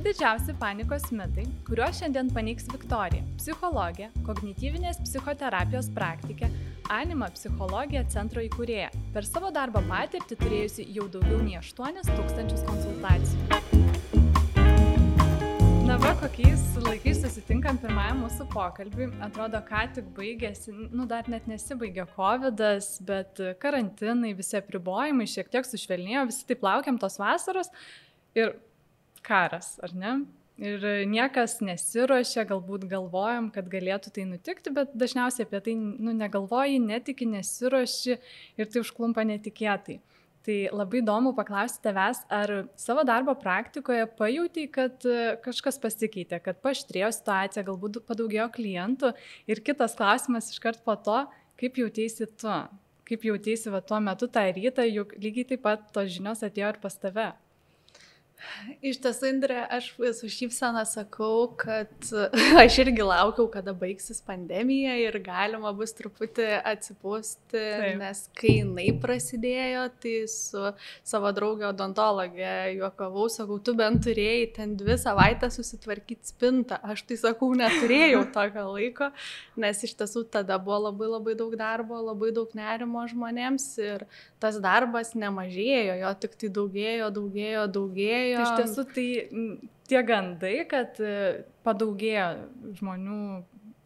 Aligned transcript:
Penki 0.00 0.14
didžiausi 0.14 0.54
panikos 0.56 1.02
mitai, 1.12 1.42
kuriuos 1.66 1.98
šiandien 1.98 2.30
paneigs 2.32 2.64
Viktorija- 2.72 3.20
psichologija, 3.40 4.06
kognityvinės 4.24 4.96
psichoterapijos 5.04 5.90
praktikė, 5.92 6.48
Anima 6.88 7.28
psichologija 7.34 8.06
centro 8.08 8.40
įkūrėja, 8.40 8.88
per 9.12 9.26
savo 9.28 9.50
darbo 9.52 9.82
patirtį 9.90 10.38
turėjusi 10.40 10.86
jau 10.94 11.04
daugiau 11.06 11.42
nei 11.44 11.58
8000 11.58 12.64
konsultacijų. 12.70 13.40
Na 15.84 15.98
va, 15.98 16.14
kokiais 16.22 16.64
laikais 16.80 17.20
susitinkam 17.20 17.76
pirmajam 17.84 18.24
mūsų 18.24 18.48
pokalbį. 18.56 19.10
Atrodo, 19.20 19.60
ką 19.68 19.84
tik 19.92 20.04
baigėsi, 20.16 20.72
nu 20.96 21.04
dar 21.04 21.28
net 21.28 21.46
nesibaigė 21.46 22.08
COVID, 22.16 22.56
bet 23.04 23.36
karantinai, 23.60 24.32
visi 24.32 24.56
apribojimai 24.56 25.28
šiek 25.28 25.50
tiek 25.50 25.64
sušvelnėjo, 25.68 26.26
visi 26.32 26.46
taip 26.46 26.62
laukiam 26.62 26.98
tos 26.98 27.18
vasaros 27.20 27.68
ir 28.34 28.56
karas, 29.26 29.74
ar 29.84 29.94
ne? 29.96 30.18
Ir 30.60 30.82
niekas 31.08 31.56
nesiuošia, 31.64 32.44
galbūt 32.50 32.84
galvojam, 32.90 33.48
kad 33.54 33.70
galėtų 33.72 34.10
tai 34.12 34.26
nutikti, 34.28 34.72
bet 34.76 34.92
dažniausiai 34.92 35.46
apie 35.46 35.60
tai 35.64 35.74
nu, 35.78 36.12
negalvoji, 36.12 36.82
netiki, 36.84 37.24
nesiuoši 37.32 38.18
ir 38.60 38.68
tai 38.68 38.82
užklumpa 38.84 39.24
netikėtai. 39.24 40.02
Tai 40.44 40.56
labai 40.72 41.00
įdomu 41.00 41.32
paklausti 41.36 41.82
tavęs, 41.84 42.22
ar 42.32 42.52
savo 42.80 43.06
darbo 43.08 43.32
praktikoje 43.40 44.06
pajūtai, 44.20 44.66
kad 44.72 45.04
e, 45.08 45.34
kažkas 45.44 45.76
pasikeitė, 45.80 46.38
kad 46.44 46.60
paštrėjo 46.64 47.10
situacija, 47.12 47.64
galbūt 47.64 47.98
padaugėjo 48.08 48.46
klientų. 48.54 49.12
Ir 49.52 49.60
kitas 49.64 49.96
klausimas 49.96 50.48
iškart 50.52 50.80
po 50.84 50.96
to, 50.96 51.22
kaip 51.60 51.76
jautėsi 51.80 52.28
tu, 52.40 52.56
kaip 53.08 53.28
jautėsi 53.28 53.72
va 53.72 53.80
tuo 53.84 54.00
metu 54.00 54.28
tą 54.32 54.46
rytą, 54.56 54.84
juk 54.88 55.12
lygiai 55.20 55.52
taip 55.52 55.64
pat 55.64 55.88
tos 55.92 56.08
žinios 56.12 56.44
atėjo 56.44 56.72
ir 56.72 56.80
pas 56.84 56.96
tave. 57.00 57.30
Iš 58.80 59.00
tiesų, 59.04 59.28
Indrė, 59.30 59.58
aš 59.68 59.90
su 60.16 60.28
šypsena 60.32 60.82
sakau, 60.88 61.50
kad 61.60 61.92
aš 62.62 62.78
irgi 62.84 63.04
laukiau, 63.04 63.46
kada 63.52 63.74
baigsis 63.76 64.22
pandemija 64.24 64.94
ir 65.00 65.18
galima 65.24 65.72
bus 65.76 65.92
truputį 65.98 66.46
atsipūsti, 66.70 67.52
Taip. 67.52 67.98
nes 68.00 68.22
kai 68.38 68.54
jinai 68.60 68.88
prasidėjo, 69.02 69.84
tai 70.02 70.14
su 70.32 70.64
savo 71.06 71.32
draugė 71.36 71.68
odontologė 71.70 72.54
juokavau, 72.78 73.28
sakau, 73.32 73.60
tu 73.60 73.74
bent 73.78 74.02
turėjai 74.06 74.48
ten 74.56 74.74
dvi 74.80 74.96
savaitės 75.00 75.60
susitvarkyti 75.60 76.32
spintą. 76.32 76.80
Aš 76.94 77.04
tai 77.10 77.20
sakau, 77.20 77.52
neturėjau 77.58 78.24
tokio 78.36 78.66
laiko, 78.72 79.10
nes 79.60 79.84
iš 79.86 79.96
tiesų 80.00 80.24
tada 80.32 80.56
buvo 80.62 80.86
labai 80.88 81.10
labai 81.12 81.36
daug 81.38 81.54
darbo, 81.60 82.00
labai 82.08 82.32
daug 82.36 82.56
nerimo 82.56 83.04
žmonėms 83.10 83.68
ir 83.84 84.06
tas 84.40 84.56
darbas 84.62 85.12
nemažėjo, 85.18 86.00
jo 86.00 86.14
tik 86.22 86.38
tai 86.40 86.52
daugėjo, 86.56 87.12
daugėjo, 87.14 87.66
daugėjo 87.76 88.29
Tai 88.38 88.44
iš 88.46 88.52
tiesų 88.60 88.84
tai 88.94 89.06
tie 89.90 90.02
gandai, 90.06 90.54
kad 90.70 91.00
e, 91.02 91.14
padaugėjo 91.66 92.28
žmonių 92.78 93.20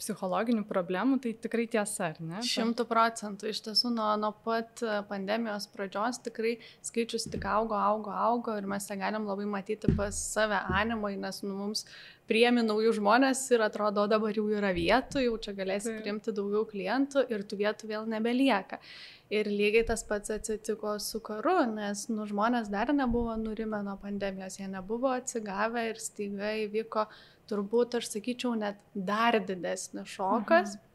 psichologinių 0.01 0.65
problemų, 0.69 1.21
tai 1.23 1.35
tikrai 1.39 1.67
tiesa, 1.71 2.11
ar 2.13 2.21
ne? 2.23 2.41
Šimtų 2.45 2.87
procentų. 2.91 3.51
Iš 3.53 3.63
tiesų, 3.69 3.93
nuo, 3.95 4.09
nuo 4.21 4.33
pat 4.45 4.83
e, 4.83 4.97
pandemijos 5.09 5.69
pradžios 5.73 6.21
tikrai 6.25 6.57
skaičius 6.85 7.29
tik 7.31 7.47
augo, 7.49 7.79
augo, 7.79 8.13
augo 8.15 8.57
ir 8.59 8.67
mes 8.71 8.89
tą 8.89 8.99
galim 9.01 9.29
labai 9.29 9.47
matyti 9.51 9.93
pas 9.97 10.19
save 10.35 10.59
animai, 10.81 11.15
nes 11.21 11.43
nu, 11.47 11.55
mums 11.63 11.87
priemi 12.31 12.65
naujų 12.65 12.95
žmonės 12.99 13.43
ir 13.55 13.65
atrodo, 13.67 14.07
dabar 14.11 14.35
jau 14.37 14.47
yra 14.53 14.73
vietų, 14.77 15.23
jau 15.27 15.35
čia 15.47 15.55
galėsi 15.57 15.99
priimti 15.99 16.33
daugiau 16.35 16.65
klientų 16.69 17.27
ir 17.33 17.45
tų 17.47 17.61
vietų 17.61 17.91
vėl 17.91 18.09
nebelieka. 18.11 18.81
Ir 19.33 19.49
lygiai 19.49 19.87
tas 19.89 20.05
pats 20.07 20.33
atsitiko 20.35 20.99
su 21.01 21.21
karu, 21.25 21.63
nes 21.71 22.07
nu, 22.13 22.27
žmonės 22.29 22.69
dar 22.73 22.93
nebuvo 22.97 23.37
nurimę 23.41 23.81
nuo 23.87 23.97
pandemijos, 24.01 24.59
jie 24.61 24.69
nebuvo 24.71 25.15
atsigavę 25.15 25.89
ir 25.91 26.01
staiga 26.03 26.53
įvyko 26.67 27.07
turbūt, 27.51 27.99
aš 28.01 28.11
sakyčiau, 28.17 28.55
net 28.59 28.81
dar 28.95 29.39
didesnis 29.41 30.11
šokas. 30.17 30.77
Mhm 30.77 30.91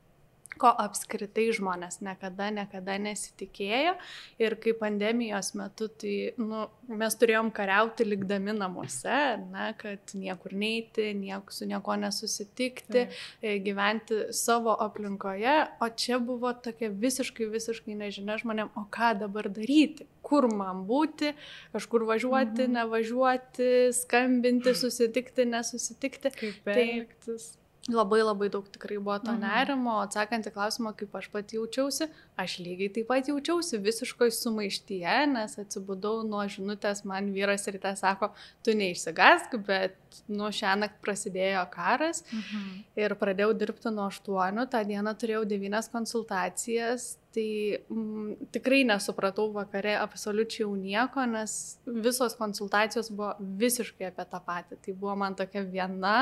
ko 0.60 0.72
apskritai 0.84 1.48
žmonės 1.56 2.00
niekada, 2.06 2.50
niekada 2.54 2.98
nesitikėjo. 3.02 3.96
Ir 4.42 4.56
kai 4.62 4.74
pandemijos 4.78 5.54
metu, 5.58 5.90
tai 6.02 6.34
nu, 6.40 6.66
mes 6.90 7.18
turėjom 7.20 7.52
kariauti 7.56 8.08
likdami 8.08 8.56
namuose, 8.58 9.20
ne, 9.50 9.72
kad 9.80 10.14
niekur 10.18 10.56
neiti, 10.58 11.12
niek, 11.18 11.52
su 11.54 11.68
nieko 11.70 11.96
nesusitikti, 12.00 13.06
tai. 13.42 13.56
gyventi 13.66 14.22
savo 14.36 14.76
aplinkoje, 14.88 15.58
o 15.82 15.90
čia 15.96 16.20
buvo 16.24 16.54
tokia 16.54 16.92
visiškai, 16.92 17.50
visiškai 17.52 17.98
nežinia 18.00 18.40
žmonėm, 18.42 18.74
o 18.78 18.86
ką 18.92 19.14
dabar 19.24 19.50
daryti, 19.54 20.08
kur 20.26 20.50
man 20.52 20.84
būti, 20.90 21.34
kažkur 21.74 22.06
važiuoti, 22.10 22.66
mhm. 22.66 22.76
nevažiuoti, 22.78 23.72
skambinti, 23.98 24.76
susitikti, 24.78 25.48
nesusitikti. 25.50 26.34
Kaip 26.40 26.70
elgtis. 26.76 27.54
Tai, 27.54 27.59
Labai 27.90 28.20
labai 28.22 28.50
daug 28.54 28.68
tikrai 28.70 29.00
buvo 29.02 29.18
to 29.24 29.34
mhm. 29.34 29.42
nerimo, 29.42 29.96
atsakant 30.04 30.46
į 30.46 30.54
klausimą, 30.54 30.94
kaip 30.98 31.16
aš 31.18 31.30
pati 31.34 31.58
jaučiausi, 31.58 32.10
aš 32.40 32.58
lygiai 32.62 32.92
taip 32.96 33.10
pat 33.10 33.30
jaučiausi 33.32 33.80
visiškoj 33.82 34.34
sumaištyje, 34.36 35.16
nes 35.34 35.58
atsibudau 35.64 36.22
nuo 36.28 36.44
žinutės, 36.50 37.02
man 37.10 37.32
vyras 37.36 37.66
ryte 37.72 37.96
sako, 38.00 38.32
tu 38.66 38.76
neišsigask, 38.78 39.58
bet 39.66 39.98
nuo 40.30 40.52
šią 40.54 40.76
naktį 40.84 41.02
prasidėjo 41.06 41.64
karas 41.74 42.24
mhm. 42.30 42.84
ir 43.02 43.18
pradėjau 43.20 43.56
dirbti 43.58 43.94
nuo 43.96 44.10
8, 44.10 44.66
tą 44.70 44.84
dieną 44.92 45.16
turėjau 45.20 45.46
9 45.50 45.92
konsultacijas, 45.94 47.16
Tai 47.30 47.78
m, 47.92 47.96
mm, 47.96 48.50
tikrai 48.50 48.82
nesupratau 48.90 49.52
vakare 49.54 49.92
absoliučiai 50.02 50.64
jau 50.64 50.72
nieko, 50.74 51.22
nes 51.30 51.52
visos 51.86 52.34
konsultacijos 52.40 53.12
buvo 53.14 53.36
visiškai 53.60 54.08
apie 54.08 54.26
tą 54.32 54.40
patį. 54.48 54.78
Tai 54.86 54.96
buvo 54.98 55.14
man 55.22 55.36
tokia 55.38 55.62
viena 55.62 56.16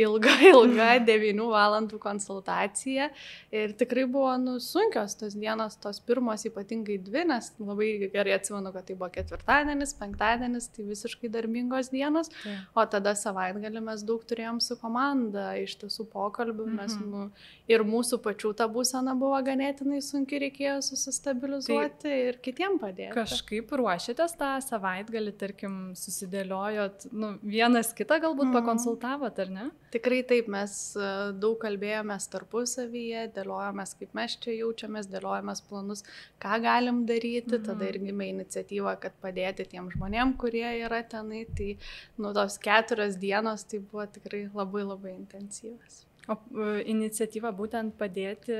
ilga, 0.00 0.32
ilga 0.52 0.86
9 1.04 1.44
valandų 1.52 2.00
konsultacija 2.00 3.10
ir 3.52 3.74
tikrai 3.76 4.06
buvo 4.08 4.32
nu, 4.40 4.56
sunkios 4.62 5.18
tos 5.20 5.36
dienos, 5.36 5.76
tos 5.82 6.00
pirmos 6.00 6.46
ypatingai 6.48 6.96
dvi, 7.10 7.26
nes 7.28 7.50
labai 7.60 7.90
gerai 8.14 8.38
atsimenu, 8.38 8.72
kad 8.72 8.88
tai 8.88 8.96
buvo 8.96 9.10
ketvirtadienis, 9.12 9.92
penktadienis, 10.00 10.70
tai 10.72 10.86
visiškai 10.88 11.28
darbingos 11.34 11.92
dienos, 11.92 12.32
tai. 12.40 12.56
o 12.72 12.86
tada 12.88 13.12
savaitgalį 13.18 13.84
mes 13.84 14.06
daug 14.08 14.24
turėjom 14.24 14.62
su 14.64 14.78
komanda 14.80 15.52
iš 15.60 15.76
tiesų 15.84 16.08
pokalbių, 16.16 16.70
nes 16.80 16.96
mhm. 16.96 17.12
nu, 17.12 17.28
ir 17.68 17.84
mūsų 17.84 18.22
pačių 18.24 18.56
ta 18.56 18.68
būsena 18.72 19.12
buvo 19.18 19.44
ganėtinai 19.44 20.00
sunki 20.04 20.40
reikėjo 20.46 20.63
reikėjo 20.64 20.82
susistabilizuoti 20.84 21.98
tai 22.02 22.14
ir 22.28 22.38
kitiem 22.42 22.78
padėti. 22.80 23.12
Kažkaip 23.14 23.72
ruošėtės 23.78 24.34
tą 24.38 24.50
savaitgalį, 24.64 25.32
tarkim, 25.40 25.74
susidėliojot, 25.98 27.08
nu, 27.12 27.34
vienas 27.42 27.92
kitą 27.96 28.18
galbūt 28.22 28.48
mm. 28.48 28.54
pakonsultavot, 28.56 29.40
ar 29.44 29.52
ne? 29.52 29.66
Tikrai 29.94 30.22
taip, 30.26 30.48
mes 30.50 30.74
e, 30.96 31.10
daug 31.40 31.58
kalbėjomės 31.62 32.28
tarpusavyje, 32.32 33.26
dėliojomės, 33.36 33.94
kaip 34.00 34.16
mes 34.16 34.38
čia 34.42 34.56
jaučiamės, 34.56 35.10
dėliojomės 35.12 35.62
planus, 35.68 36.04
ką 36.42 36.58
galim 36.64 37.04
daryti, 37.08 37.58
mm. 37.58 37.66
tada 37.68 37.90
ir 37.90 38.00
gimė 38.02 38.30
iniciatyva, 38.32 38.96
kad 39.02 39.16
padėti 39.22 39.68
tiem 39.74 39.90
žmonėm, 39.94 40.36
kurie 40.40 40.66
yra 40.80 41.04
tenai, 41.06 41.44
tai 41.56 41.74
nu 42.18 42.34
tos 42.36 42.58
keturios 42.62 43.20
dienos 43.20 43.66
tai 43.68 43.82
buvo 43.84 44.08
tikrai 44.16 44.46
labai 44.54 44.88
labai 44.88 45.14
intensyvas. 45.18 46.04
O 46.24 46.38
uh, 46.56 46.78
iniciatyva 46.88 47.50
būtent 47.52 47.98
padėti 48.00 48.56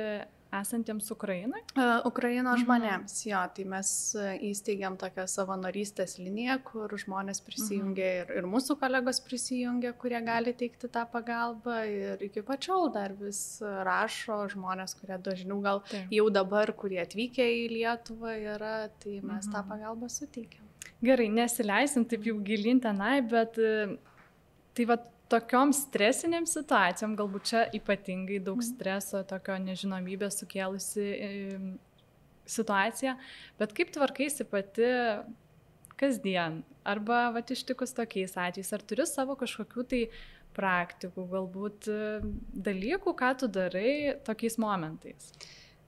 esantiems 0.61 1.11
Ukrainai? 1.15 1.63
Uh, 1.75 2.01
Ukrainos 2.09 2.59
mhm. 2.59 2.65
žmonėms, 2.65 3.17
jo, 3.29 3.41
tai 3.57 3.67
mes 3.69 3.91
e, 4.19 4.27
įsteigėm 4.51 4.99
tokią 5.01 5.27
savanorystės 5.31 6.17
liniją, 6.21 6.59
kur 6.67 6.95
žmonės 7.01 7.43
prisijungia 7.47 8.07
mhm. 8.07 8.21
ir, 8.23 8.33
ir 8.41 8.49
mūsų 8.51 8.79
kolegos 8.81 9.21
prisijungia, 9.25 9.95
kurie 10.01 10.21
gali 10.27 10.55
teikti 10.57 10.91
tą 10.93 11.05
pagalbą 11.13 11.81
ir 11.91 12.27
iki 12.29 12.45
pačiol 12.47 12.91
dar 12.95 13.17
vis 13.19 13.41
rašo 13.63 14.43
žmonės, 14.55 14.97
kurie 15.01 15.19
dažniau 15.19 15.61
gal 15.65 15.83
Taip. 15.91 16.13
jau 16.15 16.29
dabar, 16.33 16.75
kurie 16.77 17.01
atvykę 17.05 17.49
į 17.63 17.65
Lietuvą 17.75 18.37
yra, 18.57 18.77
tai 19.03 19.19
mes 19.21 19.47
mhm. 19.47 19.53
tą 19.55 19.65
pagalbą 19.71 20.11
suteikiam. 20.13 20.65
Gerai, 21.05 21.29
nesileisim 21.29 22.07
taip 22.09 22.25
jau 22.25 22.39
gilin 22.45 22.81
tenai, 22.81 23.19
bet 23.29 23.59
e, 23.61 23.97
tai 24.77 24.87
va 24.89 24.97
tokiom 25.35 25.75
stresinėm 25.77 26.47
situacijom, 26.49 27.17
galbūt 27.19 27.51
čia 27.51 27.65
ypatingai 27.77 28.41
daug 28.43 28.61
mhm. 28.63 28.69
streso, 28.71 29.25
tokio 29.29 29.59
nežinomybės 29.67 30.41
sukėlusi 30.43 31.09
situacija, 32.45 33.17
bet 33.59 33.73
kaip 33.77 33.93
tvarkaisi 33.95 34.47
pati 34.49 34.91
kasdien, 36.01 36.63
arba 36.85 37.29
va 37.35 37.43
ištikus 37.57 37.95
tokiais 37.97 38.37
atvejais, 38.37 38.73
ar 38.75 38.83
turi 38.85 39.07
savo 39.09 39.37
kažkokių 39.41 39.85
tai 39.91 40.01
praktikų, 40.55 41.27
galbūt 41.33 41.89
dalykų, 42.67 43.15
ką 43.19 43.31
tu 43.41 43.51
darai 43.51 44.17
tokiais 44.27 44.59
momentais? 44.61 45.33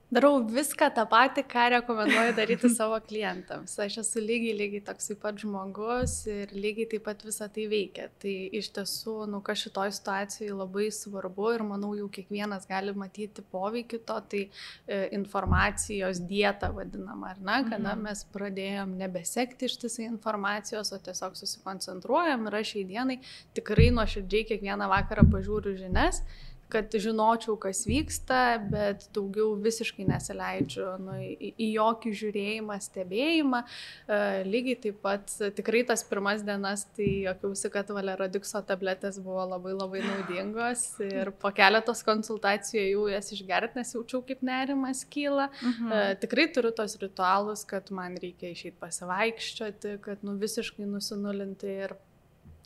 Darau 0.07 0.37
viską 0.39 0.87
tą 0.95 1.03
patį, 1.11 1.43
ką 1.51 1.65
rekomenduoju 1.75 2.35
daryti 2.37 2.69
savo 2.77 3.01
klientams. 3.03 3.73
Aš 3.83 3.97
esu 4.05 4.21
lygiai, 4.23 4.53
lygiai 4.55 4.85
toksai 4.87 5.17
pat 5.19 5.41
žmogus 5.43 6.15
ir 6.31 6.53
lygiai 6.55 6.87
taip 6.93 7.03
pat 7.09 7.25
visą 7.27 7.49
tai 7.51 7.65
veikia. 7.73 8.07
Tai 8.23 8.35
iš 8.55 8.71
tiesų, 8.77 9.17
nu, 9.33 9.43
kas 9.43 9.65
šitoj 9.65 9.91
situacijoje 9.99 10.55
labai 10.55 10.87
svarbu 10.95 11.51
ir 11.57 11.67
manau 11.67 11.91
jau 11.99 12.07
kiekvienas 12.15 12.71
gali 12.71 12.95
matyti 12.95 13.43
poveikį 13.51 14.03
to, 14.07 14.21
tai 14.31 14.47
e, 14.47 15.03
informacijos 15.19 16.23
dieta 16.31 16.71
vadinama, 16.77 17.35
ar 17.35 17.43
ne, 17.43 17.61
kada 17.67 17.97
mhm. 17.97 18.07
mes 18.07 18.27
pradėjom 18.31 18.95
nebesekti 19.03 19.67
ištisai 19.67 20.07
informacijos, 20.07 20.95
o 20.95 21.03
tiesiog 21.03 21.35
susikoncentruojam 21.35 22.47
ir 22.47 22.63
aš 22.63 22.77
šiai 22.77 22.91
dienai 22.95 23.23
tikrai 23.59 23.91
nuoširdžiai 23.99 24.53
kiekvieną 24.53 24.87
vakarą 24.95 25.27
pažiūriu 25.35 25.75
žinias 25.83 26.23
kad 26.73 26.91
žinočiau, 26.91 27.55
kas 27.61 27.85
vyksta, 27.87 28.41
bet 28.71 29.07
daugiau 29.15 29.55
visiškai 29.63 30.07
nesileidžiu 30.09 30.87
nu, 31.03 31.17
į, 31.23 31.53
į 31.63 31.69
jokį 31.77 32.13
žiūrėjimą, 32.21 32.79
stebėjimą. 32.87 33.61
E, 33.63 34.19
lygiai 34.49 34.79
taip 34.87 34.99
pat 35.05 35.31
tikrai 35.59 35.85
tas 35.87 36.03
pirmas 36.07 36.43
dienas, 36.47 36.87
tai 36.97 37.09
jokiausi, 37.29 37.71
kad 37.75 37.93
valerodikso 37.95 38.63
tabletės 38.67 39.21
buvo 39.23 39.45
labai 39.53 39.77
labai 39.77 40.03
naudingos 40.05 40.85
ir 41.07 41.31
po 41.41 41.53
keletos 41.55 42.03
konsultacijų 42.07 42.87
jau 42.89 43.07
jas 43.13 43.31
išgerti, 43.37 43.81
nes 43.81 43.95
jaučiau, 43.95 44.23
kaip 44.27 44.43
nerimas 44.47 45.05
kyla. 45.13 45.49
Mhm. 45.61 45.93
E, 45.93 46.03
tikrai 46.25 46.49
turiu 46.55 46.75
tos 46.75 46.99
ritualus, 47.03 47.63
kad 47.69 47.93
man 47.95 48.19
reikia 48.23 48.51
išeiti 48.53 48.79
pasivaikščioti, 48.83 49.97
kad 50.05 50.27
nu, 50.27 50.35
visiškai 50.43 50.89
nusinulinti 50.91 51.79
ir 51.87 51.97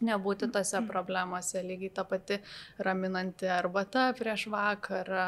nebūti 0.04 0.48
tose 0.52 0.78
mm. 0.80 0.88
problemose. 0.90 1.62
Lygiai 1.64 1.92
ta 1.94 2.04
pati 2.08 2.38
raminanti 2.82 3.48
arbata 3.50 4.10
prieš 4.18 4.46
vakarą, 4.52 5.26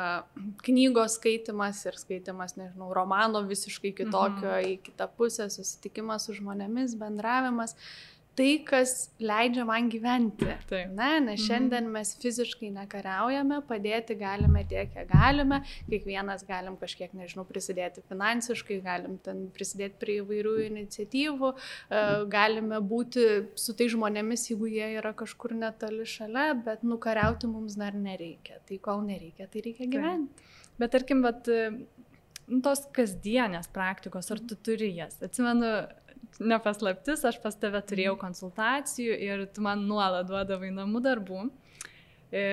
knygos 0.66 1.18
skaitimas 1.18 1.82
ir 1.88 1.98
skaitimas, 2.00 2.56
nežinau, 2.60 2.92
romano 2.96 3.44
visiškai 3.48 3.94
kitokio 4.02 4.48
mhm. 4.48 4.70
į 4.72 4.78
kitą 4.88 5.10
pusę, 5.16 5.50
susitikimas 5.52 6.28
su 6.28 6.38
žmonėmis, 6.38 6.96
bendravimas. 7.00 7.76
Uh, 7.76 8.11
tai, 8.38 8.48
kas 8.64 9.10
leidžia 9.20 9.64
man 9.68 9.88
gyventi. 9.92 10.46
Taip. 10.68 10.92
Ne, 10.96 11.10
nes 11.24 11.36
mhm. 11.36 11.44
šiandien 11.44 11.88
mes 11.92 12.12
fiziškai 12.22 12.70
nekariaujame, 12.74 13.60
padėti 13.68 14.16
galime 14.20 14.64
tiek, 14.68 14.90
kiek 14.94 15.10
galime, 15.10 15.60
kiekvienas 15.90 16.46
galim 16.48 16.78
kažkiek, 16.80 17.12
nežinau, 17.16 17.44
prisidėti 17.48 18.04
finansiškai, 18.08 18.80
galim 18.84 19.18
ten 19.24 19.44
prisidėti 19.54 20.00
prie 20.00 20.18
įvairių 20.22 20.54
iniciatyvų, 20.68 21.52
e, 21.52 22.04
galime 22.32 22.80
būti 22.92 23.26
su 23.58 23.76
tai 23.78 23.90
žmonėmis, 23.92 24.48
jeigu 24.52 24.70
jie 24.72 24.92
yra 25.00 25.14
kažkur 25.16 25.56
netoli 25.58 26.08
šalia, 26.08 26.52
bet 26.66 26.86
nukariauti 26.86 27.50
mums 27.50 27.76
dar 27.80 27.96
nereikia. 27.96 28.62
Tai 28.68 28.80
kol 28.84 29.04
nereikia, 29.08 29.50
tai 29.52 29.66
reikia 29.68 29.90
gyventi. 29.90 30.32
Taip. 30.32 30.48
Bet 30.80 30.94
tarkim, 30.94 31.20
bet 31.22 31.48
nu, 32.48 32.60
tos 32.64 32.86
kasdienės 32.96 33.68
praktikos, 33.72 34.30
ar 34.32 34.40
tu 34.48 34.56
turi 34.56 34.90
jas? 34.96 35.18
Atsimenu, 35.24 35.68
nepaslaptis, 36.40 37.24
aš 37.28 37.38
pas 37.42 37.56
tave 37.58 37.82
turėjau 37.84 38.16
konsultacijų 38.20 39.16
ir 39.28 39.46
tu 39.52 39.64
man 39.64 39.84
nuolat 39.88 40.28
duodavai 40.30 40.72
namų 40.74 41.02
darbų. 41.04 41.46
E, 42.32 42.44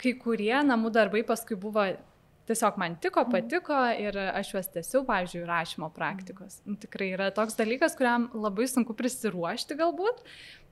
kai 0.00 0.14
kurie 0.18 0.56
namų 0.66 0.90
darbai 0.94 1.22
paskui 1.26 1.58
buvo 1.60 1.84
tiesiog 2.50 2.78
man 2.82 2.96
tiko, 3.02 3.22
mhm. 3.22 3.30
patiko 3.34 3.78
ir 4.02 4.16
aš 4.18 4.54
juos 4.54 4.70
tiesiau, 4.74 5.04
pavyzdžiui, 5.08 5.44
rašymo 5.48 5.90
praktikos. 5.94 6.58
Nu, 6.66 6.74
tikrai 6.80 7.12
yra 7.14 7.30
toks 7.34 7.58
dalykas, 7.58 7.94
kuriam 7.98 8.28
labai 8.34 8.66
sunku 8.70 8.96
prisiruošti 8.98 9.78
galbūt, 9.78 10.24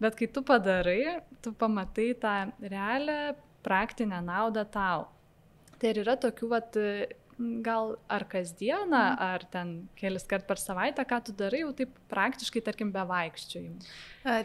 bet 0.02 0.18
kai 0.18 0.30
tu 0.34 0.42
padarai, 0.46 1.20
tu 1.44 1.54
pamatai 1.58 2.10
tą 2.18 2.34
realią 2.64 3.36
praktinę 3.66 4.20
naudą 4.24 4.66
tau. 4.74 5.06
Tai 5.78 5.92
ir 5.92 6.02
yra 6.02 6.16
tokių 6.18 6.50
vat, 6.50 6.78
gal 7.38 7.96
ar 8.10 8.24
kasdieną, 8.28 9.02
mhm. 9.02 9.18
ar 9.22 9.44
ten 9.52 9.74
kelis 9.98 10.26
kart 10.26 10.46
per 10.48 10.58
savaitę, 10.58 11.04
ką 11.08 11.20
tu 11.24 11.34
darai 11.38 11.62
jau 11.62 11.72
taip 11.76 11.94
praktiškai, 12.10 12.62
tarkim, 12.66 12.92
be 12.94 13.04
vaikščiojimų? 13.08 13.92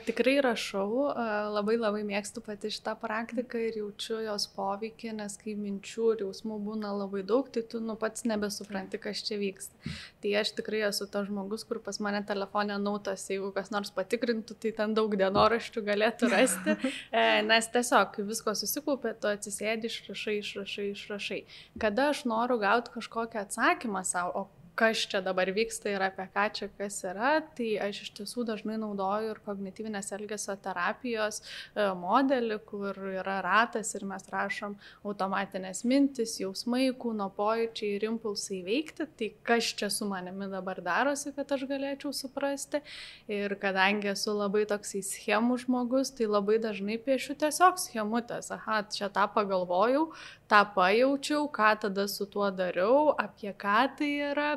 Tikrai 0.06 0.38
rašau, 0.46 1.10
labai 1.52 1.76
labai 1.76 2.04
mėgstu 2.08 2.44
pati 2.46 2.70
šitą 2.72 2.94
praktiką 3.02 3.60
ir 3.60 3.80
jaučiu 3.82 4.20
jos 4.24 4.46
poveikį, 4.56 5.16
nes 5.18 5.36
kai 5.42 5.56
minčių 5.60 6.06
ir 6.14 6.24
jausmų 6.24 6.60
būna 6.64 6.94
labai 6.96 7.24
daug, 7.28 7.50
tai 7.52 7.66
tu 7.68 7.82
nu 7.84 7.98
pats 8.00 8.24
nebesupranti, 8.30 9.02
kas 9.02 9.24
čia 9.28 9.40
vyksta. 9.42 9.92
Tai 10.24 10.36
aš 10.40 10.54
tikrai 10.60 10.86
esu 10.88 11.08
tas 11.12 11.28
žmogus, 11.28 11.66
kur 11.68 11.82
pas 11.84 12.00
mane 12.00 12.22
telefonė 12.28 12.78
nautas, 12.80 13.26
jeigu 13.28 13.50
kas 13.56 13.74
nors 13.74 13.92
patikrintų, 13.96 14.56
tai 14.62 14.72
ten 14.78 14.96
daug 14.96 15.18
dienoraščių 15.20 15.84
galėtų 15.90 16.32
rasti, 16.32 16.78
e, 17.12 17.26
nes 17.50 17.68
tiesiog 17.74 18.22
visko 18.30 18.56
susikaupė, 18.56 19.18
tu 19.20 19.32
atsisėdi, 19.34 19.92
išrašai, 19.92 20.38
išrašai, 20.40 20.88
išrašai. 20.94 21.42
Kada 21.82 22.12
aš 22.14 22.24
noriu 22.30 22.60
gauti 22.62 22.83
kažkokią 22.92 23.46
atsakymą 23.46 24.04
savo, 24.08 24.44
o 24.44 24.64
kas 24.76 25.06
čia 25.10 25.22
dabar 25.22 25.50
vyksta 25.54 25.92
ir 25.94 26.02
apie 26.02 26.26
ką 26.34 26.48
čia 26.58 26.68
kas 26.78 26.98
yra, 27.06 27.34
tai 27.58 27.76
aš 27.86 28.00
iš 28.06 28.10
tiesų 28.18 28.46
dažnai 28.48 28.80
naudoju 28.82 29.34
ir 29.34 29.42
kognityvinės 29.46 30.10
elgesio 30.18 30.56
terapijos 30.64 31.42
e, 31.44 31.86
modelį, 31.98 32.58
kur 32.66 32.98
yra 33.14 33.38
ratas 33.46 33.94
ir 33.94 34.06
mes 34.10 34.26
rašom 34.34 34.76
automatinės 35.06 35.84
mintis, 35.90 36.40
jausmai, 36.42 36.88
kūno 36.98 37.30
pojūčiai 37.38 38.00
ir 38.00 38.08
impulsai 38.10 38.64
veikti, 38.66 39.08
tai 39.20 39.30
kas 39.46 39.70
čia 39.78 39.92
su 39.94 40.10
manimi 40.10 40.50
dabar 40.50 40.82
darosi, 40.86 41.36
kad 41.38 41.54
aš 41.54 41.68
galėčiau 41.70 42.14
suprasti. 42.16 42.82
Ir 43.30 43.54
kadangi 43.62 44.10
esu 44.16 44.34
labai 44.34 44.66
toksai 44.70 45.04
schemų 45.06 45.60
žmogus, 45.68 46.16
tai 46.18 46.26
labai 46.32 46.58
dažnai 46.64 46.98
piešiu 46.98 47.38
tiesiog 47.46 47.78
schemutės. 47.82 48.50
Aha, 48.58 48.82
čia 48.90 49.12
tą 49.14 49.30
pagalvojau, 49.38 50.10
tą 50.54 50.62
pajaučiau, 50.76 51.48
ką 51.58 51.74
tada 51.88 52.06
su 52.12 52.30
tuo 52.30 52.52
dariau, 52.54 53.10
apie 53.18 53.54
ką 53.66 53.80
tai 53.98 54.12
yra, 54.30 54.52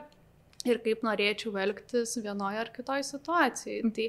ir 0.70 0.80
kaip 0.84 1.02
norėčiau 1.06 1.54
elgtis 1.62 2.16
vienoje 2.22 2.60
ar 2.60 2.70
kitoje 2.74 3.06
situacijoje. 3.06 3.90
Tai 3.96 4.06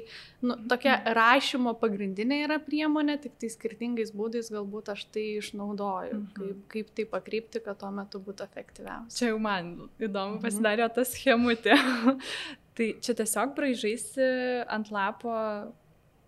nu, 0.48 0.56
tokia 0.70 0.98
rašymo 1.16 1.74
pagrindinė 1.80 2.42
yra 2.46 2.58
priemonė, 2.62 3.18
tik 3.22 3.38
tai 3.40 3.50
skirtingais 3.52 4.12
būdais 4.16 4.50
galbūt 4.54 4.92
aš 4.94 5.06
tai 5.14 5.26
išnaudoju, 5.38 6.20
-hmm. 6.20 6.30
kaip, 6.36 6.62
kaip 6.74 6.92
tai 6.96 7.08
pakreipti, 7.16 7.64
kad 7.64 7.80
tuo 7.80 7.90
metu 7.94 8.22
būtų 8.22 8.48
efektyviausia. 8.48 9.18
Čia 9.18 9.32
jau 9.32 9.42
man 9.42 9.74
įdomu 9.98 10.38
mhm. 10.38 10.44
pasidarė 10.44 10.88
tas 10.94 11.14
schemutė. 11.14 11.78
tai 12.78 12.94
čia 13.02 13.14
tiesiog 13.18 13.54
braižaisi 13.58 14.32
ant 14.68 14.90
lapo 14.94 15.34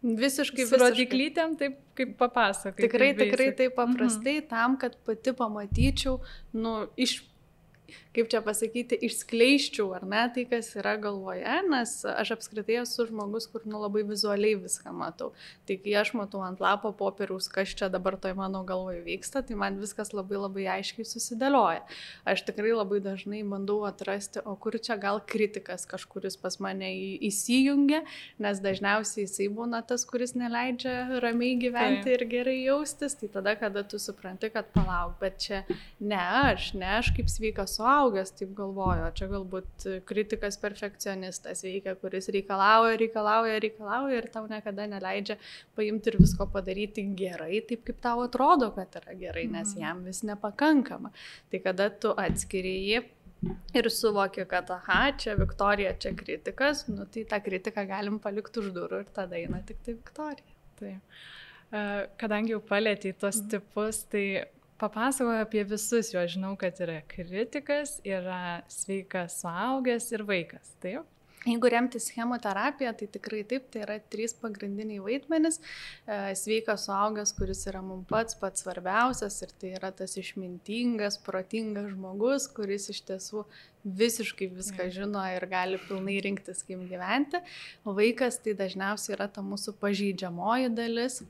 Visiškai 0.00 0.64
su 0.64 0.78
rodiklytėm, 0.80 1.58
taip 1.60 1.74
kaip 1.98 2.14
papasakai. 2.20 2.86
Tikrai, 2.86 3.10
tikrai 3.18 3.50
taip 3.56 3.74
paprastai, 3.76 4.38
-hmm. 4.40 4.48
tam, 4.48 4.78
kad 4.80 4.96
pati 5.04 5.34
pamatyčiau, 5.36 6.20
nu, 6.52 6.86
iš 6.96 7.18
kaip 8.14 8.30
čia 8.30 8.40
pasakyti, 8.42 8.98
išskleiščiau 9.06 9.92
ar 9.94 10.04
ne 10.08 10.22
tai, 10.34 10.44
kas 10.50 10.72
yra 10.78 10.96
galvoje, 11.00 11.46
nes 11.70 11.92
aš 12.10 12.32
apskritai 12.34 12.80
esu 12.82 13.06
žmogus, 13.06 13.46
kur 13.50 13.62
nu 13.70 13.78
labai 13.78 14.02
vizualiai 14.08 14.56
viską 14.58 14.90
matau. 14.96 15.30
Tai 15.68 15.76
kai 15.78 15.94
aš 16.00 16.10
matau 16.18 16.42
ant 16.42 16.58
lapo 16.62 16.90
popieriaus, 16.96 17.46
kas 17.52 17.74
čia 17.78 17.90
dabar 17.92 18.18
toj 18.18 18.34
mano 18.38 18.64
galvoje 18.66 19.04
vyksta, 19.06 19.44
tai 19.46 19.58
man 19.58 19.78
viskas 19.78 20.10
labai 20.16 20.40
labai 20.42 20.66
aiškiai 20.78 21.06
susidėlioja. 21.06 21.84
Aš 22.26 22.42
tikrai 22.48 22.72
labai 22.74 22.98
dažnai 23.04 23.44
bandau 23.46 23.84
atrasti, 23.86 24.42
o 24.42 24.56
kur 24.58 24.74
čia 24.82 24.98
gal 24.98 25.22
kritikas 25.22 25.86
kažkuris 25.90 26.38
pas 26.40 26.58
mane 26.58 26.90
įsijungia, 27.30 28.02
nes 28.42 28.62
dažniausiai 28.64 29.28
jisai 29.28 29.48
būna 29.54 29.84
tas, 29.86 30.02
kuris 30.08 30.34
neleidžia 30.34 31.22
ramiai 31.22 31.54
gyventi 31.62 32.08
tai. 32.10 32.18
ir 32.18 32.26
gerai 32.34 32.58
jaustis, 32.64 33.14
tai 33.22 33.30
tada, 33.30 33.54
kada 33.60 33.86
tu 33.86 34.02
supranti, 34.02 34.50
kad 34.50 34.66
palauk, 34.74 35.14
bet 35.22 35.38
čia 35.46 35.62
ne 36.02 36.18
aš, 36.18 36.72
ne 36.74 36.90
aš 36.98 37.14
kaip 37.14 37.30
sveikas 37.30 37.78
suaugęs 37.78 37.99
taip 38.38 38.54
galvoju, 38.56 39.06
čia 39.18 39.28
galbūt 39.30 39.86
kritikas 40.08 40.58
perfekcionistas 40.62 41.64
veikia, 41.66 41.94
kuris 42.00 42.30
reikalauja, 42.32 42.96
reikalauja, 43.00 43.60
reikalauja 43.62 44.20
ir 44.22 44.28
tau 44.32 44.46
niekada 44.50 44.86
neleidžia 44.90 45.36
paimti 45.76 46.12
ir 46.12 46.18
visko 46.20 46.46
padaryti 46.50 47.04
gerai, 47.18 47.60
taip 47.68 47.84
kaip 47.88 48.00
tau 48.02 48.24
atrodo, 48.24 48.70
kad 48.76 49.00
yra 49.02 49.16
gerai, 49.18 49.46
nes 49.50 49.74
mhm. 49.74 49.82
jam 49.84 50.04
vis 50.08 50.22
nepakankama. 50.26 51.12
Tai 51.50 51.62
kada 51.64 51.90
tu 51.90 52.14
atskiri 52.16 52.76
jį 52.90 53.02
ir 53.74 53.90
suvoki, 53.90 54.44
kad, 54.48 54.70
aha, 54.70 55.12
čia 55.18 55.34
Viktorija, 55.38 55.94
čia 56.00 56.14
kritikas, 56.16 56.86
nu, 56.92 57.06
tai 57.08 57.24
tą 57.28 57.40
kritiką 57.44 57.86
galim 57.88 58.18
palikti 58.22 58.60
už 58.62 58.72
durų 58.76 59.04
ir 59.04 59.12
tada 59.16 59.38
eina 59.40 59.62
tik 59.66 59.80
tai 59.86 59.96
Viktorija. 59.96 60.56
Taip. 60.80 61.20
Kadangi 62.20 62.56
jau 62.56 62.62
palėtė 62.66 63.12
tos 63.20 63.42
mhm. 63.44 63.50
tipus, 63.52 64.02
tai 64.10 64.24
papasakoju 64.80 65.44
apie 65.44 65.64
visus, 65.68 66.12
jo 66.14 66.24
žinau, 66.34 66.56
kad 66.60 66.80
yra 66.80 67.00
kritikas, 67.10 67.98
yra 68.06 68.60
sveikas 68.72 69.40
suaugęs 69.42 70.10
ir 70.16 70.26
vaikas. 70.28 70.76
Taip? 70.82 71.08
Jeigu 71.40 71.70
remtis 71.72 72.10
chemoterapiją, 72.12 72.90
tai 73.00 73.06
tikrai 73.08 73.38
taip, 73.48 73.70
tai 73.72 73.80
yra 73.86 73.94
trys 74.12 74.34
pagrindiniai 74.36 75.00
vaidmenys. 75.00 75.56
E, 76.04 76.34
sveikas 76.36 76.84
suaugęs, 76.84 77.32
kuris 77.38 77.64
yra 77.70 77.80
mums 77.80 78.04
pats 78.10 78.36
pats 78.36 78.60
svarbiausias 78.60 79.38
ir 79.46 79.54
tai 79.62 79.70
yra 79.78 79.88
tas 79.96 80.18
išmintingas, 80.20 81.16
protingas 81.24 81.88
žmogus, 81.94 82.44
kuris 82.52 82.90
iš 82.92 83.00
tiesų 83.08 83.46
visiškai 84.02 84.50
viską 84.52 84.90
žino 84.92 85.24
ir 85.32 85.48
gali 85.48 85.80
pilnai 85.86 86.18
rinktis, 86.28 86.60
kaip 86.68 86.84
gyventi. 86.92 87.40
O 87.88 87.96
vaikas 87.96 88.36
tai 88.44 88.52
dažniausiai 88.60 89.16
yra 89.16 89.30
ta 89.32 89.40
mūsų 89.40 89.78
pažydžiamoji 89.80 90.74
dalis, 90.76 91.22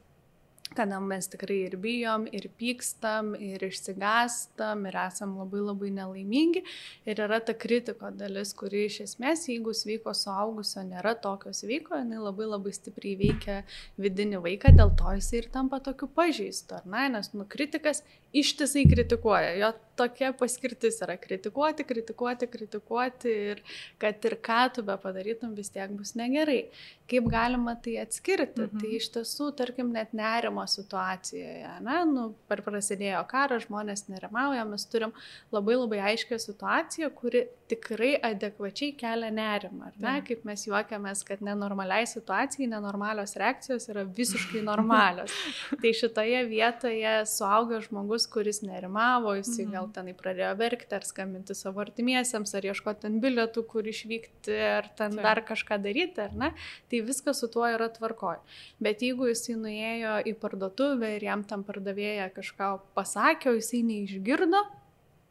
kada 0.76 1.00
mes 1.02 1.26
tikrai 1.30 1.56
ir 1.66 1.76
bijom, 1.82 2.26
ir 2.30 2.46
pykstam, 2.58 3.32
ir 3.34 3.62
išsigastam, 3.66 4.84
ir 4.86 4.98
esam 5.02 5.34
labai 5.40 5.62
labai 5.64 5.90
nelaimingi. 5.96 6.62
Ir 7.10 7.22
yra 7.26 7.40
ta 7.44 7.54
kritiko 7.58 8.12
dalis, 8.14 8.52
kuri 8.58 8.84
iš 8.86 9.00
esmės, 9.06 9.48
jeigu 9.50 9.74
sveiko 9.76 10.14
suaugusio 10.16 10.84
nėra 10.86 11.16
tokio 11.22 11.52
sveiko, 11.56 11.98
jinai 11.98 12.22
labai 12.22 12.48
labai 12.52 12.74
stipriai 12.76 13.18
veikia 13.18 13.60
vidinį 14.00 14.42
vaiką, 14.46 14.74
dėl 14.78 14.94
to 15.00 15.16
jisai 15.18 15.42
ir 15.42 15.50
tampa 15.54 15.82
tokiu 15.84 16.10
pažeistu, 16.14 16.78
ar 16.78 16.86
ne? 16.86 17.08
Nes 17.16 17.32
nu, 17.34 17.46
kritikas 17.50 18.04
ištisai 18.36 18.86
kritikuoja, 18.86 19.54
jo 19.58 19.72
tokia 19.98 20.30
paskirtis 20.38 21.00
yra 21.04 21.16
kritikuoti, 21.20 21.84
kritikuoti, 21.84 22.46
kritikuoti 22.50 23.32
ir 23.52 23.62
kad 24.00 24.22
ir 24.24 24.36
ką 24.44 24.60
tu 24.76 24.84
be 24.86 24.96
padarytum, 25.02 25.56
vis 25.58 25.72
tiek 25.74 25.90
bus 25.96 26.14
negerai. 26.18 26.62
Kaip 27.10 27.28
galima 27.30 27.74
tai 27.82 27.96
atskirti? 28.04 28.66
Mhm. 28.66 28.82
Tai 28.82 28.90
iš 28.98 29.08
tiesų, 29.16 29.50
tarkim, 29.58 29.92
net 29.94 30.14
nerimo 30.16 30.64
situacijoje, 30.70 31.76
ne, 31.86 32.00
nu, 32.10 32.26
per 32.50 32.62
prasidėjo 32.66 33.22
karas, 33.30 33.66
žmonės 33.66 34.06
nerimauja, 34.10 34.66
mes 34.68 34.86
turim 34.90 35.14
labai 35.54 35.78
labai 35.80 36.02
aiškę 36.12 36.38
situaciją, 36.40 37.10
kuri 37.16 37.46
tikrai 37.70 38.14
adekvačiai 38.30 38.94
kelia 38.98 39.30
nerimą, 39.34 39.90
ar 39.90 39.96
ne, 39.96 40.14
mhm. 40.16 40.24
kaip 40.28 40.46
mes 40.48 40.64
juokiamės, 40.66 41.22
kad 41.26 41.42
nenormaliai 41.44 42.06
situacijai, 42.10 42.68
nenormalios 42.70 43.36
reakcijos 43.38 43.88
yra 43.92 44.04
visiškai 44.04 44.62
normalios. 44.66 45.34
tai 45.82 45.92
šitoje 45.96 46.42
vietoje 46.50 47.14
suaugęs 47.30 47.88
žmogus, 47.90 48.26
kuris 48.30 48.62
nerimavo, 48.66 49.36
jisai 49.38 49.66
mhm. 49.66 49.74
gal 49.76 49.90
tenai 49.94 50.16
pradėjo 50.18 50.52
verkti, 50.60 50.96
ar 50.98 51.06
skambinti 51.06 51.56
savo 51.58 51.82
artimiesiems, 51.84 52.54
ar 52.58 52.70
ieškoti 52.70 53.06
ten 53.06 53.20
bilietų, 53.22 53.64
kur 53.70 53.86
išvykti, 53.90 54.56
ar 54.80 54.90
ten 54.98 55.14
Taip. 55.16 55.24
dar 55.26 55.42
kažką 55.46 55.80
daryti, 55.82 56.26
ar 56.26 56.34
ne, 56.36 56.52
tai 56.90 56.99
viskas 57.06 57.40
su 57.42 57.50
tuo 57.52 57.68
yra 57.68 57.90
tvarkoj. 57.92 58.40
Bet 58.82 59.04
jeigu 59.06 59.30
jisai 59.30 59.56
nuėjo 59.60 60.16
į 60.30 60.34
parduotuvę 60.42 61.14
ir 61.16 61.28
jam 61.30 61.46
tam 61.46 61.64
pardavėja 61.68 62.30
kažką 62.36 62.74
pasakė, 62.98 63.52
o 63.52 63.60
jisai 63.60 63.84
neišgirdo, 63.86 64.66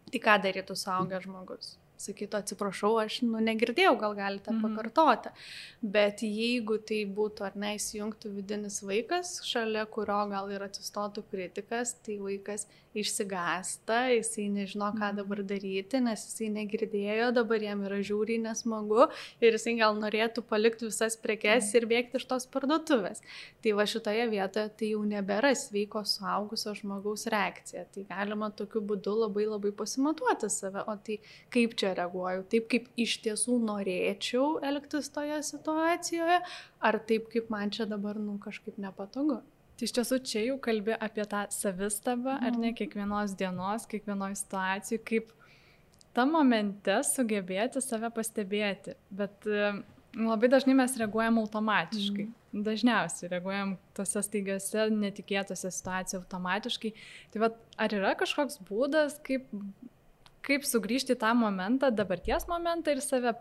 tai 0.10 0.24
ką 0.24 0.40
darytų 0.48 0.78
suaugęs 0.80 1.28
žmogus? 1.28 1.78
sakytų, 2.00 2.40
atsiprašau, 2.40 2.94
aš 3.02 3.20
nu, 3.28 3.42
negirdėjau, 3.44 3.94
gal 4.00 4.16
galite 4.18 4.54
mhm. 4.54 4.62
pakartoti. 4.66 5.34
Bet 5.96 6.24
jeigu 6.26 6.80
tai 6.90 7.02
būtų 7.18 7.48
ar 7.50 7.58
ne 7.60 7.76
įsijungtų 7.78 8.34
vidinis 8.38 8.80
vaikas, 8.86 9.40
šalia 9.48 9.86
kurio 9.92 10.22
gal 10.32 10.52
ir 10.54 10.64
atsistotų 10.66 11.26
kritikas, 11.32 11.96
tai 12.06 12.20
vaikas 12.24 12.68
išsigasta, 13.02 14.00
jisai 14.14 14.48
nežino, 14.54 14.90
ką 14.96 15.10
mhm. 15.12 15.20
dabar 15.22 15.42
daryti, 15.52 16.02
nes 16.04 16.26
jisai 16.28 16.50
negirdėjo, 16.56 17.32
dabar 17.36 17.64
jam 17.64 17.84
yra 17.88 18.00
žiūriai 18.06 18.42
nesmagu 18.44 19.08
ir 19.44 19.58
jisai 19.58 19.76
gal 19.80 19.98
norėtų 20.00 20.44
palikti 20.50 20.88
visas 20.90 21.18
prekes 21.20 21.70
mhm. 21.70 21.78
ir 21.80 21.88
bėgti 21.94 22.22
iš 22.22 22.28
tos 22.30 22.48
parduotuvės. 22.52 23.24
Tai 23.64 23.76
va 23.80 23.86
šitoje 23.90 24.28
vietoje 24.32 24.74
tai 24.80 24.92
jau 24.94 25.04
nebėra 25.08 25.54
sveiko 25.58 26.04
suaugusio 26.08 26.76
žmogaus 26.78 27.28
reakcija. 27.32 27.86
Tai 27.94 28.06
galima 28.10 28.52
tokiu 28.56 28.82
būdu 28.86 29.16
labai 29.24 29.48
labai 29.50 29.74
pasimatuoti 29.76 30.50
save, 30.54 30.84
o 30.86 30.98
tai 31.06 31.20
kaip 31.54 31.76
čia 31.80 31.94
reaguoju, 31.98 32.48
taip 32.52 32.70
kaip 32.72 32.90
iš 33.00 33.20
tiesų 33.26 33.60
norėčiau 33.70 34.58
elgtis 34.66 35.12
toje 35.14 35.40
situacijoje, 35.52 36.42
ar 36.80 37.00
taip 37.12 37.32
kaip 37.34 37.50
man 37.54 37.74
čia 37.76 37.90
dabar 37.90 38.20
nu 38.20 38.38
kažkaip 38.44 38.78
nepatogu. 38.82 39.42
Tai 39.80 39.88
iš 39.88 39.94
tiesų 39.96 40.18
čia 40.28 40.42
jau 40.44 40.58
kalbi 40.60 40.92
apie 40.92 41.24
tą 41.32 41.46
savistabą, 41.56 42.34
mm. 42.36 42.48
ar 42.48 42.58
ne 42.58 42.72
mhm. 42.72 42.78
kiekvienos 42.82 43.36
dienos, 43.40 43.86
kiekvienoje 43.88 44.42
situacijoje, 44.42 45.04
kaip 45.08 45.30
tam 46.18 46.34
momente 46.36 46.98
sugebėti 47.08 47.80
save 47.86 48.10
pastebėti. 48.12 48.98
Bet 49.14 49.48
labai 50.18 50.50
dažnai 50.52 50.76
mes 50.76 50.98
reaguojam 51.00 51.40
automatiškai. 51.46 52.28
Mm. 52.28 52.36
Dažniausiai 52.66 53.30
reaguojam 53.30 53.76
tose 53.96 54.24
staigiose, 54.26 54.88
netikėtose 54.90 55.70
situacijose 55.70 56.18
automatiškai. 56.24 56.92
Tai 57.32 57.44
vad, 57.46 57.60
ar 57.78 57.94
yra 57.94 58.16
kažkoks 58.20 58.58
būdas, 58.68 59.20
kaip 59.24 59.46
kaip 60.50 60.66
sugrįžti 60.66 61.18
tą 61.20 61.34
momentą, 61.38 61.92
dabarties 61.94 62.48
momentą 62.50 62.96
ir 62.96 63.04
save 63.06 63.36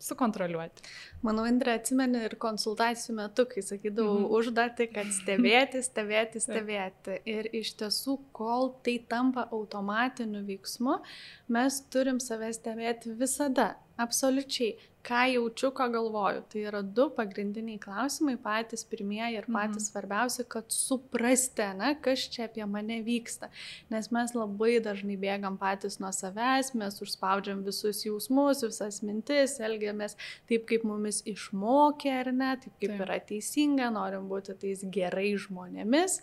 sukontroliuoti. 0.00 0.84
Manau, 1.26 1.44
Indrė 1.48 1.76
atsimeni 1.78 2.24
ir 2.26 2.36
konsultacijų 2.40 3.16
metu, 3.18 3.46
kai 3.50 3.62
sakydavau 3.64 4.16
mm 4.18 4.24
-hmm. 4.24 4.38
užduoti, 4.38 4.86
kad 4.94 5.12
stebėti, 5.16 5.82
stebėti, 5.88 6.40
stebėti. 6.40 7.18
Ir 7.24 7.50
iš 7.60 7.74
tiesų, 7.82 8.18
kol 8.32 8.74
tai 8.84 8.98
tampa 9.08 9.48
automatiniu 9.52 10.44
veiksmu, 10.46 11.00
mes 11.48 11.80
turim 11.92 12.20
save 12.20 12.52
stebėti 12.52 13.16
visada. 13.22 13.74
Absoliučiai 14.00 14.76
ką 15.06 15.22
jaučiu, 15.32 15.70
ką 15.72 15.86
galvoju. 15.94 16.42
Tai 16.52 16.62
yra 16.68 16.82
du 16.82 17.08
pagrindiniai 17.16 17.80
klausimai, 17.80 18.36
patys 18.40 18.84
pirmieji 18.88 19.38
ir 19.38 19.48
patys 19.48 19.80
mhm. 19.80 19.86
svarbiausi, 19.86 20.44
kad 20.50 20.68
suprasti, 20.74 21.66
na, 21.78 21.94
kas 21.94 22.26
čia 22.32 22.46
apie 22.48 22.66
mane 22.68 23.00
vyksta. 23.06 23.50
Nes 23.92 24.10
mes 24.14 24.34
labai 24.36 24.76
dažnai 24.84 25.16
bėgam 25.20 25.58
patys 25.60 25.98
nuo 26.02 26.12
savęs, 26.14 26.74
mes 26.78 27.00
užspaudžiam 27.04 27.64
visus 27.66 28.04
jausmus, 28.06 28.64
visas 28.66 29.00
mintis, 29.06 29.58
elgiamės 29.60 30.16
taip, 30.50 30.66
kaip 30.68 30.86
mumis 30.88 31.22
išmokė 31.28 32.14
ar 32.20 32.32
ne, 32.34 32.54
taip 32.60 32.76
kaip 32.76 32.94
taip. 32.94 33.04
yra 33.06 33.20
teisinga, 33.32 33.90
norim 33.94 34.28
būti 34.30 34.56
tais 34.60 34.84
gerai 34.92 35.32
žmonėmis, 35.40 36.20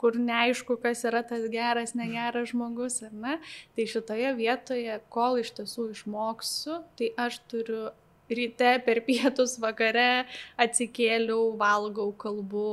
kur 0.00 0.16
neaišku, 0.16 0.78
kas 0.80 1.04
yra 1.08 1.20
tas 1.26 1.44
geras, 1.52 1.92
negeras 1.98 2.54
žmogus, 2.54 3.02
ar 3.04 3.12
ne. 3.12 3.36
Tai 3.76 3.86
šitoje 3.92 4.32
vietoje, 4.38 5.00
kol 5.12 5.40
iš 5.42 5.52
tiesų 5.58 5.90
išmoksiu, 5.94 6.80
tai 6.96 7.10
aš 7.26 7.42
turiu 7.52 7.90
ryte, 8.36 8.72
per 8.86 9.00
pietus, 9.06 9.56
vakare 9.62 10.26
atsikėliau, 10.60 11.50
valgau, 11.60 12.10
kalbu, 12.24 12.66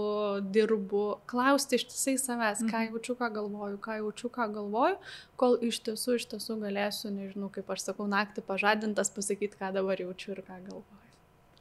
dirbu, 0.53 1.05
klausti 1.29 1.79
ištisai 1.81 2.17
savęs, 2.21 2.63
ką 2.65 2.83
mhm. 2.83 2.91
jaučiu, 2.91 3.17
ką 3.19 3.31
galvoju, 3.39 3.81
ką 3.83 3.99
jaučiu, 4.01 4.31
ką 4.33 4.49
galvoju, 4.59 5.01
kol 5.39 5.57
iš 5.69 5.81
tiesų, 5.87 6.19
iš 6.21 6.29
tiesų 6.33 6.59
galėsiu, 6.63 7.11
nežinau, 7.13 7.51
kaip 7.53 7.69
aš 7.73 7.89
sakau, 7.89 8.07
naktį 8.11 8.45
pažadintas 8.47 9.13
pasakyti, 9.13 9.59
ką 9.59 9.73
dabar 9.75 10.01
jaučiu 10.01 10.35
ir 10.35 10.45
ką 10.47 10.61
galvoju. 10.69 11.03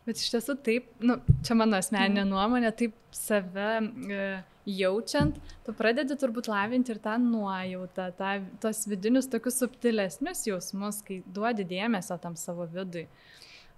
Bet 0.06 0.20
iš 0.22 0.28
tiesų 0.36 0.54
taip, 0.62 0.90
nu, 1.02 1.16
čia 1.42 1.56
mano 1.58 1.80
asmeninė 1.80 2.22
mm. 2.22 2.30
nuomonė, 2.30 2.70
taip 2.78 2.94
save 3.14 3.70
e, 3.82 4.26
jaučiant, 4.70 5.40
tu 5.66 5.74
pradedi 5.74 6.14
turbūt 6.18 6.46
lavinti 6.50 6.92
ir 6.94 7.00
tą 7.02 7.16
nuojautą, 7.22 8.12
tą, 8.18 8.36
tos 8.62 8.84
vidinius 8.86 9.26
tokius 9.32 9.58
subtilesnius 9.62 10.44
jausmus, 10.46 11.00
kai 11.06 11.20
duodi 11.26 11.66
dėmesio 11.66 12.20
tam 12.22 12.38
savo 12.38 12.68
vidui. 12.70 13.08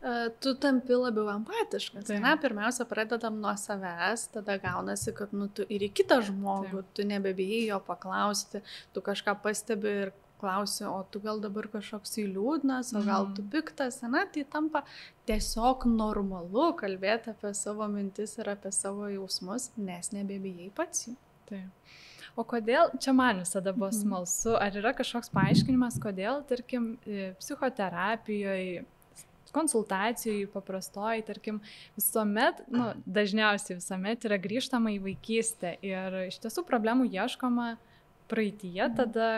E, 0.03 0.31
tu 0.41 0.55
tampi 0.55 0.95
labiau 0.95 1.27
empatiškas. 1.33 2.07
Tai. 2.07 2.21
Na, 2.23 2.37
pirmiausia, 2.39 2.87
pradedam 2.87 3.41
nuo 3.43 3.55
savęs, 3.59 4.29
tada 4.35 4.55
gaunasi, 4.63 5.15
kad 5.17 5.33
nu, 5.35 5.49
tu 5.51 5.67
ir 5.67 5.89
į 5.89 5.91
kitą 6.01 6.21
žmogų, 6.29 6.85
tai. 6.85 6.95
tu 6.95 7.07
nebebijai 7.11 7.65
jo 7.73 7.81
paklausti, 7.87 8.63
tu 8.95 9.03
kažką 9.03 9.35
pastebi 9.43 9.95
ir 10.05 10.13
klausi, 10.39 10.85
o 10.87 11.01
tu 11.11 11.19
gal 11.19 11.41
dabar 11.43 11.67
kažkoks 11.73 12.15
įliūdnas, 12.23 12.93
o 12.95 13.03
gal 13.03 13.27
tu 13.35 13.43
mhm. 13.43 13.51
piktas, 13.57 13.99
na, 14.07 14.23
tai 14.31 14.45
tampa 14.47 14.85
tiesiog 15.27 15.89
normalu 15.91 16.69
kalbėti 16.79 17.33
apie 17.33 17.51
savo 17.59 17.89
mintis 17.91 18.37
ir 18.39 18.53
apie 18.55 18.71
savo 18.75 19.09
jausmus, 19.11 19.73
nes 19.75 20.13
nebebijai 20.15 20.71
pats 20.77 21.09
jų. 21.09 21.17
Taip. 21.51 21.97
O 22.39 22.45
kodėl, 22.47 22.93
čia 23.03 23.11
man 23.19 23.43
visada 23.43 23.73
buvo 23.75 23.89
mhm. 23.91 23.99
smalsu, 23.99 24.55
ar 24.55 24.79
yra 24.79 24.95
kažkoks 24.95 25.35
paaiškinimas, 25.35 25.99
kodėl, 25.99 26.45
tarkim, 26.47 26.93
psichoterapijoje 27.41 28.87
konsultacijai 29.55 30.47
paprastoj, 30.53 31.23
tarkim, 31.29 31.61
visuomet, 31.99 32.63
nu, 32.73 32.91
dažniausiai 33.07 33.79
visuomet 33.79 34.27
yra 34.29 34.39
grįžtama 34.43 34.93
į 34.97 35.01
vaikystę 35.07 35.77
ir 35.85 36.19
iš 36.27 36.41
tiesų 36.45 36.65
problemų 36.69 37.09
ieškoma 37.13 37.71
praeitie 38.29 38.83
mhm. 38.85 38.99
tada, 38.99 39.31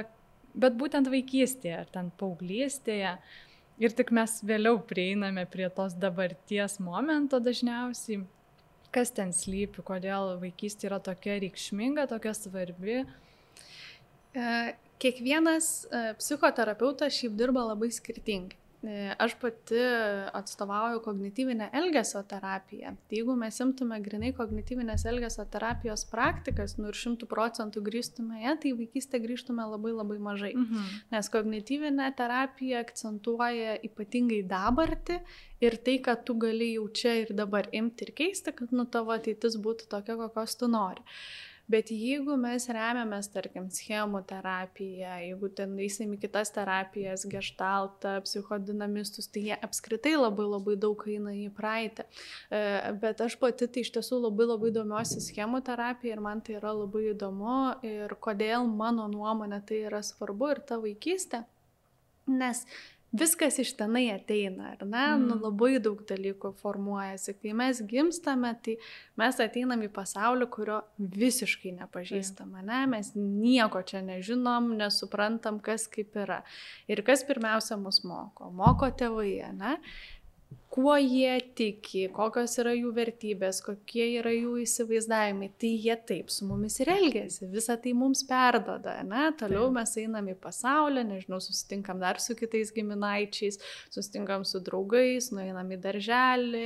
bet 0.55 0.77
būtent 0.79 1.11
vaikystėje 1.11 1.79
ar 1.85 1.95
ten 1.95 2.11
paauglystėje. 2.21 3.15
Ir 3.81 3.95
tik 3.97 4.11
mes 4.13 4.35
vėliau 4.45 4.77
prieiname 4.85 5.47
prie 5.49 5.71
tos 5.73 5.95
dabarties 5.97 6.77
momento 6.85 7.39
dažniausiai, 7.41 8.27
kas 8.93 9.15
ten 9.17 9.33
slypi, 9.33 9.81
kodėl 9.87 10.35
vaikystė 10.43 10.91
yra 10.91 10.99
tokia 11.01 11.39
reikšminga, 11.41 12.05
tokia 12.11 12.35
svarbi. 12.37 12.99
E, 14.37 14.51
kiekvienas 15.01 15.71
e, 15.89 16.03
psichoterapeutas 16.21 17.17
šiaip 17.17 17.39
dirba 17.41 17.65
labai 17.71 17.89
skirtingai. 17.95 18.60
E, 18.83 19.15
aš 19.19 19.35
pati 19.41 19.77
atstovauju 20.33 21.01
kognityvinę 21.05 21.69
elgesio 21.73 22.23
terapiją. 22.23 22.95
Tai 23.09 23.19
jeigu 23.19 23.35
mes 23.37 23.59
imtume 23.61 23.99
grinai 24.01 24.31
kognityvinės 24.37 25.05
elgesio 25.11 25.45
terapijos 25.53 26.07
praktikas, 26.09 26.79
nu 26.81 26.89
ir 26.89 26.97
šimtų 26.97 27.29
procentų 27.29 27.83
grįžtume 27.85 28.41
ją, 28.41 28.55
tai 28.63 28.73
vaikystę 28.79 29.21
grįžtume 29.21 29.67
labai 29.75 29.93
labai 29.93 30.17
mažai. 30.25 30.55
Mhm. 30.57 30.89
Nes 31.13 31.29
kognityvinė 31.35 32.09
terapija 32.17 32.81
akcentuoja 32.87 33.77
ypatingai 33.85 34.41
dabartį 34.49 35.21
ir 35.61 35.77
tai, 35.85 35.99
kad 36.01 36.25
tu 36.25 36.39
gali 36.41 36.73
jau 36.79 36.89
čia 36.89 37.19
ir 37.21 37.37
dabar 37.37 37.69
imti 37.77 38.09
ir 38.09 38.15
keisti, 38.17 38.57
kad 38.57 38.73
nu 38.73 38.89
tavo 38.89 39.13
ateitis 39.13 39.61
būtų 39.61 39.93
tokia, 39.93 40.17
kokios 40.25 40.57
tu 40.57 40.73
nori. 40.73 41.05
Bet 41.71 41.91
jeigu 41.95 42.35
mes 42.41 42.65
remiamės, 42.73 43.29
tarkim, 43.31 43.69
schemų 43.71 44.25
terapiją, 44.27 45.13
jeigu 45.23 45.51
ten 45.55 45.77
eisim 45.79 46.17
į 46.17 46.21
kitas 46.25 46.51
terapijas, 46.55 47.27
gestaltą, 47.31 48.17
psichodinamistus, 48.25 49.29
tai 49.31 49.45
jie 49.51 49.59
apskritai 49.69 50.17
labai 50.17 50.49
labai 50.49 50.75
daug 50.81 51.05
eina 51.07 51.35
į 51.37 51.47
praeitį. 51.55 52.07
E, 52.51 52.63
bet 53.03 53.23
aš 53.23 53.39
pati 53.43 53.69
tai 53.71 53.85
iš 53.85 53.93
tiesų 53.95 54.19
labai 54.25 54.49
labai 54.51 54.73
domiuosi 54.75 55.23
schemų 55.23 55.63
terapija 55.67 56.17
ir 56.17 56.25
man 56.25 56.43
tai 56.43 56.59
yra 56.59 56.75
labai 56.75 57.11
įdomu 57.13 57.59
ir 57.87 58.17
kodėl 58.19 58.67
mano 58.67 59.07
nuomonė 59.13 59.63
tai 59.67 59.85
yra 59.91 60.03
svarbu 60.07 60.55
ir 60.57 60.65
ta 60.67 60.81
vaikystė. 60.83 61.45
Nes 62.31 62.65
viskas 63.13 63.59
iš 63.59 63.73
tenai 63.79 64.07
ateina, 64.15 64.75
ar 64.75 64.85
ne? 64.87 65.05
Mm. 65.17 65.27
Nu, 65.29 65.39
labai 65.43 65.79
daug 65.83 66.03
dalykų 66.07 66.53
formuojasi. 66.61 67.35
Kai 67.43 67.55
mes 67.59 67.83
gimstame, 67.91 68.53
tai 68.65 68.77
mes 69.21 69.41
ateinam 69.43 69.83
į 69.87 69.91
pasaulį, 69.95 70.49
kurio 70.55 70.81
visiškai 70.99 71.75
nepažįstam, 71.81 72.55
ne? 72.67 72.85
Mes 72.91 73.13
nieko 73.17 73.83
čia 73.87 74.05
nežinom, 74.07 74.73
nesuprantam, 74.79 75.59
kas 75.65 75.89
kaip 75.91 76.17
yra. 76.23 76.43
Ir 76.91 77.03
kas 77.07 77.27
pirmiausia 77.29 77.79
mus 77.81 78.03
moko? 78.07 78.53
Moko 78.55 78.91
tėvai, 78.95 79.35
ne? 79.59 79.77
Kuo 80.71 80.95
jie 80.97 81.41
tiki, 81.59 82.05
kokios 82.15 82.53
yra 82.63 82.71
jų 82.77 82.93
vertybės, 82.95 83.59
kokie 83.65 84.05
yra 84.21 84.31
jų 84.31 84.53
įsivaizdavimai, 84.63 85.49
tai 85.59 85.73
jie 85.75 85.97
taip 86.07 86.31
su 86.31 86.47
mumis 86.47 86.79
ir 86.83 86.93
elgesi, 86.95 87.49
visą 87.51 87.75
tai 87.83 87.91
mums 87.99 88.23
perdoda, 88.29 89.01
ne? 89.07 89.25
Toliau 89.41 89.67
taip. 89.67 89.75
mes 89.81 89.97
einam 90.05 90.31
į 90.31 90.37
pasaulį, 90.45 91.03
nežinau, 91.09 91.41
susitinkam 91.43 91.99
dar 92.03 92.23
su 92.23 92.39
kitais 92.39 92.71
giminaičiais, 92.77 93.59
susitinkam 93.91 94.47
su 94.47 94.63
draugais, 94.63 95.33
nueinam 95.35 95.75
į 95.75 95.81
darželį, 95.83 96.65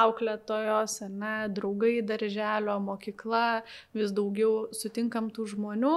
auklėtojos, 0.00 0.98
ne, 1.14 1.36
draugai 1.54 2.00
darželio, 2.02 2.80
mokykla, 2.90 3.62
vis 3.94 4.10
daugiau 4.18 4.66
sutinkam 4.74 5.30
tų 5.30 5.46
žmonių, 5.54 5.96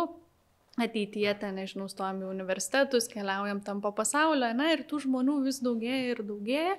ateityje 0.77 1.33
ten, 1.41 1.57
nežinau, 1.57 1.87
stojam 1.89 2.21
į 2.21 2.27
universitetus, 2.29 3.07
keliaujam 3.09 3.63
tam 3.65 3.79
po 3.81 3.89
pasaulio, 3.97 4.49
na 4.57 4.69
ir 4.75 4.83
tų 4.89 5.01
žmonių 5.07 5.39
vis 5.47 5.59
daugėja 5.65 6.13
ir 6.13 6.21
daugėja. 6.27 6.75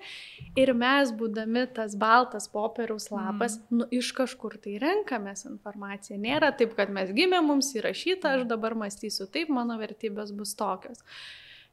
Ir 0.60 0.72
mes, 0.78 1.10
būdami 1.18 1.64
tas 1.74 1.96
baltas 1.98 2.46
popieriaus 2.52 3.10
lapas, 3.10 3.58
mm. 3.58 3.80
nu, 3.80 3.88
iš 3.98 4.12
kažkur 4.16 4.56
tai 4.62 4.78
renkamės 4.82 5.48
informaciją. 5.50 6.20
Nėra 6.22 6.52
taip, 6.54 6.76
kad 6.78 6.94
mes 6.94 7.10
gimėm, 7.14 7.50
mums 7.50 7.74
įrašyta, 7.74 8.36
aš 8.38 8.48
dabar 8.50 8.78
mąstysiu 8.78 9.26
taip, 9.26 9.50
mano 9.50 9.78
vertybės 9.80 10.30
bus 10.36 10.54
tokios. 10.58 11.02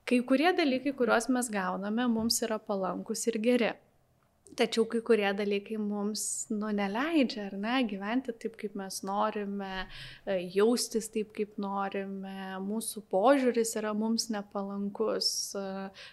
Kai 0.05 0.21
kurie 0.25 0.51
dalykai, 0.53 0.93
kuriuos 0.97 1.29
mes 1.33 1.49
gauname, 1.53 2.09
mums 2.09 2.41
yra 2.45 2.57
palankus 2.61 3.25
ir 3.29 3.41
geri. 3.41 3.73
Tačiau 4.55 4.85
kai 4.87 5.01
kurie 5.03 5.27
dalykai 5.35 5.75
mums 5.81 6.45
nu, 6.53 6.69
neleidžia, 6.71 7.49
ar 7.49 7.55
ne, 7.59 7.73
gyventi 7.89 8.31
taip, 8.39 8.53
kaip 8.59 8.75
mes 8.79 9.01
norime, 9.03 9.71
e, 10.23 10.37
jaustis 10.53 11.09
taip, 11.11 11.33
kaip 11.35 11.57
norime, 11.59 12.53
mūsų 12.63 13.03
požiūris 13.11 13.73
yra 13.81 13.91
mums 13.97 14.29
nepalankus. 14.31 15.27
E, 15.59 15.63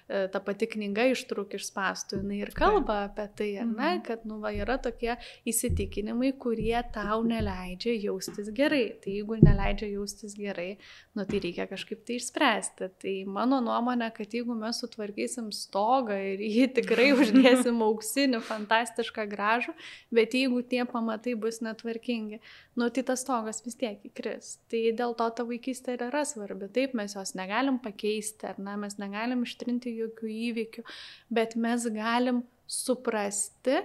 e, 0.09 0.23
ta 0.33 0.41
pati 0.43 0.67
knyga 0.73 1.05
ištrūk 1.13 1.55
iš 1.59 1.69
spastų, 1.69 2.19
jinai 2.25 2.41
ir 2.43 2.51
kalba 2.57 2.97
apie 3.11 3.29
tai, 3.39 3.51
ar 3.63 3.69
ne, 3.69 3.93
mhm. 3.93 4.03
kad 4.09 4.27
nu, 4.27 4.41
va, 4.43 4.51
yra 4.57 4.79
tokie 4.83 5.15
įsitikinimai, 5.47 6.33
kurie 6.43 6.75
tau 6.97 7.21
neleidžia 7.29 7.95
jaustis 8.09 8.51
gerai. 8.57 8.89
Tai 9.05 9.15
jeigu 9.21 9.39
neleidžia 9.39 9.93
jaustis 9.93 10.35
gerai, 10.41 10.73
nu, 11.15 11.29
tai 11.29 11.45
reikia 11.47 11.69
kažkaip 11.71 12.03
tai 12.09 12.19
išspręsti. 12.19 12.91
Tai 13.07 13.15
mano 13.39 13.63
nuomonė, 13.63 14.11
kad 14.19 14.35
jeigu 14.35 14.59
mes 14.59 14.83
sutvarkysim 14.83 15.55
stogą 15.55 16.19
ir 16.33 16.43
jį 16.43 16.69
tikrai 16.81 17.13
uždėsim 17.15 17.79
auksinį, 17.91 18.22
auksinį, 18.23 18.41
fantastišką, 18.47 19.27
gražų, 19.31 19.75
bet 20.11 20.35
jeigu 20.35 20.63
tie 20.63 20.85
pamatai 20.85 21.35
bus 21.35 21.61
netvarkingi, 21.61 22.41
nu 22.77 22.89
tai 22.91 23.03
tas 23.03 23.23
stogas 23.23 23.63
vis 23.65 23.75
tiek 23.75 23.99
įkris. 24.05 24.59
Tai 24.71 24.93
dėl 24.99 25.15
to 25.15 25.29
ta 25.31 25.45
vaikystė 25.45 25.97
ir 25.97 26.07
yra 26.09 26.25
svarbi. 26.25 26.69
Taip, 26.73 26.95
mes 26.95 27.15
jos 27.15 27.35
negalim 27.35 27.79
pakeisti, 27.79 28.47
ar 28.47 28.59
ne, 28.59 28.77
mes 28.77 28.99
negalim 28.99 29.43
ištrinti 29.43 29.95
jokių 29.97 30.29
įvykių, 30.51 30.85
bet 31.31 31.57
mes 31.57 31.87
galim 31.93 32.43
suprasti, 32.67 33.83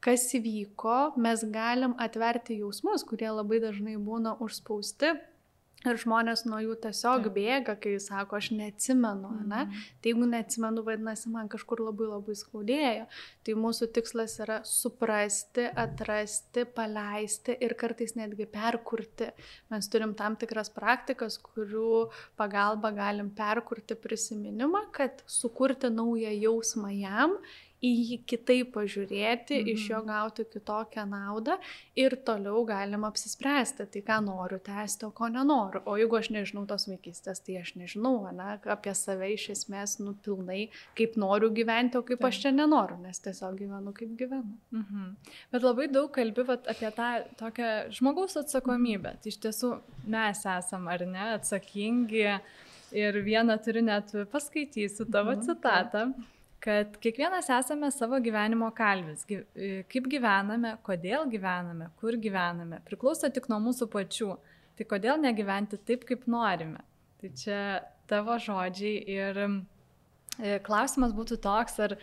kas 0.00 0.28
įvyko, 0.34 1.16
mes 1.18 1.42
galim 1.44 1.94
atverti 1.98 2.60
jausmus, 2.60 3.04
kurie 3.04 3.30
labai 3.30 3.60
dažnai 3.60 3.96
būna 3.98 4.36
užspausti 4.40 5.16
Ir 5.86 5.94
žmonės 5.94 6.40
nuo 6.42 6.58
jų 6.58 6.74
tiesiog 6.82 7.28
bėga, 7.30 7.76
kai 7.78 7.92
sako, 8.02 8.40
aš 8.40 8.48
neatsimenu, 8.50 9.28
ne? 9.44 9.60
Mhm. 9.60 9.84
Tai 10.02 10.10
jeigu 10.10 10.26
neatsimenu, 10.26 10.82
vadinasi, 10.82 11.30
man 11.30 11.46
kažkur 11.52 11.84
labai 11.84 12.08
labai 12.10 12.34
skaudėjo. 12.40 13.04
Tai 13.46 13.54
mūsų 13.62 13.86
tikslas 13.94 14.34
yra 14.42 14.56
suprasti, 14.66 15.68
atrasti, 15.78 16.64
paleisti 16.74 17.54
ir 17.62 17.76
kartais 17.78 18.16
netgi 18.18 18.48
perkurti. 18.50 19.30
Mes 19.70 19.86
turim 19.92 20.16
tam 20.18 20.34
tikras 20.40 20.72
praktikas, 20.74 21.38
kurių 21.46 22.08
pagalba 22.40 22.90
galim 22.98 23.30
perkurti 23.38 23.94
prisiminimą, 23.94 24.88
kad 24.98 25.22
sukurti 25.30 25.94
naują 25.94 26.34
jausmą 26.34 26.90
jam 26.98 27.38
į 27.84 27.90
jį 27.94 28.16
kitaip 28.26 28.72
pažiūrėti, 28.74 29.60
mhm. 29.60 29.70
iš 29.74 29.84
jo 29.92 30.00
mhm. 30.00 30.08
gauti 30.10 30.44
kitokią 30.52 31.04
naudą 31.08 31.58
ir 31.98 32.16
toliau 32.26 32.64
galim 32.66 33.06
apsispręsti, 33.06 33.86
tai 33.92 34.02
ką 34.06 34.18
noriu 34.26 34.58
tęsti, 34.64 35.06
o 35.06 35.12
ko 35.14 35.28
nenoriu. 35.32 35.82
O 35.86 35.96
jeigu 36.00 36.18
aš 36.18 36.30
nežinau 36.34 36.64
tos 36.70 36.88
vaikystės, 36.90 37.42
tai 37.46 37.60
aš 37.62 37.74
nežinau 37.78 38.16
ne, 38.34 38.50
apie 38.74 38.94
save 38.98 39.30
iš 39.34 39.48
esmės 39.54 39.98
nupilnai, 40.02 40.68
kaip 40.98 41.18
noriu 41.20 41.52
gyventi, 41.54 42.00
o 42.00 42.06
kaip 42.06 42.18
Taip. 42.18 42.30
aš 42.30 42.40
čia 42.44 42.54
nenoriu, 42.54 42.98
nes 43.02 43.22
tiesiog 43.24 43.58
gyvenu 43.60 43.94
kaip 43.96 44.14
gyvenu. 44.18 44.56
Mhm. 44.74 45.10
Bet 45.54 45.66
labai 45.66 45.88
daug 45.92 46.10
kalbėvat 46.14 46.66
apie 46.70 46.90
tą 46.96 47.10
tokią 47.38 47.68
žmogaus 47.94 48.38
atsakomybę. 48.40 49.18
Tai 49.22 49.30
iš 49.30 49.38
tiesų 49.44 49.76
mes 50.10 50.42
esam 50.58 50.88
ar 50.90 51.06
ne 51.06 51.34
atsakingi 51.36 52.26
ir 52.98 53.20
vieną 53.22 53.58
turiu 53.62 53.84
net 53.84 54.10
paskaitysiu 54.32 55.06
tavo 55.12 55.36
mhm. 55.36 55.46
citatą. 55.46 56.08
Taip 56.16 56.34
kad 56.60 56.96
kiekvienas 57.02 57.48
esame 57.50 57.90
savo 57.94 58.18
gyvenimo 58.22 58.70
kalvis. 58.74 59.24
E, 59.30 59.82
kaip 59.90 60.08
gyvename, 60.10 60.74
kodėl 60.86 61.28
gyvename, 61.30 61.90
kur 62.00 62.18
gyvename, 62.18 62.80
priklauso 62.88 63.30
tik 63.30 63.48
nuo 63.50 63.60
mūsų 63.68 63.88
pačių. 63.92 64.32
Tai 64.78 64.86
kodėl 64.86 65.18
negyventi 65.22 65.78
taip, 65.86 66.04
kaip 66.08 66.26
norime? 66.30 66.82
Tai 67.18 67.30
čia 67.38 67.60
tavo 68.10 68.36
žodžiai 68.42 68.98
ir 69.10 69.40
e, 69.44 70.58
klausimas 70.66 71.14
būtų 71.14 71.38
toks, 71.42 71.78
ar, 71.86 71.96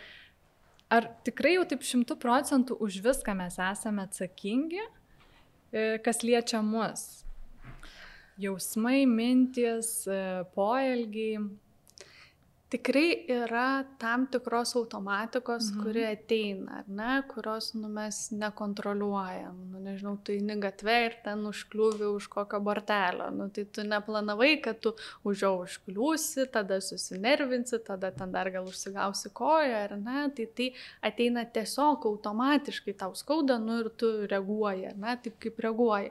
ar 0.92 1.10
tikrai 1.24 1.56
jau 1.56 1.66
taip 1.68 1.84
šimtų 1.84 2.18
procentų 2.20 2.80
už 2.84 3.00
viską 3.04 3.36
mes 3.36 3.60
esame 3.60 4.04
atsakingi, 4.08 4.82
e, 4.82 5.86
kas 6.04 6.24
liečia 6.24 6.62
mus? 6.64 7.24
Jausmai, 8.36 9.06
mintis, 9.08 10.02
poelgiai, 10.52 11.38
Tikrai 12.66 13.26
yra 13.30 13.84
tam 13.98 14.24
tikros 14.26 14.72
automatikos, 14.74 15.68
mhm. 15.70 15.82
kuri 15.84 16.02
ateina, 16.08 16.80
ar 16.80 16.88
ne, 16.90 17.12
kurios 17.30 17.68
nu, 17.78 17.86
mes 17.94 18.16
nekontroliuojam. 18.34 19.60
Nu, 19.70 19.82
nežinau, 19.84 20.16
tu 20.18 20.34
eini 20.34 20.56
gatvė 20.64 20.96
ir 21.04 21.14
ten 21.22 21.44
užkliūvi 21.46 22.08
už 22.10 22.26
kokio 22.32 22.58
bortelio. 22.66 23.28
Nu, 23.30 23.46
tai 23.54 23.68
tu 23.70 23.86
neplanavai, 23.86 24.56
kad 24.64 24.82
tu 24.82 24.96
už 25.22 25.46
jo 25.46 25.52
užkliūsi, 25.62 26.48
tada 26.58 26.80
susinervinsi, 26.82 27.78
tada 27.86 28.10
ten 28.10 28.34
dar 28.34 28.50
gal 28.50 28.66
užsigausi 28.66 29.30
koją, 29.30 29.84
ar 29.84 29.94
ne. 30.02 30.26
Tai 30.34 30.50
tai 30.58 30.72
ateina 31.06 31.46
tiesiog 31.46 32.10
automatiškai, 32.10 32.98
tau 32.98 33.14
skauda, 33.14 33.60
nu 33.62 33.78
ir 33.84 33.94
tu 33.94 34.10
reaguoji, 34.26 34.90
ar 34.90 35.02
ne, 35.06 35.18
taip 35.22 35.38
kaip 35.46 35.62
reaguoji. 35.68 36.10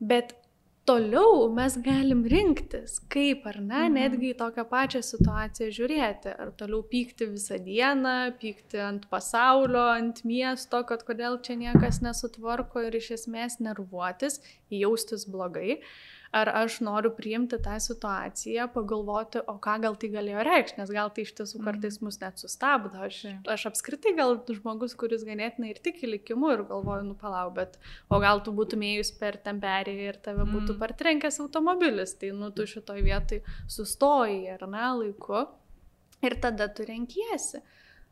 Bet 0.00 0.37
toliau 0.88 1.48
mes 1.52 1.74
galim 1.84 2.22
rinktis, 2.32 2.96
kaip 3.12 3.44
ar 3.50 3.58
ne, 3.60 3.82
mhm. 3.84 3.96
netgi 3.98 4.30
į 4.32 4.38
tokią 4.40 4.64
pačią 4.70 5.02
situaciją 5.04 5.70
žiūrėti. 5.76 6.34
Ar 6.44 6.52
toliau 6.60 6.82
pykti 6.92 7.28
visą 7.34 7.58
dieną, 7.64 8.16
pykti 8.40 8.80
ant 8.82 9.08
pasaulio, 9.12 9.84
ant 9.98 10.22
miesto, 10.28 10.82
kad 10.88 11.04
kodėl 11.08 11.40
čia 11.44 11.58
niekas 11.60 12.00
nesutvarko 12.04 12.86
ir 12.88 12.96
iš 13.00 13.12
esmės 13.18 13.58
nervuotis, 13.64 14.40
jaustis 14.72 15.28
blogai 15.28 15.80
ar 16.32 16.50
aš 16.60 16.78
noriu 16.84 17.10
priimti 17.16 17.58
tą 17.62 17.78
situaciją, 17.80 18.68
pagalvoti, 18.74 19.40
o 19.48 19.56
ką 19.62 19.78
gal 19.84 19.96
tai 20.00 20.10
galėjo 20.12 20.44
reikšti, 20.48 20.80
nes 20.80 20.92
gal 20.92 21.12
tai 21.14 21.24
iš 21.26 21.34
tiesų 21.40 21.62
kartais 21.64 21.98
mhm. 21.98 22.08
mus 22.08 22.20
net 22.22 22.42
sustabdo. 22.42 23.04
Aš, 23.08 23.20
aš 23.48 23.68
apskritai 23.72 24.14
gal 24.18 24.36
žmogus, 24.48 24.96
kuris 24.98 25.24
ganėtinai 25.28 25.72
ir 25.72 25.82
tiki 25.84 26.10
likimu 26.10 26.52
ir 26.54 26.64
galvoju, 26.68 27.06
nu 27.10 27.16
palau, 27.18 27.48
bet 27.54 27.78
o 28.10 28.20
gal 28.22 28.42
tu 28.44 28.54
būtum 28.56 28.84
ėjus 28.90 29.14
per 29.20 29.40
temperį 29.44 29.96
ir 30.08 30.20
tave 30.24 30.44
būtų 30.44 30.74
mm. 30.74 30.80
partrenkęs 30.82 31.40
automobilis, 31.44 32.16
tai 32.20 32.34
nu 32.36 32.52
tu 32.54 32.68
šitoj 32.68 33.02
vietoj 33.06 33.42
sustoji 33.70 34.44
ar 34.52 34.68
ne 34.68 34.92
laiku 35.02 35.46
ir 36.24 36.34
tada 36.42 36.68
tu 36.68 36.84
renkiesi 36.88 37.62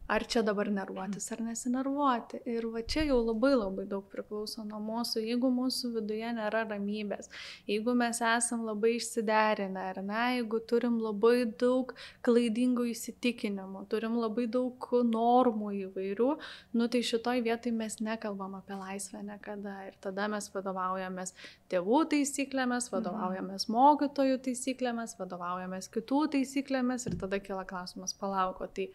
ar 0.09 0.25
čia 0.27 0.43
dabar 0.47 0.71
nervuotis 0.71 1.27
ar 1.35 1.43
nesinervuoti. 1.43 2.41
Ir 2.47 2.67
va 2.73 2.83
čia 2.83 3.07
jau 3.09 3.19
labai 3.25 3.55
labai 3.57 3.87
daug 3.91 4.07
priklauso 4.13 4.65
nuo 4.67 4.79
mūsų, 4.83 5.23
jeigu 5.27 5.51
mūsų 5.53 5.93
viduje 5.97 6.33
nėra 6.37 6.63
ramybės, 6.71 7.31
jeigu 7.71 7.95
mes 7.99 8.21
esam 8.23 8.65
labai 8.67 8.97
išsiderinę, 8.97 9.87
ar 9.93 10.03
ne, 10.07 10.23
jeigu 10.39 10.61
turim 10.71 11.01
labai 11.03 11.47
daug 11.59 11.95
klaidingų 12.27 12.89
įsitikinimų, 12.93 13.87
turim 13.93 14.19
labai 14.21 14.47
daug 14.51 14.89
normų 15.07 15.73
įvairių, 15.87 16.31
nu 16.79 16.89
tai 16.93 17.03
šitoj 17.11 17.43
vietoj 17.47 17.75
mes 17.77 17.99
nekalbam 18.05 18.57
apie 18.61 18.79
laisvę 18.79 19.23
niekada. 19.27 19.77
Ir 19.87 19.99
tada 20.03 20.29
mes 20.31 20.49
vadovaujamės 20.55 21.35
tėvų 21.73 22.05
taisyklėmis, 22.15 22.91
vadovaujamės 22.95 23.69
mokytojų 23.73 24.39
taisyklėmis, 24.47 25.17
vadovaujamės 25.19 25.91
kitų 25.95 26.23
taisyklėmis 26.37 27.07
ir 27.11 27.19
tada 27.21 27.43
kila 27.43 27.67
klausimas, 27.69 28.15
palauko, 28.17 28.69
tai 28.71 28.91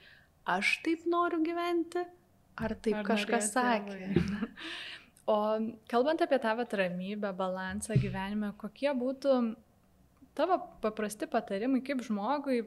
aš 0.49 0.77
taip 0.85 1.05
noriu 1.09 1.41
gyventi, 1.45 2.03
ar 2.57 2.75
taip 2.75 3.01
ar 3.01 3.07
kažkas 3.13 3.51
sakė. 3.53 4.11
o 5.33 5.37
kalbant 5.91 6.21
apie 6.25 6.39
tavo 6.41 6.65
ramybę, 6.65 7.33
balansą 7.37 7.97
gyvenime, 8.01 8.53
kokie 8.61 8.91
būtų 8.97 9.39
tavo 10.37 10.61
paprasti 10.83 11.27
patarimai, 11.27 11.81
kaip 11.85 12.03
žmogui 12.05 12.63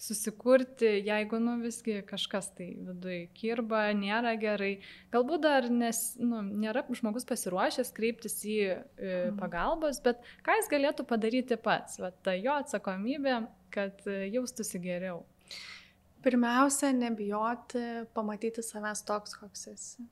susikurti, 0.00 0.88
jeigu, 1.04 1.38
nu, 1.42 1.58
visgi 1.60 1.98
kažkas 2.08 2.48
tai 2.56 2.70
viduje 2.86 3.26
kirba, 3.36 3.82
nėra 3.96 4.32
gerai. 4.40 4.78
Galbūt 5.12 5.42
dar 5.44 5.68
nes, 5.72 6.00
nu, 6.20 6.40
nėra 6.62 6.86
žmogus 6.96 7.28
pasiruošęs 7.28 7.92
kreiptis 7.96 8.38
į 8.48 8.56
e, 8.64 8.78
pagalbos, 9.36 10.00
bet 10.04 10.22
ką 10.46 10.56
jis 10.56 10.70
galėtų 10.72 11.04
padaryti 11.10 11.60
pats, 11.60 12.00
va, 12.00 12.14
ta 12.24 12.32
jo 12.38 12.56
atsakomybė, 12.62 13.42
kad 13.74 14.00
e, 14.08 14.22
jaustųsi 14.32 14.80
geriau. 14.80 15.20
Pirmiausia, 16.22 16.92
nebijoti 16.92 17.82
pamatyti 18.14 18.62
savęs 18.64 19.04
toks, 19.08 19.36
koks 19.40 19.66
esi. 19.72 20.06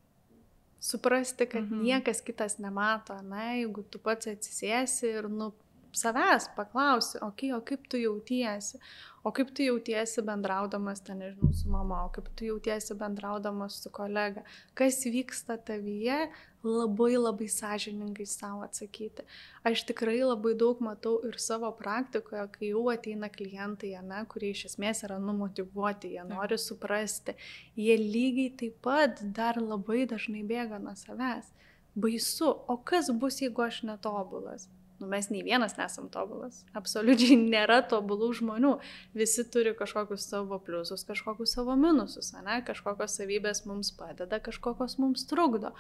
Suprasti, 0.80 1.46
kad 1.50 1.64
mhm. 1.66 1.82
niekas 1.82 2.22
kitas 2.24 2.58
nemato, 2.62 3.16
na, 3.26 3.52
jeigu 3.58 3.82
tu 3.90 3.98
pats 3.98 4.30
atsisėsi 4.30 5.10
ir, 5.10 5.28
nu, 5.28 5.50
savęs 5.92 6.48
paklausi, 6.56 7.18
okei, 7.20 7.52
okay, 7.52 7.58
o 7.58 7.60
kaip 7.64 7.88
tu 7.88 8.00
jautiesi, 8.00 8.78
o 9.24 9.32
kaip 9.32 9.50
tu 9.54 9.62
jautiesi 9.62 10.22
bendraudamas, 10.24 11.00
ten 11.04 11.18
nežinau, 11.22 11.52
su 11.54 11.70
mama, 11.70 12.04
o 12.06 12.12
kaip 12.14 12.28
tu 12.36 12.46
jautiesi 12.48 12.96
bendraudamas 12.98 13.80
su 13.82 13.90
kolega, 13.90 14.44
kas 14.78 15.00
vyksta 15.06 15.58
tavyje, 15.68 16.28
labai 16.64 17.14
labai 17.16 17.48
sąžiningai 17.48 18.26
savo 18.26 18.64
atsakyti. 18.66 19.22
Aš 19.68 19.84
tikrai 19.90 20.18
labai 20.24 20.54
daug 20.58 20.80
matau 20.82 21.18
ir 21.28 21.38
savo 21.38 21.70
praktikoje, 21.80 22.46
kai 22.54 22.72
jau 22.72 22.86
ateina 22.92 23.30
klientai, 23.30 23.94
ne, 24.02 24.24
kurie 24.32 24.50
iš 24.54 24.64
esmės 24.72 25.04
yra 25.06 25.20
numotivuoti, 25.22 26.14
jie 26.16 26.24
nori 26.26 26.58
suprasti, 26.58 27.36
jie 27.76 27.96
lygiai 28.00 28.56
taip 28.62 28.80
pat 28.82 29.22
dar 29.22 29.60
labai 29.62 30.04
dažnai 30.10 30.42
bėga 30.46 30.82
nuo 30.82 30.96
savęs. 30.98 31.54
Baisu, 31.98 32.50
o 32.68 32.76
kas 32.86 33.10
bus, 33.10 33.40
jeigu 33.42 33.64
aš 33.64 33.82
netobulas? 33.86 34.68
Nu, 34.98 35.06
mes 35.10 35.30
nei 35.30 35.44
vienas 35.46 35.76
nesam 35.78 36.08
tobulas. 36.12 36.64
Absoliučiai 36.78 37.38
nėra 37.40 37.80
tobulų 37.90 38.32
žmonių. 38.40 38.74
Visi 39.18 39.44
turi 39.52 39.74
kažkokius 39.78 40.26
savo 40.30 40.58
pliusus, 40.64 41.06
kažkokius 41.08 41.54
savo 41.58 41.78
minususus, 41.78 42.34
ne? 42.44 42.60
kažkokios 42.66 43.18
savybės 43.20 43.64
mums 43.68 43.92
padeda, 43.94 44.40
kažkokios 44.42 44.98
mums 45.02 45.26
trukdo. 45.30 45.74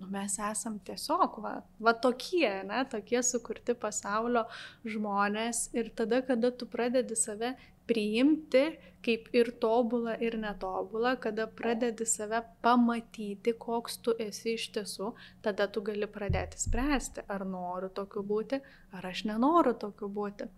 Nu, 0.00 0.08
mes 0.10 0.34
esam 0.42 0.80
tiesiog, 0.82 1.36
va, 1.42 1.52
va 1.78 1.92
tokie, 1.94 2.48
ne, 2.66 2.80
tokie 2.90 3.20
sukurti 3.22 3.76
pasaulio 3.78 4.42
žmonės 4.82 5.68
ir 5.76 5.92
tada, 5.94 6.18
kada 6.26 6.50
tu 6.50 6.66
pradedi 6.66 7.14
save 7.18 7.52
priimti 7.88 8.64
kaip 9.04 9.28
ir 9.36 9.50
tobulą, 9.60 10.14
ir 10.24 10.36
netobulą, 10.40 11.14
kada 11.20 11.46
pradedi 11.58 12.06
save 12.08 12.40
pamatyti, 12.64 13.52
koks 13.60 13.98
tu 14.04 14.14
esi 14.26 14.54
iš 14.58 14.70
tiesų, 14.76 15.10
tada 15.44 15.66
tu 15.68 15.82
gali 15.84 16.08
pradėti 16.10 16.60
spręsti, 16.62 17.26
ar 17.28 17.44
noriu 17.48 17.90
tokiu 17.98 18.24
būti, 18.24 18.60
ar 18.96 19.10
aš 19.10 19.26
nenoriu 19.28 19.74
tokiu 19.84 20.08
būti. 20.08 20.48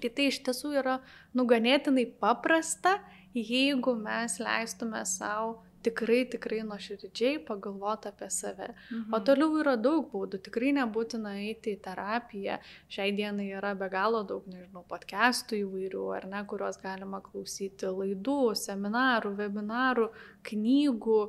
Ir 0.00 0.14
tai 0.16 0.28
iš 0.30 0.38
tiesų 0.46 0.76
yra 0.80 1.00
nuganėtinai 1.36 2.06
paprasta, 2.22 3.00
jeigu 3.34 3.96
mes 3.98 4.38
leistume 4.40 5.02
savo 5.06 5.58
tikrai, 5.82 6.24
tikrai 6.30 6.60
nuoširdžiai 6.68 7.40
pagalvoti 7.46 8.10
apie 8.10 8.28
save. 8.30 8.70
Mhm. 8.90 9.14
O 9.14 9.20
toliau 9.24 9.58
yra 9.62 9.76
daug 9.80 10.08
būdų, 10.12 10.40
tikrai 10.46 10.72
nebūtina 10.76 11.36
eiti 11.46 11.74
į 11.76 11.82
terapiją. 11.84 12.58
Šiai 12.92 13.14
dienai 13.16 13.50
yra 13.58 13.74
be 13.78 13.90
galo 13.92 14.22
daug, 14.28 14.46
nežinau, 14.50 14.84
podcastų 14.90 15.60
įvairių, 15.64 16.06
ar 16.16 16.28
ne, 16.30 16.42
kuriuos 16.50 16.80
galima 16.82 17.22
klausyti 17.24 17.90
laidų, 17.90 18.40
seminarų, 18.58 19.34
webinarų, 19.40 20.10
knygų, 20.50 21.20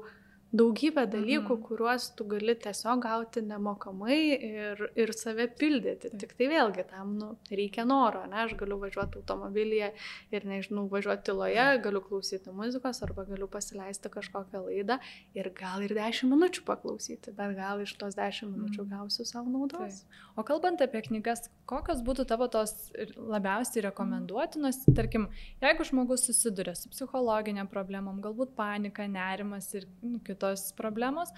daugybę 0.52 1.06
dalykų, 1.08 1.56
mhm. 1.56 1.62
kuriuos 1.64 2.10
tu 2.18 2.26
gali 2.28 2.56
tiesiog 2.60 3.02
gauti 3.06 3.42
nemokamai 3.46 4.18
ir, 4.36 4.82
ir 5.00 5.14
save 5.16 5.48
pildyti. 5.58 6.12
Tik 6.20 6.34
tai 6.36 6.50
vėlgi 6.52 6.86
tam 6.90 7.14
nu, 7.20 7.30
reikia 7.52 7.86
noro, 7.88 8.26
ne, 8.28 8.42
aš 8.44 8.58
galiu 8.60 8.78
važiuoti 8.82 9.22
automobilyje 9.22 9.92
ir, 10.36 10.48
nežinau, 10.48 10.88
važiuoti 10.92 11.30
tyloje, 11.30 11.68
galiu 11.86 12.02
klausyti 12.04 12.52
muzikos 12.56 13.00
arba 13.08 13.26
galiu 13.30 13.48
pasileisti 13.52 14.12
kažkokią 14.12 14.66
laidą 14.66 15.00
ir 15.38 15.52
gal 15.56 15.86
ir 15.86 15.96
10 15.96 16.28
minučių 16.32 16.66
paklausyti, 16.68 17.32
bet 17.38 17.56
gal 17.56 17.84
iš 17.86 17.96
tos 18.02 18.20
10 18.20 18.52
minučių 18.52 18.84
mhm. 18.84 18.92
gausiu 18.92 19.28
savo 19.30 19.48
naudos. 19.52 20.04
Taip. 20.04 20.20
O 20.36 20.46
kalbant 20.48 20.84
apie 20.84 21.04
knygas, 21.08 21.48
kokios 21.70 22.04
būtų 22.04 22.28
tavo 22.28 22.50
tos 22.52 22.76
labiausiai 23.16 23.86
rekomenduotinos, 23.88 24.84
tarkim, 24.98 25.30
jeigu 25.64 25.88
žmogus 25.88 26.28
susiduria 26.28 26.76
su 26.76 26.92
psichologinė 26.92 27.64
problemom, 27.72 28.20
galbūt 28.24 28.52
panika, 28.58 29.08
nerimas 29.08 29.72
ir 29.78 29.88
nu, 30.04 30.20
kitų 30.20 30.41
kitos 30.42 30.74
problemos. 30.78 31.30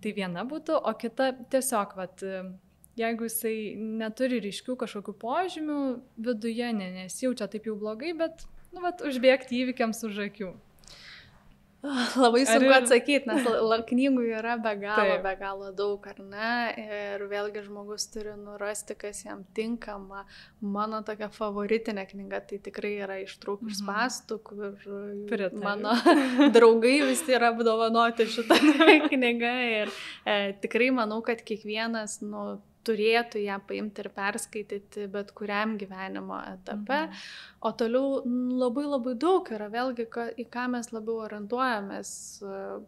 Tai 0.00 0.12
viena 0.16 0.44
būtų, 0.48 0.80
o 0.80 0.92
kita 0.96 1.32
tiesiog, 1.52 1.92
vat, 1.96 2.22
jeigu 2.96 3.28
jisai 3.28 3.76
neturi 3.76 4.40
ryškių 4.40 4.76
kažkokių 4.80 5.14
požymių 5.20 5.80
viduje, 6.16 6.72
ne, 6.72 6.88
nesijaučia 7.02 7.50
taip 7.52 7.68
jau 7.68 7.76
blogai, 7.76 8.14
bet, 8.16 8.46
nu, 8.72 8.80
vat, 8.80 9.04
užbėgti 9.04 9.60
įvykiams 9.60 10.00
už 10.08 10.22
akių. 10.30 10.54
Labai 12.20 12.42
sunku 12.44 12.68
ir... 12.68 12.74
atsakyti, 12.76 13.28
nes 13.30 13.46
knygų 13.88 14.24
yra 14.36 14.56
be 14.60 14.72
galo, 14.82 15.14
Taip. 15.14 15.22
be 15.24 15.32
galo 15.40 15.70
daug, 15.76 16.04
ar 16.10 16.18
ne? 16.20 16.50
Ir 16.82 17.24
vėlgi 17.30 17.62
žmogus 17.64 18.04
turi 18.12 18.34
nurasti, 18.36 18.96
kas 19.00 19.22
jam 19.24 19.46
tinkama. 19.56 20.26
Mano 20.60 21.00
tokia 21.06 21.30
favoritinė 21.32 22.04
knyga 22.10 22.42
tai 22.50 22.60
tikrai 22.66 22.92
yra 23.06 23.16
ištrūk 23.24 23.64
iš 23.64 23.80
mhm. 23.80 23.88
pastų, 23.88 24.40
kur 24.44 24.64
Pritariu. 25.30 25.62
mano 25.64 25.96
draugai 26.56 26.98
visi 27.08 27.36
yra 27.36 27.54
apdovanoti 27.54 28.28
šitą 28.28 28.60
knygą. 29.12 29.54
Ir 29.80 29.94
e, 30.28 30.40
tikrai 30.60 30.90
manau, 30.92 31.22
kad 31.24 31.40
kiekvienas, 31.46 32.20
nu, 32.26 32.60
turėtų 32.86 33.42
ją 33.44 33.58
paimti 33.68 34.04
ir 34.04 34.08
perskaityti 34.14 35.06
bet 35.12 35.32
kuriam 35.36 35.76
gyvenimo 35.80 36.38
etape. 36.54 37.00
Mhm. 37.06 37.24
O 37.60 37.72
toliau 37.76 38.22
labai 38.56 38.86
labai 38.88 39.12
daug 39.20 39.44
yra, 39.52 39.66
vėlgi, 39.68 40.06
ka, 40.08 40.22
į 40.40 40.46
ką 40.48 40.62
mes 40.72 40.86
labiau 40.94 41.18
orientuojamės. 41.26 42.10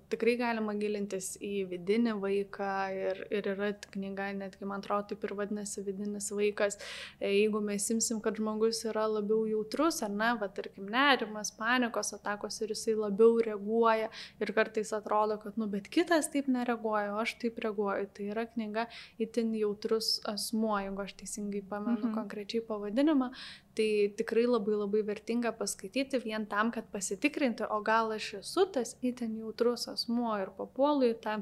Tikrai 0.09 0.33
galima 0.41 0.73
gilintis 0.81 1.35
į 1.45 1.67
vidinį 1.69 2.15
vaiką 2.23 2.71
ir, 2.97 3.21
ir 3.37 3.49
yra 3.53 3.69
knyga, 3.93 4.31
netgi 4.39 4.69
man 4.71 4.81
atrodo, 4.81 5.11
taip 5.11 5.27
ir 5.29 5.35
vadinasi 5.37 5.85
vidinis 5.85 6.31
vaikas. 6.33 6.79
Jeigu 7.21 7.61
mes 7.67 7.85
simsim, 7.85 8.23
kad 8.25 8.41
žmogus 8.41 8.81
yra 8.89 9.05
labiau 9.13 9.43
jautrus, 9.51 9.99
ar 10.07 10.15
ne, 10.15 10.31
va, 10.41 10.49
tarkim, 10.57 10.89
nerimas, 10.95 11.53
panikos 11.59 12.15
atakos 12.17 12.57
ir 12.65 12.73
jisai 12.73 12.97
labiau 12.97 13.37
reaguoja 13.45 14.09
ir 14.41 14.55
kartais 14.57 14.95
atrodo, 14.97 15.37
kad, 15.45 15.61
nu, 15.61 15.69
bet 15.69 15.93
kitas 15.93 16.33
taip 16.33 16.49
nereaguoja, 16.49 17.13
o 17.13 17.21
aš 17.27 17.37
taip 17.45 17.61
reaguoju. 17.61 18.09
Tai 18.17 18.31
yra 18.39 18.47
knyga 18.49 18.89
itin 19.21 19.53
jautrus 19.61 20.15
asmuo, 20.33 20.79
jeigu 20.81 21.05
aš 21.05 21.15
teisingai 21.21 21.61
pamenu 21.61 22.07
mhm. 22.07 22.17
konkrečiai 22.17 22.65
pavadinimą, 22.73 23.35
Tai 23.79 23.89
tikrai 24.19 24.45
labai 24.45 24.77
labai 24.77 25.01
vertinga 25.09 25.55
paskaityti 25.57 26.21
vien 26.25 26.45
tam, 26.47 26.71
kad 26.75 26.91
pasitikrinti, 26.93 27.65
o 27.65 27.81
gal 27.81 28.13
aš 28.13 28.35
esu 28.43 28.67
tas 28.75 28.97
itin 29.01 29.39
jautrus 29.41 29.89
asmuo 29.89 30.35
ir 30.43 30.53
papuolu 30.59 31.09
į 31.09 31.17
tą 31.25 31.41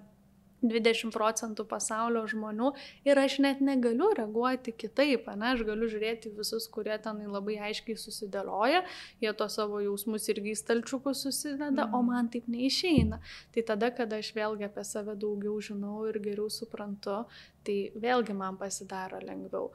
20 0.62 1.12
procentų 1.14 1.64
pasaulio 1.68 2.22
žmonių 2.28 2.72
ir 3.08 3.18
aš 3.20 3.38
net 3.44 3.62
negaliu 3.64 4.10
reaguoti 4.16 4.74
kitaip, 4.76 5.28
ne, 5.40 5.54
aš 5.54 5.64
galiu 5.68 5.88
žiūrėti 5.90 6.32
visus, 6.36 6.68
kurie 6.72 6.96
ten 7.02 7.22
labai 7.32 7.56
aiškiai 7.70 7.96
susidėlioja, 8.00 8.82
jie 9.24 9.32
to 9.36 9.48
savo 9.52 9.80
jausmus 9.84 10.28
irgi 10.32 10.54
stalčiukus 10.58 11.24
susideda, 11.26 11.86
mm. 11.86 11.94
o 11.94 12.02
mhm. 12.02 12.10
man 12.12 12.28
taip 12.32 12.48
neišeina. 12.52 13.20
Tai 13.54 13.66
tada, 13.72 13.92
kada 13.96 14.20
aš 14.20 14.34
vėlgi 14.36 14.68
apie 14.68 14.84
save 14.84 15.16
daugiau 15.20 15.56
žinau 15.64 16.04
ir 16.10 16.20
geriau 16.22 16.50
suprantu, 16.52 17.24
tai 17.66 17.76
vėlgi 18.00 18.34
man 18.36 18.58
pasidaro 18.60 19.20
lengviau. 19.24 19.70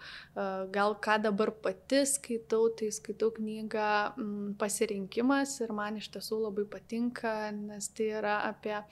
Gal 0.75 0.97
ką 1.03 1.17
dabar 1.23 1.51
pati 1.63 2.03
skaitau, 2.09 2.69
tai 2.77 2.91
skaitau 2.95 3.31
knygą 3.35 3.89
Pasirinkimas 4.59 5.57
ir 5.63 5.73
man 5.75 5.99
iš 5.99 6.09
tiesų 6.13 6.41
labai 6.45 6.65
patinka, 6.69 7.35
nes 7.55 7.89
tai 7.95 8.11
yra 8.19 8.39
apie 8.49 8.75
e, 8.75 8.83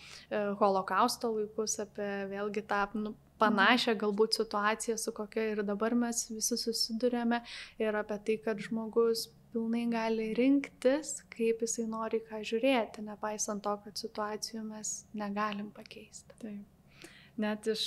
holokausto 0.60 1.32
laikus, 1.34 1.78
apie 1.84 2.10
vėlgi 2.32 2.66
tą 2.70 2.84
nu, 3.00 3.14
panašią 3.42 3.96
galbūt 4.00 4.38
situaciją, 4.40 4.98
su 5.00 5.14
kokia 5.16 5.48
ir 5.54 5.64
dabar 5.68 5.96
mes 5.98 6.26
visi 6.32 6.58
susidurėme 6.60 7.42
ir 7.82 7.98
apie 8.00 8.20
tai, 8.28 8.38
kad 8.46 8.62
žmogus 8.64 9.28
pilnai 9.54 9.86
gali 9.92 10.32
rinktis, 10.38 11.20
kaip 11.34 11.62
jisai 11.62 11.86
nori 11.90 12.22
ką 12.26 12.42
žiūrėti, 12.50 13.06
nepaisant 13.06 13.64
to, 13.66 13.76
kad 13.86 14.00
situacijų 14.02 14.64
mes 14.66 14.96
negalim 15.18 15.70
pakeisti. 15.76 16.38
Taip. 16.42 17.10
Net 17.44 17.70
iš, 17.70 17.86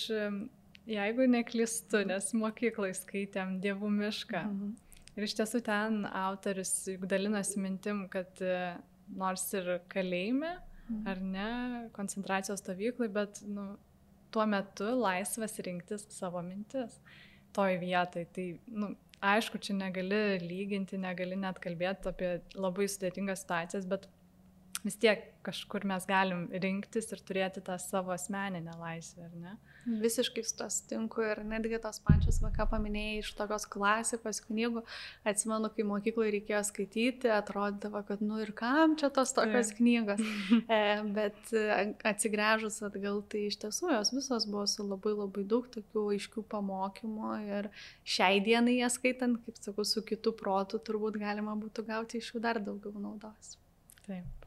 jeigu 0.87 1.27
neklistu, 1.31 2.03
nes 2.09 2.33
mokyklai 2.37 2.93
skaitėm 2.97 3.59
Dievų 3.63 3.91
mišką. 4.01 4.43
Mhm. 4.47 4.75
Ir 5.17 5.25
iš 5.25 5.37
tiesų 5.39 5.63
ten 5.65 6.03
autoris 6.11 6.73
juk 6.93 7.07
dalinosi 7.09 7.61
mintim, 7.63 8.05
kad 8.13 8.37
e, 8.45 8.75
nors 9.17 9.47
ir 9.57 9.79
kalėjime, 9.93 10.59
mhm. 10.89 11.07
ar 11.09 11.23
ne, 11.25 11.51
koncentracijos 11.97 12.61
stovyklai, 12.61 13.09
bet 13.13 13.41
nu, 13.49 13.71
tuo 14.35 14.45
metu 14.51 14.91
laisvas 15.01 15.57
rinktis 15.65 16.05
savo 16.13 16.43
mintis 16.45 16.99
toj 17.57 17.79
vietoj. 17.81 18.27
Tai, 18.37 18.47
nu, 18.69 18.91
aišku, 19.25 19.61
čia 19.63 19.77
negali 19.79 20.39
lyginti, 20.43 21.01
negali 21.01 21.39
net 21.41 21.61
kalbėti 21.65 22.11
apie 22.11 22.31
labai 22.59 22.89
sudėtingas 22.93 23.47
situacijas, 23.47 23.89
bet 23.89 24.05
vis 24.87 24.99
tiek 25.03 25.25
kažkur 25.47 25.87
mes 25.87 26.05
galim 26.09 26.47
rinktis 26.63 27.09
ir 27.15 27.23
turėti 27.27 27.63
tą 27.65 27.77
savo 27.79 28.13
asmeninę 28.15 28.75
laisvę, 28.81 29.27
ar 29.29 29.35
ne? 29.39 29.55
Visiškai 29.87 30.43
su 30.43 30.57
to 30.59 30.67
sutinku 30.75 31.23
ir 31.23 31.43
netgi 31.47 31.79
tos 31.83 32.01
pačios, 32.03 32.41
va, 32.43 32.51
ką 32.55 32.65
paminėjai 32.73 33.21
iš 33.21 33.29
tokios 33.39 33.69
klasikos 33.71 34.41
knygų, 34.49 34.83
atsimenu, 35.31 35.71
kai 35.77 35.85
mokykloje 35.87 36.33
reikėjo 36.35 36.63
skaityti, 36.67 37.31
atrodavo, 37.31 38.03
kad 38.09 38.25
nu 38.27 38.41
ir 38.43 38.51
kam 38.59 38.97
čia 38.99 39.13
tos 39.15 39.31
tokios 39.37 39.71
yeah. 39.71 39.79
knygos. 39.79 40.25
e, 40.79 40.81
bet 41.19 41.53
e, 41.55 41.67
atsigręžus 42.11 42.81
atgal, 42.89 43.21
tai 43.31 43.45
iš 43.53 43.61
tiesų 43.63 43.93
jos 43.95 44.11
visos 44.17 44.49
buvo 44.51 44.65
su 44.71 44.87
labai 44.87 45.15
labai 45.15 45.47
daug 45.55 45.69
tokių 45.77 46.09
aiškių 46.17 46.43
pamokymų 46.57 47.37
ir 47.47 47.71
šiai 48.17 48.43
dienai 48.43 48.81
jas 48.81 48.99
skaitant, 48.99 49.39
kaip 49.47 49.63
sakau, 49.63 49.87
su 49.87 50.03
kitų 50.07 50.35
protų 50.43 50.83
turbūt 50.83 51.21
galima 51.23 51.55
būtų 51.63 51.87
gauti 51.87 52.19
iš 52.19 52.35
jų 52.35 52.43
dar 52.49 52.59
daugiau 52.59 52.97
naudos. 52.99 53.55
Taip. 54.09 54.46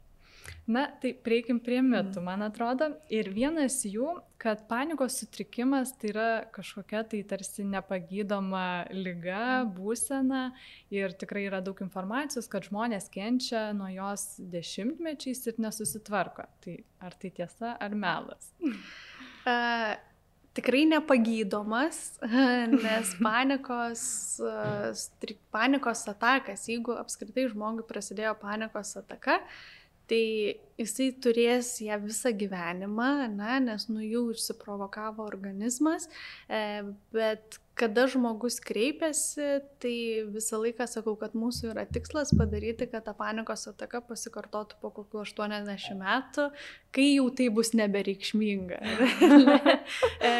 Na, 0.70 0.84
tai 1.02 1.12
prieikim 1.26 1.58
prie 1.62 1.80
mitų, 1.82 2.22
man 2.22 2.44
atrodo. 2.46 2.90
Ir 3.12 3.30
vienas 3.34 3.80
jų, 3.88 4.12
kad 4.40 4.62
panikos 4.70 5.18
sutrikimas 5.20 5.92
tai 5.98 6.12
yra 6.12 6.28
kažkokia 6.54 7.02
tai 7.10 7.22
tarsi 7.28 7.64
nepagydoma 7.66 8.90
lyga, 8.94 9.64
būsena. 9.76 10.50
Ir 10.94 11.16
tikrai 11.18 11.46
yra 11.48 11.62
daug 11.64 11.80
informacijos, 11.84 12.48
kad 12.50 12.68
žmonės 12.70 13.10
kenčia 13.12 13.70
nuo 13.76 13.90
jos 13.92 14.36
dešimtmečiais 14.52 15.42
ir 15.50 15.58
nesusitvarko. 15.66 16.46
Tai 16.64 16.78
ar 17.02 17.18
tai 17.18 17.32
tiesa, 17.40 17.74
ar 17.74 17.98
melas? 17.98 18.52
Uh, 18.60 19.96
tikrai 20.54 20.84
nepagydomas, 20.88 22.18
nes 22.84 23.12
panikos, 23.22 24.02
panikos 25.54 26.06
atakas, 26.10 26.66
jeigu 26.70 26.96
apskritai 26.98 27.46
žmogui 27.52 27.86
prasidėjo 27.88 28.34
panikos 28.40 28.96
ataka, 29.00 29.40
tai 30.10 30.58
jisai 30.80 31.10
turės 31.24 31.72
ją 31.84 31.98
visą 32.04 32.32
gyvenimą, 32.42 33.10
na, 33.36 33.58
nes 33.62 33.88
nu 33.92 34.04
jau 34.04 34.26
išsiprovokavo 34.34 35.26
organizmas, 35.28 36.08
e, 36.48 36.82
bet 37.14 37.60
kada 37.80 38.04
žmogus 38.10 38.58
kreipiasi, 38.60 39.46
tai 39.80 39.94
visą 40.28 40.58
laiką 40.60 40.84
sakau, 40.90 41.14
kad 41.20 41.32
mūsų 41.38 41.70
yra 41.72 41.86
tikslas 41.88 42.34
padaryti, 42.36 42.88
kad 42.90 43.06
ta 43.06 43.14
panikos 43.16 43.64
ataka 43.70 44.02
pasikartotų 44.04 44.76
po 44.82 44.90
kokiu 44.98 45.22
80 45.22 45.96
metų, 45.96 46.48
kai 46.92 47.06
jau 47.14 47.28
tai 47.36 47.46
bus 47.56 47.72
nebereikšminga. 47.78 48.80
e, 50.28 50.32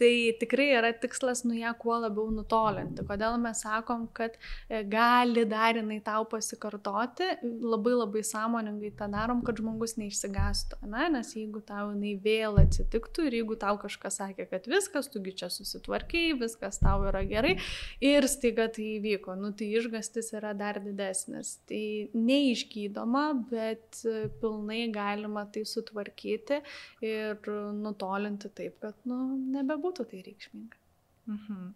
tai 0.00 0.12
tikrai 0.40 0.68
yra 0.80 0.90
tikslas 1.04 1.44
nu 1.46 1.54
ją 1.58 1.70
kuo 1.78 2.00
labiau 2.02 2.32
nutolinti. 2.34 3.06
Kodėl 3.06 3.38
mes 3.42 3.62
sakom, 3.62 4.08
kad 4.16 4.34
e, 4.66 4.82
gali 4.82 5.46
dar 5.46 5.78
jinai 5.78 6.00
tau 6.02 6.26
pasikartoti, 6.26 7.30
labai 7.44 7.94
labai 7.94 8.24
sąmoningai 8.26 8.90
tą 8.98 9.10
darom, 9.12 9.44
kad 9.46 9.60
žmogus 9.62 9.87
neišsigastų. 9.96 10.82
Na, 10.92 11.08
nes 11.12 11.32
jeigu 11.36 11.62
tau 11.64 11.94
jinai 11.94 12.16
vėl 12.20 12.60
atsitiktų 12.60 13.30
ir 13.30 13.40
jeigu 13.40 13.56
tau 13.60 13.78
kažkas 13.80 14.20
sakė, 14.20 14.48
kad 14.50 14.68
viskas, 14.68 15.08
tugi 15.08 15.32
čia 15.40 15.48
susitvarkiai, 15.52 16.36
viskas 16.36 16.82
tau 16.82 16.88
tau 16.88 17.06
yra 17.08 17.22
gerai 17.28 17.56
ir 18.04 18.26
staiga 18.30 18.68
tai 18.72 18.86
įvyko, 18.98 19.36
nu 19.38 19.52
tai 19.56 19.70
išgastis 19.78 20.32
yra 20.36 20.54
dar 20.56 20.80
didesnis. 20.82 21.56
Tai 21.68 21.84
neišgydoma, 22.14 23.24
bet 23.50 24.02
pilnai 24.42 24.82
galima 24.94 25.46
tai 25.52 25.64
sutvarkyti 25.68 26.60
ir 27.04 27.52
nutolinti 27.78 28.50
taip, 28.50 28.78
kad 28.82 29.08
nu, 29.08 29.36
nebebūtų 29.56 30.08
tai 30.10 30.22
reikšminga. 30.26 30.84
Mhm. 31.28 31.72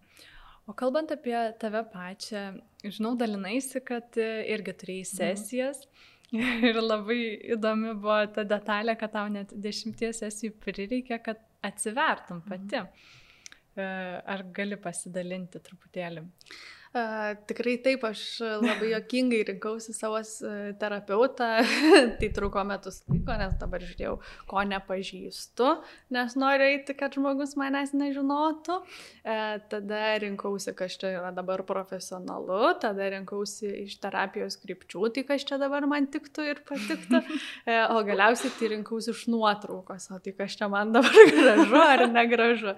O 0.70 0.72
kalbant 0.78 1.10
apie 1.10 1.34
tave 1.58 1.82
pačią, 1.90 2.42
žinau, 2.84 3.16
dalinaisi, 3.18 3.82
kad 3.82 4.14
irgi 4.16 4.76
turėjai 4.82 5.06
mhm. 5.08 5.16
sesijas. 5.18 5.86
Mhm. 5.86 6.08
Ir 6.68 6.78
labai 6.80 7.22
įdomi 7.56 7.94
buvo 8.00 8.20
ta 8.34 8.44
detalė, 8.48 8.96
kad 9.00 9.12
tau 9.16 9.28
net 9.32 9.52
dešimties 9.52 10.22
sesijų 10.24 10.54
prireikė, 10.62 11.18
kad 11.24 11.42
atsivertum 11.64 12.40
pati. 12.46 12.80
Mhm. 12.80 13.10
E, 13.72 13.84
ar 14.34 14.42
gali 14.52 14.76
pasidalinti 14.80 15.60
truputėlį? 15.64 16.24
Uh, 16.24 16.81
tikrai 16.92 17.78
taip, 17.82 18.04
aš 18.04 18.22
labai 18.60 18.90
jokingai 18.96 19.42
rinkausi 19.48 19.94
savo 19.96 20.20
terapeutą, 20.80 21.48
tai 22.20 22.28
truko 22.34 22.64
metus 22.68 23.00
laiko, 23.08 23.36
nes 23.40 23.54
dabar 23.60 23.84
žiūrėjau, 23.84 24.18
ko 24.50 24.64
nepažįstu, 24.68 25.70
nes 26.12 26.36
noriu 26.36 26.68
eiti, 26.68 26.96
kad 26.98 27.16
žmogus 27.16 27.56
manęs 27.60 27.94
nežinotų. 27.96 28.78
Uh, 29.22 29.56
tada 29.72 30.18
rinkausi, 30.20 30.74
kas 30.76 30.98
čia 31.00 31.14
yra 31.20 31.30
dabar 31.34 31.62
profesionalu, 31.64 32.74
tada 32.82 33.08
rinkausi 33.14 33.70
iš 33.84 33.96
terapijos 34.02 34.58
krypčių, 34.60 35.06
tai 35.14 35.24
kas 35.28 35.46
čia 35.48 35.60
dabar 35.62 35.86
man 35.88 36.08
tiktų 36.12 36.48
ir 36.50 36.62
patiktų, 36.68 37.22
uh, 37.22 37.94
o 37.96 38.02
galiausiai 38.04 38.52
tai 38.58 38.72
rinkausi 38.74 39.12
iš 39.14 39.24
nuotraukos, 39.32 40.10
o 40.12 40.20
tai 40.22 40.34
kas 40.36 40.58
čia 40.60 40.68
man 40.72 40.92
dabar 40.92 41.30
gražu 41.38 41.80
ar 41.80 42.04
negražu. 42.10 42.76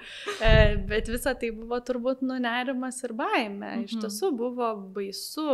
Bet 0.86 1.08
visa 1.10 1.34
tai 1.38 1.50
buvo 1.54 1.80
turbūt 1.82 2.22
nunerimas 2.26 3.00
ir 3.06 3.14
baime. 3.16 3.72
Iš 3.84 4.03
tiesų 4.04 4.30
buvo 4.38 4.70
baisu, 4.94 5.44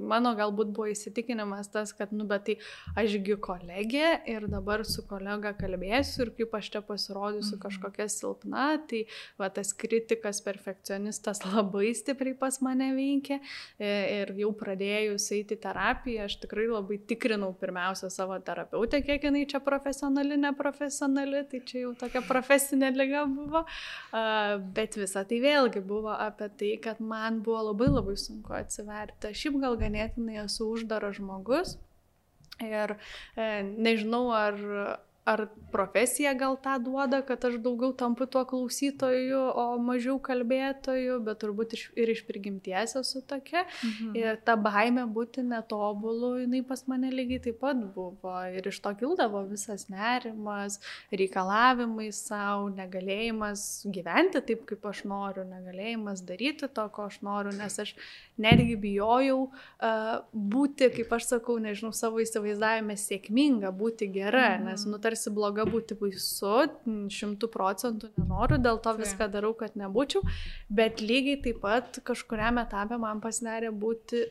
mano 0.00 0.34
galbūt 0.38 0.72
buvo 0.76 0.88
įsitikinimas 0.92 1.70
tas, 1.72 1.92
kad, 1.96 2.12
nu, 2.16 2.26
bet 2.28 2.46
tai 2.48 2.56
ašgi 2.98 3.36
kolegė 3.44 4.12
ir 4.30 4.48
dabar 4.50 4.84
su 4.88 5.04
kolega 5.08 5.52
kalbėsiu 5.58 6.24
ir 6.26 6.32
kaip 6.38 6.54
aš 6.58 6.70
čia 6.74 6.82
pasirodysiu 6.86 7.56
mhm. 7.56 7.62
kažkokia 7.64 8.08
silpna, 8.12 8.66
tai 8.88 9.04
va 9.40 9.50
tas 9.52 9.72
kritikas, 9.76 10.40
perfekcionistas 10.44 11.42
labai 11.52 11.92
stipriai 11.96 12.36
pas 12.38 12.60
mane 12.64 12.90
veikia 12.96 13.38
e, 13.38 13.90
ir 14.22 14.32
jau 14.40 14.52
pradėjus 14.56 15.28
eiti 15.36 15.58
terapiją, 15.60 16.28
aš 16.28 16.38
tikrai 16.44 16.68
labai 16.70 17.00
tikrinau 17.08 17.52
pirmiausia 17.58 18.10
savo 18.12 18.38
terapeutę, 18.44 19.02
kiek 19.04 19.28
jinai 19.28 19.44
čia 19.50 19.60
profesionali, 19.64 20.38
neprofesionali, 20.40 21.44
tai 21.50 21.62
čia 21.68 21.84
jau 21.84 21.94
tokia 21.98 22.22
profesinė 22.26 22.92
lyga 22.96 23.24
buvo, 23.28 23.64
bet 24.74 24.98
visa 24.98 25.24
tai 25.28 25.40
vėlgi 25.42 25.82
buvo 25.86 26.14
apie 26.14 26.50
tai, 26.60 26.72
kad 26.82 27.00
man 27.04 27.42
buvo 27.44 27.68
labai 27.70 27.90
labai 27.98 28.16
sunku 28.20 28.54
atsiverti. 28.56 29.32
Aš 29.32 29.44
šiaip 29.44 29.60
gal 29.64 29.76
ganėtinai 29.80 30.40
esu 30.44 30.70
uždaras 30.72 31.18
žmogus 31.18 31.76
ir 32.64 32.96
e, 32.96 33.48
nežinau, 33.62 34.28
ar, 34.34 34.58
ar 35.28 35.44
profesija 35.72 36.32
gal 36.34 36.56
tą 36.62 36.78
duoda, 36.80 37.20
kad 37.22 37.44
aš 37.44 37.58
daugiau 37.60 37.92
tampu 37.92 38.26
tuo 38.26 38.44
klausytoju, 38.48 39.40
o 39.60 39.64
mažiau 39.84 40.16
kalbėtoju, 40.24 41.18
bet 41.26 41.40
turbūt 41.42 41.74
iš, 41.76 41.82
ir 41.98 42.12
iš 42.14 42.22
prigimties 42.28 42.96
esu 42.96 43.20
tokia. 43.28 43.66
Mhm. 43.84 44.14
Ir 44.16 44.38
ta 44.44 44.56
baime 44.56 45.04
būti 45.04 45.44
netobulu, 45.44 46.38
jinai 46.42 46.62
pas 46.66 46.84
mane 46.88 47.10
lygiai 47.12 47.42
taip 47.48 47.60
pat 47.60 47.82
buvo. 47.94 48.32
Ir 48.48 48.70
iš 48.70 48.80
to 48.84 48.94
kildavo 48.96 49.44
visas 49.50 49.88
nerimas, 49.92 50.78
reikalavimai 51.12 52.08
savo, 52.16 52.70
negalėjimas 52.78 53.66
gyventi 53.92 54.42
taip, 54.48 54.64
kaip 54.70 54.88
aš 54.88 55.04
noriu, 55.10 55.44
negalėjimas 55.48 56.24
daryti 56.24 56.70
to, 56.72 56.88
ko 56.94 57.08
aš 57.10 57.20
noriu, 57.26 57.52
nes 57.58 57.78
aš 57.84 57.94
netgi 58.40 58.78
bijojau 58.80 59.38
uh, 59.50 60.24
būti, 60.32 60.88
kaip 60.94 61.12
aš 61.18 61.28
sakau, 61.34 61.58
nežinau, 61.60 61.92
savo 61.96 62.22
įsivaizdavime 62.24 62.96
sėkminga, 62.96 63.74
būti 63.76 64.08
gera, 64.14 64.54
mhm. 64.56 64.70
nes 64.70 64.88
nutarsi 64.88 65.17
tarsi 65.18 65.32
bloga 65.34 65.64
būti 65.66 65.96
baisu, 65.98 66.68
šimtų 67.10 67.48
procentų 67.50 68.12
nenoriu, 68.16 68.58
dėl 68.62 68.78
to 68.78 68.94
viską 68.94 69.26
darau, 69.32 69.52
kad 69.58 69.74
nebūčiau, 69.74 70.22
bet 70.70 71.02
lygiai 71.02 71.40
taip 71.42 71.60
pat 71.62 71.98
kažkuriam 72.06 72.58
etapė 72.62 72.98
man 72.98 73.20
pasidarė 73.20 73.72
būti 73.72 74.28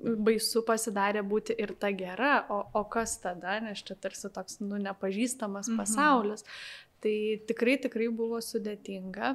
baisu 0.00 0.62
pasidarė 0.64 1.20
būti 1.22 1.52
ir 1.60 1.74
ta 1.76 1.90
gera, 1.92 2.46
o, 2.48 2.62
o 2.72 2.84
kas 2.88 3.18
tada, 3.20 3.58
nes 3.60 3.82
čia 3.84 3.98
tarsi 4.00 4.30
toks, 4.32 4.60
nu, 4.64 4.78
nepažįstamas 4.80 5.68
mhm. 5.68 5.76
pasaulis. 5.76 6.46
Tai 7.00 7.12
tikrai, 7.48 7.76
tikrai 7.80 8.08
buvo 8.08 8.40
sudėtinga, 8.40 9.34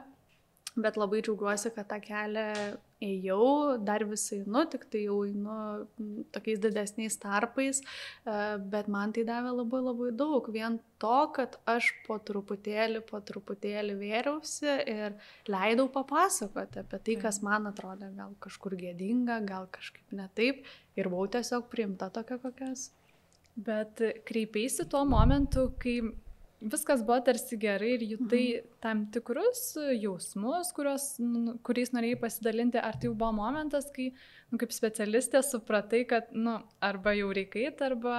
bet 0.75 0.97
labai 0.97 1.21
džiaugiuosi, 1.21 1.71
kad 1.73 1.89
tą 1.89 2.01
kelią 2.01 2.49
ėjau, 3.05 3.77
dar 3.85 4.03
visai 4.09 4.41
nu, 4.49 4.63
tik 4.71 4.87
tai 4.91 5.05
jau 5.05 5.21
einu 5.27 5.57
tokiais 6.35 6.61
didesniais 6.63 7.17
tarpais, 7.21 7.81
e, 7.81 8.39
bet 8.73 8.89
man 8.91 9.13
tai 9.15 9.25
davė 9.27 9.53
labai 9.55 9.81
labai 9.85 10.11
daug. 10.23 10.49
Vien 10.55 10.79
to, 11.01 11.19
kad 11.37 11.59
aš 11.69 11.91
po 12.07 12.17
truputėlį, 12.29 13.03
po 13.09 13.21
truputėlį 13.29 13.95
vėriausi 14.01 14.75
ir 14.95 15.15
leidau 15.51 15.87
papasakoti 15.93 16.83
apie 16.83 17.01
tai, 17.07 17.17
kas 17.27 17.41
man 17.45 17.69
atrodė 17.71 18.11
gal 18.17 18.35
kažkur 18.43 18.77
gėdinga, 18.79 19.41
gal 19.47 19.69
kažkaip 19.71 20.15
netaip 20.15 20.65
ir 20.99 21.11
buvau 21.11 21.29
tiesiog 21.37 21.69
priimta 21.71 22.11
tokia 22.13 22.39
kokias. 22.41 22.89
Bet 23.55 24.01
kreipiaisi 24.27 24.83
tuo 24.91 25.05
momentu, 25.07 25.69
kai 25.79 26.01
viskas 26.71 27.03
buvo 27.05 27.19
tarsi 27.25 27.57
gerai 27.61 27.95
ir 27.95 28.05
jutai 28.11 28.45
mhm. 28.45 28.71
tam 28.83 29.03
tikrus 29.13 29.61
jausmus, 30.01 30.71
kurios, 30.75 31.15
nu, 31.21 31.57
kuriais 31.65 31.93
norėjai 31.95 32.19
pasidalinti, 32.21 32.81
ar 32.81 32.97
tai 32.97 33.09
jau 33.09 33.15
buvo 33.17 33.31
momentas, 33.37 33.87
kai, 33.95 34.09
nu, 34.51 34.59
kaip 34.61 34.73
specialistė, 34.75 35.41
supratai, 35.45 36.03
kad, 36.09 36.31
nu, 36.33 36.57
arba 36.83 37.15
jau 37.17 37.29
reikia, 37.35 37.71
arba 37.85 38.15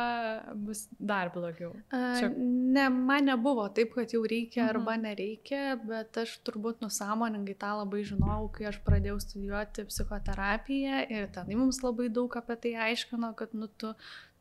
bus 0.69 0.87
dar 0.99 1.33
blogiau. 1.35 1.73
Čia... 1.91 2.31
Ne, 2.37 2.89
man 2.93 3.31
nebuvo 3.31 3.67
taip, 3.75 3.95
kad 3.97 4.15
jau 4.15 4.23
reikia 4.27 4.65
mhm. 4.67 4.71
arba 4.75 4.97
nereikia, 5.03 5.65
bet 5.83 6.23
aš 6.23 6.39
turbūt 6.47 6.85
nusąmoningai 6.85 7.59
tą 7.59 7.75
labai 7.83 8.05
žinojau, 8.07 8.51
kai 8.55 8.71
aš 8.73 8.81
pradėjau 8.87 9.19
studijuoti 9.27 9.89
psichoterapiją 9.91 11.05
ir 11.11 11.29
tenai 11.35 11.59
mums 11.59 11.83
labai 11.85 12.09
daug 12.13 12.39
apie 12.39 12.59
tai 12.63 12.77
aiškino, 12.91 13.35
kad, 13.39 13.55
nu, 13.57 13.71
tu 13.81 13.95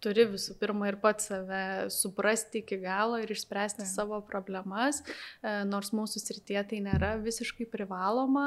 turi 0.03 0.25
visų 0.29 0.55
pirma 0.59 0.89
ir 0.89 0.97
pats 1.01 1.29
save 1.29 1.89
suprasti 1.93 2.61
iki 2.61 2.77
galo 2.83 3.17
ir 3.21 3.31
išspręsti 3.33 3.83
tai. 3.83 3.89
savo 3.89 4.19
problemas, 4.25 5.01
e, 5.41 5.53
nors 5.67 5.91
mūsų 5.95 6.21
srityje 6.21 6.63
tai 6.71 6.81
nėra 6.85 7.15
visiškai 7.23 7.67
privaloma, 7.71 8.45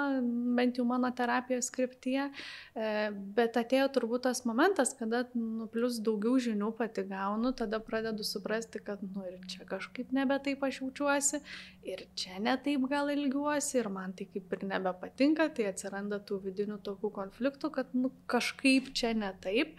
bent 0.58 0.78
jau 0.78 0.87
mano 0.88 1.11
terapijos 1.14 1.70
skriptyje, 1.72 2.28
e, 2.28 2.92
bet 3.37 3.58
atėjo 3.61 3.88
turbūt 3.96 4.26
tas 4.28 4.44
momentas, 4.48 4.94
kada, 4.98 5.24
nu, 5.34 5.66
plus 5.72 5.98
daugiau 6.04 6.38
žinių 6.42 6.70
pati 6.78 7.04
gaunu, 7.08 7.52
tada 7.56 7.80
pradedu 7.82 8.26
suprasti, 8.26 8.82
kad, 8.84 9.02
nu, 9.02 9.24
ir 9.28 9.40
čia 9.50 9.66
kažkaip 9.68 10.12
nebe 10.14 10.38
taip 10.44 10.62
aš 10.66 10.82
jaučiuosi, 10.82 11.42
ir 11.88 12.04
čia 12.18 12.38
netaip 12.44 12.87
gal 12.90 13.11
ilgiuosi, 13.12 13.78
ir 13.80 13.90
man 13.92 14.14
tai 14.16 14.28
kaip 14.30 14.52
ir 14.54 14.66
nebepatinka, 14.74 15.48
tai 15.56 15.70
atsiranda 15.72 16.20
tų 16.22 16.42
vidinių 16.46 16.78
tokių 16.87 17.12
konfliktų, 17.18 17.72
kad, 17.74 17.92
nu, 17.96 18.12
kažkaip 18.30 18.92
čia 18.96 19.14
netaip, 19.16 19.74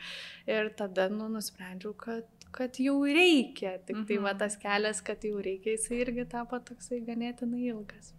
ir 0.50 0.72
tada, 0.78 1.08
nu, 1.14 1.30
nusprendžiu, 1.32 1.69
nusprendžiau, 1.70 1.94
kad, 1.94 2.24
kad 2.52 2.80
jau 2.80 3.04
reikia. 3.04 3.78
Tik 3.86 4.08
tai 4.08 4.18
va 4.18 4.34
mhm. 4.34 4.40
tas 4.40 4.58
kelias, 4.58 5.02
kad 5.02 5.24
jau 5.24 5.40
reikia, 5.40 5.76
jisai 5.78 6.02
irgi 6.04 6.26
tapo 6.30 6.60
toksai 6.60 7.02
ganėtinai 7.06 7.70
ilgas. 7.70 8.14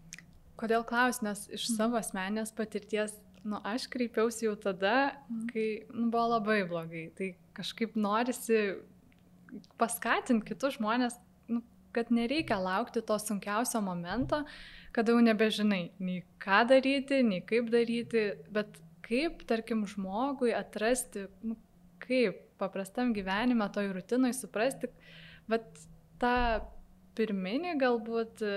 Kodėl 0.57 0.85
klaus, 0.85 1.23
nes 1.23 1.49
iš 1.49 1.71
mhm. 1.71 1.77
savo 1.77 1.97
asmenės 1.99 2.53
patirties, 2.53 3.15
nu, 3.45 3.61
aš 3.65 3.89
kreipiausi 3.89 4.47
jau 4.47 4.57
tada, 4.57 5.17
mhm. 5.29 5.47
kai 5.53 5.67
nu, 5.93 6.11
buvo 6.11 6.27
labai 6.37 6.65
blogai. 6.69 7.11
Tai 7.17 7.35
kažkaip 7.55 7.97
norisi 7.97 8.77
paskatinti 9.79 10.53
kitus 10.53 10.79
žmonės, 10.79 11.17
nu, 11.51 11.63
kad 11.93 12.11
nereikia 12.11 12.61
laukti 12.61 13.03
to 13.03 13.17
sunkiausio 13.19 13.81
momento, 13.83 14.45
kada 14.95 15.15
jau 15.15 15.23
nebežinai 15.23 15.91
nei 15.99 16.23
ką 16.43 16.63
daryti, 16.71 17.23
nei 17.27 17.43
kaip 17.43 17.71
daryti, 17.73 18.31
bet 18.51 18.79
kaip, 19.03 19.43
tarkim, 19.51 19.83
žmogui 19.91 20.53
atrasti, 20.55 21.27
nu, 21.43 21.57
kaip 21.99 22.39
paprastam 22.61 23.15
gyvenime, 23.17 23.67
toj 23.73 23.93
rutinoj 23.97 24.35
suprasti, 24.37 24.91
bet 25.51 25.67
tą 26.21 26.35
pirminį 27.19 27.77
galbūt 27.81 28.45
e, 28.47 28.53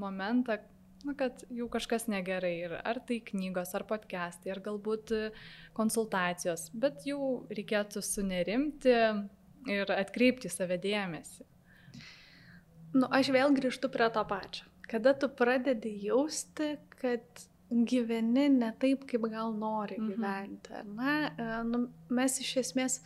momentą, 0.00 0.58
na, 1.04 1.14
kad 1.18 1.44
jau 1.52 1.68
kažkas 1.72 2.08
negerai. 2.10 2.54
Ir 2.66 2.76
ar 2.80 3.00
tai 3.06 3.20
knygos, 3.24 3.74
ar 3.76 3.86
podcastai, 3.88 4.52
ar 4.54 4.60
galbūt 4.64 5.14
e, 5.14 5.22
konsultacijos, 5.76 6.70
bet 6.74 7.06
jau 7.08 7.44
reikėtų 7.52 8.02
sunerimti 8.04 8.94
ir 9.70 9.94
atkreipti 9.94 10.50
save 10.52 10.78
dėmesį. 10.82 11.48
Nu, 12.94 13.08
aš 13.10 13.32
vėl 13.34 13.54
grįžtu 13.56 13.90
prie 13.90 14.06
to 14.14 14.22
pačio. 14.30 14.68
Kada 14.84 15.14
tu 15.16 15.30
pradedi 15.32 15.90
jausti, 16.04 16.74
kad 17.00 17.46
gyveni 17.70 18.48
ne 18.52 18.68
taip, 18.78 19.06
kaip 19.08 19.24
gal 19.32 19.54
nori 19.56 19.96
mhm. 19.98 20.10
gyventi. 20.12 20.74
Mhm. 20.82 20.96
Na, 20.98 21.14
e, 21.28 21.62
nu, 21.70 21.86
mes 22.14 22.40
iš 22.44 22.56
esmės 22.64 23.00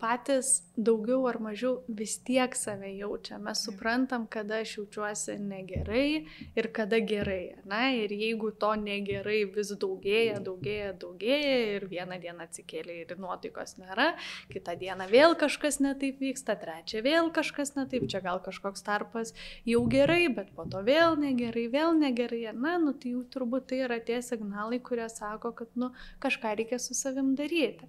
patys 0.00 0.60
daugiau 0.76 1.26
ar 1.30 1.38
mažiau 1.38 1.78
vis 1.88 2.16
tiek 2.26 2.54
save 2.58 2.90
jaučia. 2.98 3.38
Mes 3.38 3.60
suprantam, 3.66 4.26
kada 4.30 4.60
aš 4.64 4.76
jaučiuosi 4.78 5.36
negerai 5.38 6.26
ir 6.58 6.68
kada 6.74 6.98
gerai. 6.98 7.54
Na, 7.68 7.86
ir 7.94 8.12
jeigu 8.12 8.50
to 8.60 8.72
negerai 8.80 9.44
vis 9.54 9.70
daugėja, 9.80 10.40
daugėja, 10.44 10.92
daugėja 11.00 11.54
ir 11.76 11.86
vieną 11.90 12.18
dieną 12.22 12.48
atsikėlė 12.48 12.98
ir 13.04 13.14
nuotaikos 13.22 13.76
nėra, 13.78 14.10
kitą 14.52 14.74
dieną 14.80 15.08
vėl 15.12 15.38
kažkas 15.38 15.80
netaip 15.84 16.20
vyksta, 16.22 16.58
trečią 16.60 17.04
vėl 17.06 17.30
kažkas 17.34 17.74
netaip, 17.78 18.08
čia 18.10 18.22
gal 18.24 18.42
kažkoks 18.44 18.84
tarpas 18.86 19.34
jau 19.68 19.84
gerai, 19.90 20.26
bet 20.34 20.50
po 20.58 20.66
to 20.70 20.82
vėl 20.86 21.18
negerai, 21.20 21.68
vėl 21.72 21.94
negerai. 21.98 22.44
Na, 22.54 22.76
nu 22.82 22.92
tai 22.98 23.14
jau 23.14 23.24
turbūt 23.30 23.70
tai 23.70 23.84
yra 23.86 24.00
tie 24.02 24.20
signalai, 24.22 24.82
kurie 24.82 25.06
sako, 25.12 25.54
kad, 25.56 25.70
nu, 25.78 25.92
kažką 26.22 26.56
reikia 26.58 26.82
su 26.82 26.96
savim 26.98 27.34
daryti. 27.38 27.88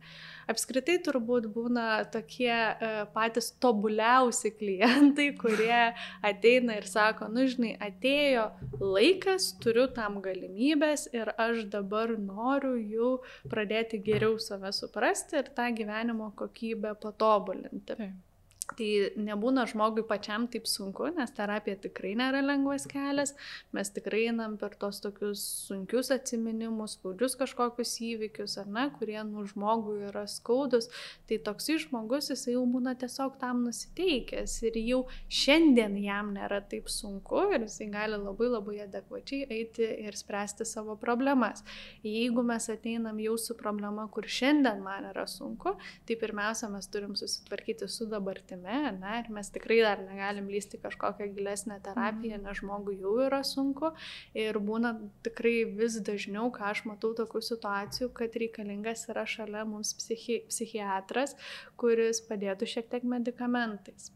Apskritai 0.51 0.97
turbūt 1.05 1.47
būna 1.55 1.86
tokie 2.13 2.51
e, 2.51 2.89
patys 3.15 3.51
tobuliausi 3.63 4.51
klientai, 4.60 5.31
kurie 5.39 5.81
ateina 6.25 6.77
ir 6.79 6.89
sako, 6.89 7.29
nu 7.34 7.47
žinai, 7.49 7.73
atėjo 7.89 8.45
laikas, 8.81 9.51
turiu 9.63 9.88
tam 9.95 10.21
galimybės 10.25 11.08
ir 11.15 11.34
aš 11.38 11.65
dabar 11.73 12.15
noriu 12.19 12.75
jau 12.77 13.12
pradėti 13.51 14.01
geriau 14.05 14.38
save 14.41 14.73
suprasti 14.75 15.41
ir 15.41 15.51
tą 15.58 15.71
gyvenimo 15.75 16.31
kokybę 16.38 16.95
patobulinti. 17.01 17.97
Taip. 17.97 18.24
Tai 18.65 18.88
nebūna 19.21 19.67
žmogui 19.69 20.01
pačiam 20.10 20.47
taip 20.49 20.65
sunku, 20.67 21.06
nes 21.13 21.30
terapija 21.38 21.78
tikrai 21.84 22.15
nėra 22.17 22.41
lengvas 22.41 22.88
kelias, 22.89 23.36
mes 23.78 23.91
tikrai 23.93 24.23
einam 24.32 24.56
per 24.58 24.73
tos 24.82 24.97
tokius 25.04 25.43
sunkius 25.67 26.10
atsiminimus, 26.15 26.95
skaudžius 26.97 27.38
kažkokius 27.38 27.91
įvykius, 28.08 28.56
ar 28.63 28.71
ne, 28.73 28.88
kurie 28.97 29.19
nu 29.28 29.45
žmogui 29.47 29.99
yra 30.10 30.25
skaudus, 30.32 30.89
tai 31.30 31.38
toks 31.45 31.69
žmogus 31.86 32.32
jisai 32.34 32.56
jau 32.56 32.63
būna 32.71 32.95
tiesiog 32.97 33.38
tam 33.41 33.62
nusiteikęs 33.67 34.58
ir 34.65 34.82
jau 34.82 34.99
šiandien 35.30 35.99
jam 36.01 36.34
nėra 36.34 36.63
taip 36.65 36.89
sunku 36.89 37.45
ir 37.54 37.67
jisai 37.67 37.91
gali 37.93 38.17
labai 38.17 38.49
labai 38.49 38.80
adekvačiai 38.88 39.45
eiti 39.60 39.88
ir 40.08 40.17
spręsti 40.17 40.65
savo 40.65 40.97
problemas. 40.97 41.62
Jeigu 42.04 42.41
mes 42.45 42.69
ateinam 42.73 43.21
jau 43.21 43.38
su 43.38 43.56
problema, 43.62 44.10
kur 44.10 44.25
šiandien 44.25 44.82
man 44.84 45.12
yra 45.13 45.30
sunku, 45.30 45.78
tai 46.10 46.19
pirmiausia 46.19 46.71
mes 46.73 46.89
turim 46.89 47.15
susitvarkyti 47.19 47.88
su 47.91 48.10
dabartimi 48.10 48.54
patirtimi, 48.55 48.99
ne, 48.99 49.19
ir 49.19 49.29
mes 49.33 49.49
tikrai 49.51 49.81
dar 49.81 49.99
negalim 49.99 50.47
lysti 50.49 50.77
kažkokią 50.77 51.33
gilesnę 51.35 51.79
terapiją, 51.81 52.37
mhm. 52.37 52.45
nes 52.45 52.57
žmogui 52.59 52.99
jau 52.99 53.15
yra 53.25 53.43
sunku 53.43 53.91
ir 54.33 54.57
būna 54.59 54.95
tikrai 55.23 55.65
vis 55.65 55.99
dažniau, 55.99 56.51
ką 56.51 56.71
aš 56.71 56.85
matau 56.85 57.13
tokių 57.13 57.41
situacijų, 57.41 58.11
kad 58.13 58.35
reikalingas 58.35 59.07
yra 59.09 59.25
šalia 59.25 59.65
mums 59.65 59.93
psichi 59.93 60.43
psichiatras, 60.49 61.35
kuris 61.77 62.21
padėtų 62.21 62.65
šiek 62.65 62.89
tiek 62.89 63.03
medikamentais 63.03 64.11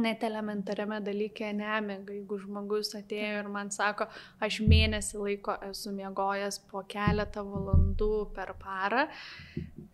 net 0.00 0.24
elementariame 0.26 1.00
dalyke 1.04 1.50
nemiga. 1.54 2.14
Jeigu 2.14 2.38
žmogus 2.42 2.94
atėjo 2.98 3.42
ir 3.42 3.50
man 3.52 3.70
sako, 3.74 4.08
aš 4.42 4.60
mėnesį 4.66 5.20
laiko 5.20 5.56
esu 5.68 5.92
miegojęs 5.94 6.60
po 6.70 6.84
keletą 6.90 7.44
valandų 7.46 8.10
per 8.34 8.54
parą, 8.60 9.06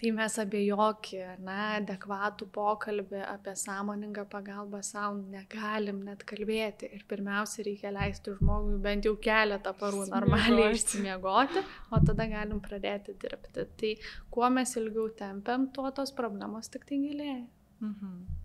tai 0.01 0.13
mes 0.17 0.37
apie 0.41 0.63
jokį, 0.65 1.21
na, 1.45 1.59
adekvatų 1.81 2.49
pokalbį 2.55 3.21
apie 3.27 3.55
sąmoningą 3.63 4.25
pagalbą 4.33 4.81
savo 4.87 5.19
negalim 5.21 6.01
net 6.07 6.25
kalbėti. 6.29 6.89
Ir 6.97 7.05
pirmiausia, 7.11 7.65
reikia 7.69 7.93
leisti 7.95 8.35
žmogui 8.39 8.79
bent 8.83 9.09
jau 9.09 9.17
keletą 9.21 9.75
parų 9.77 10.07
normaliai 10.13 10.73
išsimiegoti, 10.77 11.65
o 11.93 12.03
tada 12.07 12.29
galim 12.31 12.63
pradėti 12.65 13.17
dirbti. 13.21 13.67
Tai 13.81 13.95
kuo 14.33 14.49
mes 14.53 14.77
ilgiau 14.81 15.11
tempiam, 15.17 15.69
tuo 15.75 15.93
tos 15.93 16.15
problemos 16.17 16.73
tik 16.73 16.89
tai 16.89 17.03
gilėja. 17.05 17.43
Mhm. 17.81 18.41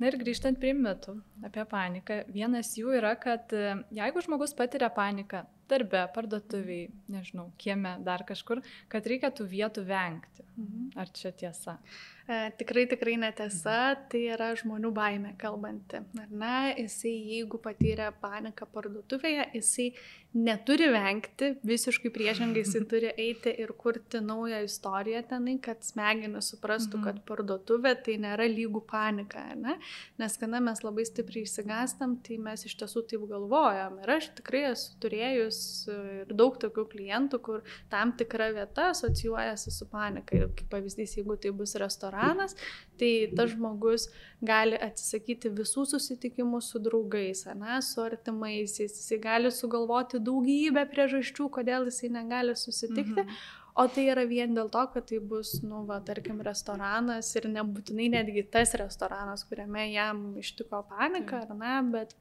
Na 0.00 0.10
ir 0.10 0.16
grįžtant 0.18 0.58
prie 0.58 0.72
mitų 0.74 1.14
apie 1.46 1.64
paniką, 1.70 2.22
vienas 2.34 2.72
jų 2.78 2.96
yra, 2.98 3.14
kad 3.20 3.52
e, 3.54 3.76
jeigu 3.94 4.22
žmogus 4.24 4.56
patiria 4.58 4.90
paniką 4.94 5.44
darbe, 5.70 6.00
parduotuviai, 6.14 6.88
nežinau, 7.12 7.50
kieme, 7.60 7.96
dar 8.06 8.24
kažkur, 8.28 8.62
kad 8.92 9.06
reikia 9.10 9.32
tų 9.34 9.48
vietų 9.50 9.86
vengti. 9.88 10.44
Mhm. 10.54 10.90
Ar 11.00 11.10
čia 11.10 11.32
tiesa? 11.34 11.78
E, 12.24 12.50
tikrai, 12.56 12.86
tikrai 12.88 13.18
netiesa, 13.20 13.98
tai 14.08 14.22
yra 14.32 14.54
žmonių 14.56 14.88
baime 14.96 15.34
kalbanti. 15.36 15.98
Ar 16.16 16.30
ne, 16.30 16.58
jisai 16.78 17.12
jeigu 17.12 17.58
patyrė 17.60 18.06
paniką 18.22 18.64
parduotuvėje, 18.72 19.50
jisai 19.58 19.90
neturi 20.34 20.88
vengti, 20.94 21.50
visiškai 21.68 22.10
priešingai 22.14 22.62
jisai 22.62 22.80
turi 22.90 23.10
eiti 23.12 23.52
ir 23.60 23.74
kurti 23.76 24.22
naują 24.24 24.62
istoriją 24.64 25.20
tenai, 25.34 25.58
kad 25.66 25.84
smegenis 25.84 26.48
suprastų, 26.54 27.02
mhm. 27.02 27.04
kad 27.04 27.20
parduotuvė 27.28 27.92
tai 28.06 28.16
nėra 28.24 28.48
lygų 28.48 28.82
panika, 28.88 29.44
ne? 29.60 29.76
nes 30.22 30.38
kada 30.40 30.62
mes 30.64 30.80
labai 30.86 31.04
stipriai 31.10 31.44
įsigastam, 31.44 32.16
tai 32.24 32.40
mes 32.40 32.64
iš 32.64 32.78
tiesų 32.80 33.04
taip 33.10 33.28
galvojam. 33.30 34.00
Ir 34.00 34.14
aš 34.16 34.30
tikrai 34.40 34.64
esu 34.70 34.96
turėjus 35.04 35.53
skaičius 35.54 35.88
ir 36.28 36.32
daug 36.34 36.56
tokių 36.60 36.84
klientų, 36.90 37.40
kur 37.42 37.62
tam 37.90 38.12
tikra 38.16 38.50
vieta 38.54 38.90
asocijuojasi 38.92 39.70
su 39.70 39.86
panika. 39.90 40.36
Ir 40.36 40.48
kaip 40.56 40.70
pavyzdys, 40.70 41.16
jeigu 41.18 41.36
tai 41.36 41.52
bus 41.52 41.74
restoranas, 41.80 42.56
tai 42.98 43.30
tas 43.36 43.52
žmogus 43.54 44.08
gali 44.42 44.76
atsisakyti 44.76 45.52
visų 45.54 45.86
susitikimų 45.94 46.60
su 46.62 46.78
draugais, 46.78 47.46
ne, 47.54 47.80
su 47.82 48.02
artimaisiais, 48.04 48.94
jisai 48.94 49.20
gali 49.22 49.50
sugalvoti 49.50 50.20
daugybę 50.20 50.86
priežasčių, 50.90 51.50
kodėl 51.50 51.90
jisai 51.90 52.12
negali 52.14 52.56
susitikti. 52.56 53.22
Mhm. 53.22 53.44
O 53.74 53.88
tai 53.90 54.04
yra 54.06 54.22
vien 54.22 54.52
dėl 54.54 54.68
to, 54.70 54.84
kad 54.92 55.08
tai 55.10 55.18
bus, 55.18 55.56
nu, 55.66 55.80
va, 55.88 55.96
tarkim, 55.98 56.38
restoranas 56.46 57.32
ir 57.34 57.48
nebūtinai 57.50 58.06
netgi 58.12 58.44
tas 58.46 58.70
restoranas, 58.78 59.42
kuriame 59.48 59.88
jam 59.90 60.28
ištiko 60.38 60.84
panika, 60.92 61.40
ar 61.42 61.56
ne, 61.58 61.72
bet 61.90 62.14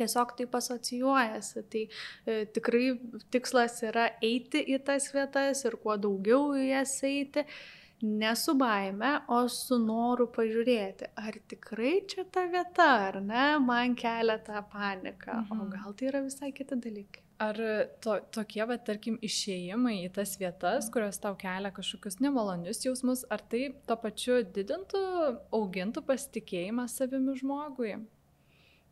tiesiog 0.00 0.36
taip 0.38 0.56
asocijuojasi. 0.60 1.66
Tai 1.72 1.84
e, 1.84 2.38
tikrai 2.54 2.86
tikslas 3.32 3.80
yra 3.86 4.08
eiti 4.24 4.64
į 4.74 4.80
tas 4.86 5.10
vietas 5.14 5.64
ir 5.68 5.78
kuo 5.82 5.98
daugiau 6.00 6.54
į 6.58 6.72
jas 6.72 6.96
eiti. 7.06 7.46
Ne 8.02 8.32
su 8.36 8.54
baime, 8.56 9.10
o 9.28 9.42
su 9.52 9.76
noru 9.76 10.24
pažiūrėti, 10.32 11.10
ar 11.20 11.34
tikrai 11.52 11.98
čia 12.08 12.22
ta 12.32 12.46
vieta, 12.48 12.86
ar 13.10 13.18
ne, 13.20 13.42
man 13.60 13.92
kelia 13.92 14.38
tą 14.40 14.62
paniką, 14.72 15.42
mhm. 15.42 15.60
o 15.60 15.66
gal 15.74 15.92
tai 15.98 16.08
yra 16.08 16.22
visai 16.24 16.48
kiti 16.56 16.78
dalykai. 16.80 17.26
Ar 17.40 17.56
to, 18.04 18.14
tokie, 18.36 18.62
va, 18.68 18.78
tarkim, 18.84 19.18
išėjimai 19.24 19.98
į 20.06 20.08
tas 20.16 20.32
vietas, 20.40 20.88
kurios 20.92 21.20
tau 21.20 21.36
kelia 21.40 21.70
kažkokius 21.76 22.18
nemalonius 22.24 22.80
jausmus, 22.84 23.26
ar 23.32 23.44
tai 23.52 23.66
to 23.88 23.96
pačiu 24.00 24.40
didintų, 24.56 25.04
augintų 25.56 26.04
pasitikėjimą 26.08 26.88
savimi 26.92 27.36
žmogui? 27.40 27.94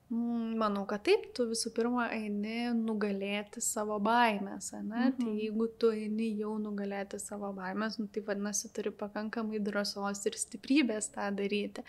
Manau, 0.08 0.86
kad 0.88 1.02
taip, 1.04 1.26
tu 1.36 1.44
visų 1.50 1.68
pirma 1.76 2.06
eini 2.16 2.70
nugalėti 2.72 3.60
savo 3.60 3.98
baimės, 4.00 4.70
ne? 4.78 5.10
Mhm. 5.10 5.16
Tai 5.18 5.34
jeigu 5.36 5.66
tu 5.76 5.90
eini 5.92 6.30
jau 6.38 6.54
nugalėti 6.62 7.20
savo 7.20 7.50
baimės, 7.52 7.98
nu, 8.00 8.06
tai 8.08 8.22
vadinasi, 8.24 8.70
turi 8.72 8.88
pakankamai 8.88 9.60
drąsos 9.60 10.24
ir 10.30 10.38
stiprybės 10.40 11.10
tą 11.12 11.28
daryti. 11.36 11.84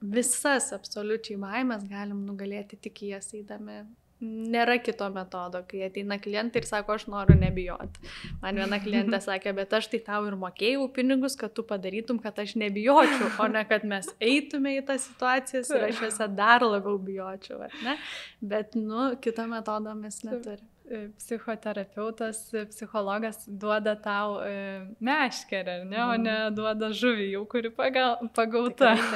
Visas 0.00 0.70
absoliučiai 0.72 1.36
baimės 1.44 1.84
galim 1.92 2.24
nugalėti 2.24 2.80
tik 2.88 3.04
jas 3.10 3.34
eidami 3.36 3.82
nėra 4.20 4.76
kito 4.84 5.08
metodo, 5.12 5.62
kai 5.68 5.84
ateina 5.86 6.18
klientai 6.20 6.60
ir 6.62 6.68
sako, 6.68 6.96
aš 6.98 7.06
noriu 7.12 7.36
nebijoti. 7.40 8.02
Man 8.42 8.60
viena 8.60 8.80
klientė 8.82 9.20
sakė, 9.28 9.54
bet 9.56 9.72
aš 9.76 9.90
tai 9.92 10.02
tau 10.06 10.26
ir 10.28 10.36
mokėjau 10.40 10.88
pinigus, 10.96 11.36
kad 11.40 11.54
tu 11.56 11.64
padarytum, 11.66 12.20
kad 12.22 12.38
aš 12.42 12.56
nebijočiau, 12.60 13.30
o 13.40 13.48
ne 13.52 13.64
kad 13.68 13.86
mes 13.88 14.10
eitume 14.20 14.76
į 14.78 14.84
tas 14.90 15.06
situacijas 15.08 15.72
ir 15.72 15.88
aš 15.88 16.04
juose 16.04 16.28
dar 16.36 16.66
labiau 16.66 16.98
bijočiau, 17.00 17.64
ne? 17.86 17.96
Bet, 18.40 18.76
nu, 18.76 19.14
kito 19.22 19.46
metodo 19.48 19.94
mes 19.96 20.20
neturime 20.26 20.68
psichoterapeutas, 20.90 22.40
psichologas 22.72 23.44
duoda 23.46 23.94
tau 23.94 24.40
e, 24.42 24.80
meškerę, 24.98 25.84
ne, 25.84 26.00
o 26.02 26.16
ne 26.18 26.34
mhm. 26.34 26.56
duoda 26.56 26.90
žuvį 26.90 27.28
jau, 27.36 27.44
kuri 27.46 27.70
pagal, 27.70 28.18
pagauta. 28.34 28.96
Tikrai, 28.96 29.14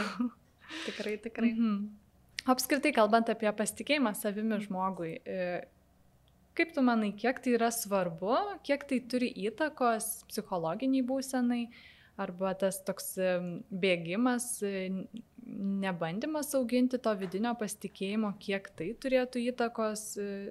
tikrai. 0.86 1.18
tikrai. 1.26 1.50
Mhm. 1.50 2.03
Apskritai, 2.44 2.92
kalbant 2.92 3.30
apie 3.32 3.48
pasitikėjimą 3.56 4.12
savimi 4.18 4.58
žmogui, 4.60 5.14
e, 5.24 5.64
kaip 6.58 6.74
tu 6.76 6.82
manai, 6.84 7.14
kiek 7.16 7.40
tai 7.40 7.54
yra 7.56 7.70
svarbu, 7.72 8.36
kiek 8.66 8.84
tai 8.90 8.98
turi 9.08 9.30
įtakos 9.48 10.26
psichologiniai 10.28 11.06
būsenai, 11.08 11.62
arba 12.20 12.52
tas 12.60 12.82
toks 12.84 13.14
e, 13.16 13.30
bėgimas, 13.72 14.48
e, 14.60 14.90
nebandymas 15.84 16.52
auginti 16.58 17.00
to 17.00 17.16
vidinio 17.22 17.54
pasitikėjimo, 17.60 18.34
kiek 18.44 18.68
tai 18.76 18.90
turėtų 19.00 19.46
įtakos 19.48 20.04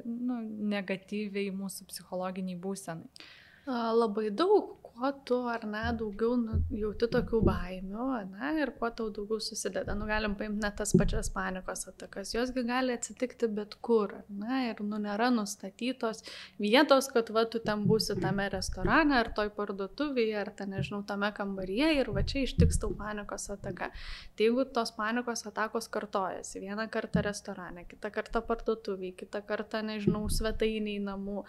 nu, 0.05 0.41
negatyviai 0.73 1.53
mūsų 1.53 1.87
psichologiniai 1.93 2.57
būsenai? 2.61 3.29
Labai 3.69 4.27
daug, 4.33 4.82
kuo 4.93 5.11
tu 5.25 5.37
ar 5.49 5.65
ne 5.65 5.81
daugiau 5.97 6.35
nu, 6.37 6.59
jauti 6.77 7.07
tokių 7.11 7.39
baimių, 7.47 8.07
ne, 8.29 8.49
ir 8.61 8.71
kuo 8.77 8.89
tau 8.93 9.09
daugiau 9.13 9.41
susideda. 9.41 9.95
Nu, 9.97 10.05
galim 10.09 10.35
paimti 10.37 10.61
net 10.61 10.77
tas 10.79 10.93
pačias 10.99 11.31
panikos 11.33 11.87
atakas. 11.89 12.33
Josgi 12.35 12.63
gali 12.67 12.93
atsitikti 12.93 13.49
bet 13.57 13.75
kur, 13.85 14.13
ne, 14.29 14.59
ir 14.69 14.83
nu, 14.85 14.99
nėra 15.01 15.31
nustatytos 15.33 16.21
vietos, 16.61 17.09
kad 17.13 17.31
va, 17.33 17.45
tu 17.49 17.61
ten 17.63 17.87
būsi 17.89 18.19
tame 18.21 18.45
restorane, 18.53 19.17
ar 19.17 19.31
toj 19.37 19.49
parduotuvėje, 19.57 20.37
ar 20.43 20.53
ten, 20.59 20.75
nežinau, 20.77 21.01
tame 21.09 21.31
kambaryje 21.35 21.89
ir 21.97 22.13
va 22.13 22.25
čia 22.29 22.45
ištiks 22.45 22.79
tau 22.83 22.93
panikos 22.99 23.49
ataka. 23.55 23.89
Tai 24.37 24.47
jeigu 24.49 24.67
tos 24.77 24.93
panikos 24.95 25.45
atakos 25.49 25.89
kartojasi, 25.93 26.61
vieną 26.67 26.87
kartą 26.93 27.25
restorane, 27.25 27.87
kitą 27.89 28.13
kartą 28.13 28.45
parduotuvėje, 28.45 29.17
kitą 29.25 29.43
kartą, 29.49 29.81
nežinau, 29.89 30.27
svetainiai 30.31 31.01
namų, 31.03 31.43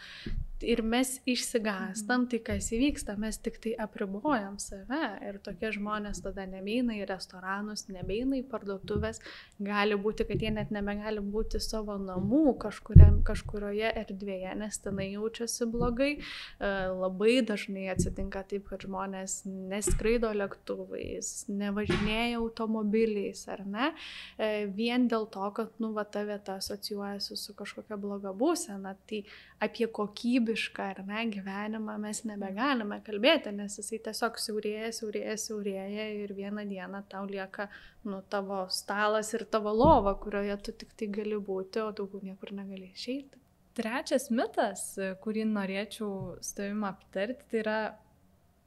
ir 0.64 0.82
mes 0.82 1.18
išsigastam, 1.28 2.26
tai 2.30 2.40
kas 2.44 2.70
įvyksta, 2.74 3.16
mes 3.20 3.33
tik 3.42 3.58
tai 3.62 3.74
apribojam 3.80 4.58
save 4.62 5.00
ir 5.28 5.38
tokie 5.44 5.70
žmonės 5.74 6.22
tada 6.24 6.46
nebeina 6.48 6.96
į 6.98 7.06
restoranus, 7.08 7.86
nebeina 7.92 8.38
į 8.38 8.44
parduotuvės, 8.50 9.20
gali 9.62 9.98
būti, 10.00 10.26
kad 10.28 10.42
jie 10.42 10.52
net 10.54 10.72
nebegali 10.74 11.22
būti 11.22 11.60
savo 11.62 11.96
namų 12.00 12.56
kažkuriam, 12.62 13.20
kažkurioje 13.26 13.92
erdvėje, 14.04 14.54
nes 14.60 14.78
tenai 14.84 15.10
jaučiasi 15.12 15.68
blogai. 15.70 16.10
E, 16.18 16.72
labai 16.92 17.38
dažnai 17.46 17.88
atsitinka 17.92 18.44
taip, 18.50 18.68
kad 18.70 18.84
žmonės 18.86 19.42
neskraido 19.46 20.32
lėktuvais, 20.34 21.32
nevažinėja 21.48 22.40
automobiliais, 22.40 23.44
ar 23.52 23.64
ne, 23.66 23.90
e, 24.38 24.66
vien 24.74 25.08
dėl 25.10 25.28
to, 25.32 25.48
kad, 25.56 25.72
nu, 25.82 25.92
va, 25.96 26.04
ta 26.04 26.24
vieta 26.28 26.58
asocijuojasi 26.60 27.38
su 27.38 27.54
kažkokia 27.56 27.98
bloga 28.00 28.34
būsena. 28.36 28.94
Tai 29.08 29.22
apie 29.64 29.86
kokybišką 29.98 30.88
ar 30.92 31.00
ne 31.08 31.24
gyvenimą 31.32 31.96
mes 32.02 32.22
nebegalime 32.28 33.00
kalbėti, 33.06 33.52
nes 33.56 33.78
jisai 33.80 34.00
tiesiog 34.08 34.38
siaurėja, 34.40 34.90
siaurėja, 34.98 35.36
siaurėja 35.40 36.08
ir 36.24 36.34
vieną 36.36 36.66
dieną 36.70 37.04
tau 37.10 37.24
lieka 37.30 37.68
nu, 38.04 38.20
tavo 38.30 38.64
stalas 38.70 39.32
ir 39.34 39.46
tavo 39.50 39.72
lova, 39.74 40.14
kurioje 40.20 40.58
tu 40.66 40.76
tik 40.84 40.94
tai 40.98 41.08
gali 41.18 41.40
būti, 41.50 41.82
o 41.84 41.90
daugiau 41.96 42.22
niekur 42.24 42.52
negali 42.56 42.90
išeiti. 42.92 43.40
Trečias 43.74 44.28
mitas, 44.30 44.92
kurį 45.24 45.48
norėčiau 45.50 46.36
su 46.44 46.54
tavimi 46.54 46.86
aptarti, 46.86 47.48
tai 47.50 47.62
yra 47.64 47.78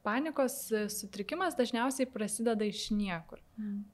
panikos 0.04 0.58
sutrikimas 0.92 1.56
dažniausiai 1.56 2.08
prasideda 2.12 2.66
iš 2.68 2.90
niekur. 2.96 3.40
Mm. 3.56 3.86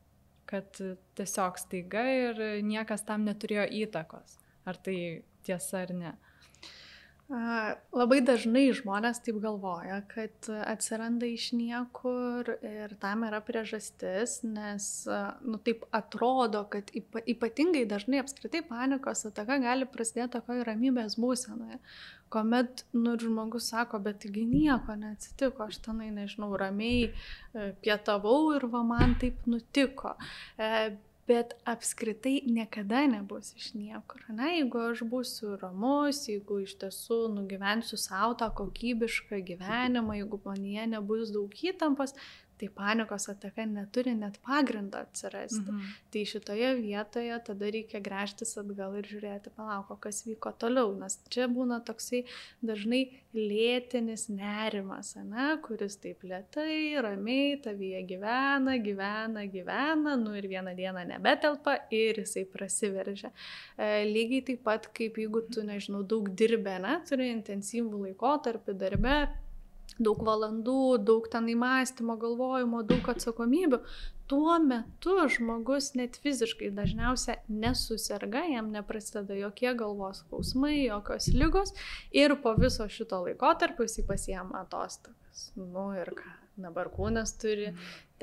Kad 0.50 0.80
tiesiog 1.16 1.58
staiga 1.58 2.02
ir 2.10 2.42
niekas 2.66 3.06
tam 3.06 3.24
neturėjo 3.28 3.68
įtakos. 3.84 4.36
Ar 4.68 4.76
tai 4.76 4.96
tiesa 5.46 5.84
ar 5.84 5.94
ne? 5.96 6.12
Labai 7.32 8.18
dažnai 8.20 8.66
žmonės 8.76 9.22
taip 9.24 9.38
galvoja, 9.40 10.02
kad 10.10 10.48
atsiranda 10.68 11.24
iš 11.24 11.46
niekur 11.56 12.50
ir 12.60 12.92
tam 13.00 13.24
yra 13.24 13.40
priežastis, 13.40 14.42
nes, 14.44 14.88
nu, 15.40 15.56
taip 15.64 15.86
atrodo, 15.96 16.66
kad 16.68 16.92
ypatingai 16.92 17.86
dažnai 17.88 18.20
apskritai 18.20 18.60
panikos 18.68 19.24
ataka 19.30 19.56
gali 19.62 19.88
prasidėti 19.88 20.34
tokioje 20.36 20.66
ramybės 20.68 21.16
būsenoje, 21.16 21.80
kuomet, 22.28 22.84
nu, 22.92 23.16
žmogus 23.16 23.70
sako, 23.72 24.02
bet 24.04 24.20
taigi 24.26 24.44
nieko 24.50 24.98
neatsitiko, 25.00 25.70
aš 25.70 25.80
tenai, 25.88 26.10
nežinau, 26.12 26.52
ramiai 26.60 27.08
e, 27.08 27.72
pietavau 27.80 28.52
ir 28.58 28.68
va 28.68 28.84
man 28.84 29.16
taip 29.22 29.48
nutiko. 29.48 30.12
E, 30.60 30.92
bet 31.28 31.54
apskritai 31.64 32.42
niekada 32.46 33.06
nebus 33.08 33.54
iš 33.56 33.72
niekur. 33.74 34.20
Na, 34.28 34.50
jeigu 34.52 34.82
aš 34.90 35.04
būsiu 35.08 35.54
ramus, 35.60 36.24
jeigu 36.28 36.60
iš 36.64 36.76
tiesų 36.82 37.20
nugyvensiu 37.32 37.96
savo 38.00 38.36
tą 38.40 38.50
kokybišką 38.58 39.40
gyvenimą, 39.48 40.18
jeigu 40.20 40.40
manyje 40.44 40.86
nebus 40.96 41.32
daug 41.32 41.54
įtampos, 41.70 42.12
tai 42.64 42.74
panikos 42.74 43.28
ataka 43.28 43.66
neturi 43.66 44.14
net 44.14 44.38
pagrindo 44.42 44.98
atsirasti. 44.98 45.60
Mhm. 45.60 45.80
Tai 46.10 46.24
šitoje 46.24 46.74
vietoje 46.80 47.38
tada 47.44 47.70
reikia 47.70 48.00
gręžtis 48.00 48.56
atgal 48.58 48.96
ir 48.98 49.04
žiūrėti, 49.08 49.52
palauk, 49.56 49.92
kas 50.00 50.24
vyko 50.26 50.52
toliau, 50.58 50.94
nes 50.96 51.18
čia 51.28 51.48
būna 51.48 51.80
toksai 51.84 52.24
dažnai 52.62 53.02
lėtinis 53.34 54.28
nerimas, 54.30 55.14
ne, 55.16 55.56
kuris 55.62 55.96
taip 56.00 56.22
lietai, 56.22 56.96
ramiai 57.02 57.58
tavyje 57.62 58.02
gyvena, 58.08 58.78
gyvena, 58.78 59.46
gyvena, 59.50 60.16
nu 60.16 60.34
ir 60.38 60.48
vieną 60.48 60.74
dieną 60.76 61.04
nebetelpa 61.08 61.78
ir 61.90 62.22
jisai 62.22 62.46
prasiveržia. 62.46 63.32
E, 63.76 64.04
lygiai 64.08 64.44
taip 64.50 64.62
pat 64.64 64.88
kaip 64.94 65.18
jeigu 65.18 65.44
tu, 65.50 65.64
nežinau, 65.66 66.04
daug 66.06 66.30
dirbė, 66.30 66.78
ne, 66.82 67.00
turi 67.08 67.30
intensyvų 67.34 68.06
laikotarpį 68.08 68.78
darbę, 68.78 69.18
daug 69.98 70.22
valandų, 70.26 70.98
daug 71.06 71.26
ten 71.30 71.48
įmąstymo, 71.52 72.16
galvojimo, 72.20 72.82
daug 72.88 73.08
atsakomybių, 73.14 73.80
tuo 74.30 74.56
metu 74.62 75.16
žmogus 75.30 75.92
net 75.98 76.16
fiziškai 76.22 76.70
dažniausiai 76.74 77.42
nesusirga, 77.48 78.44
jam 78.50 78.70
neprasideda 78.74 79.36
jokie 79.38 79.74
galvos 79.78 80.22
skausmai, 80.24 80.76
jokios 80.86 81.28
lygos 81.34 81.74
ir 82.12 82.36
po 82.42 82.54
viso 82.58 82.88
šito 82.88 83.22
laiko 83.26 83.52
tarp 83.60 83.84
jis 83.84 84.00
pasiema 84.08 84.64
atostogas. 84.64 85.50
Nu 85.56 85.92
ir 85.98 86.14
ką. 86.16 86.32
dabar 86.56 86.86
kūnas 86.86 87.32
turi 87.42 87.72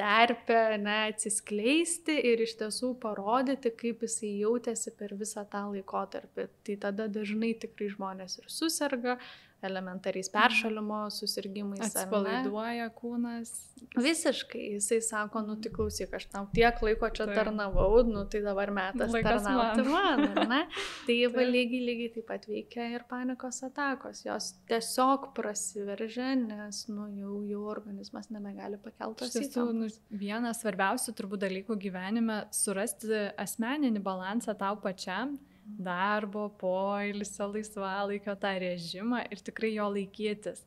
terpę, 0.01 0.61
ne, 0.81 0.97
atsiskleisti 1.11 2.17
ir 2.31 2.41
iš 2.47 2.57
tiesų 2.61 2.95
parodyti, 3.03 3.73
kaip 3.83 4.03
jisai 4.07 4.33
jautėsi 4.41 4.95
per 4.97 5.13
visą 5.19 5.45
tą 5.51 5.67
laikotarpį. 5.69 6.49
Tai 6.65 6.77
tada 6.87 7.07
dažnai 7.19 7.53
tikrai 7.61 7.91
žmonės 7.93 8.39
ir 8.41 8.49
susirga, 8.51 9.19
elementariais 9.61 10.29
mhm. 10.33 10.41
peršalimo 10.41 11.01
susirgymais. 11.13 11.83
Atsipalaiduoja 11.85 12.89
kūnas. 12.97 13.51
Visiškai. 13.97 14.61
Jisai 14.77 15.01
sako, 15.03 15.41
nu 15.45 15.57
tik 15.61 15.73
klausyk, 15.75 16.13
aš 16.15 16.27
tau 16.31 16.45
tiek 16.53 16.77
laiko 16.85 17.09
čia 17.11 17.25
tai. 17.27 17.35
tarnavau, 17.39 18.03
nu 18.07 18.23
tai 18.29 18.43
dabar 18.45 18.71
metas 18.73 19.11
Laikas 19.11 19.41
tarnauti 19.41 19.85
man, 19.87 20.21
man 20.35 20.49
ne? 20.51 20.61
Tai 21.07 21.17
va 21.33 21.45
lygiai, 21.47 21.81
lygiai 21.89 22.11
taip 22.15 22.27
pat 22.29 22.45
veikia 22.49 22.87
ir 22.93 23.05
panikos 23.09 23.61
atakos. 23.67 24.23
Jos 24.25 24.51
tiesiog 24.69 25.31
prasiveržia, 25.37 26.31
nes, 26.39 26.83
nu, 26.93 27.09
jau, 27.17 27.41
jau 27.49 27.65
organizmas 27.73 28.29
nebegali 28.33 28.79
pakelti 28.81 29.25
tos 29.25 29.37
įtampos. 29.41 29.75
Nu, 29.81 29.90
vienas 30.09 30.61
svarbiausių 30.61 31.13
turbūt 31.17 31.43
dalykų 31.45 31.77
gyvenime- 31.81 32.45
surasti 32.63 33.31
asmeninį 33.37 34.01
balansą 34.03 34.57
tau 34.57 34.75
pačiam 34.75 35.37
darbo, 35.65 36.49
poilsio, 36.59 37.47
laisvalaikio 37.53 38.35
tą 38.35 38.55
režimą 38.59 39.25
ir 39.31 39.37
tikrai 39.37 39.73
jo 39.75 39.89
laikytis. 39.93 40.65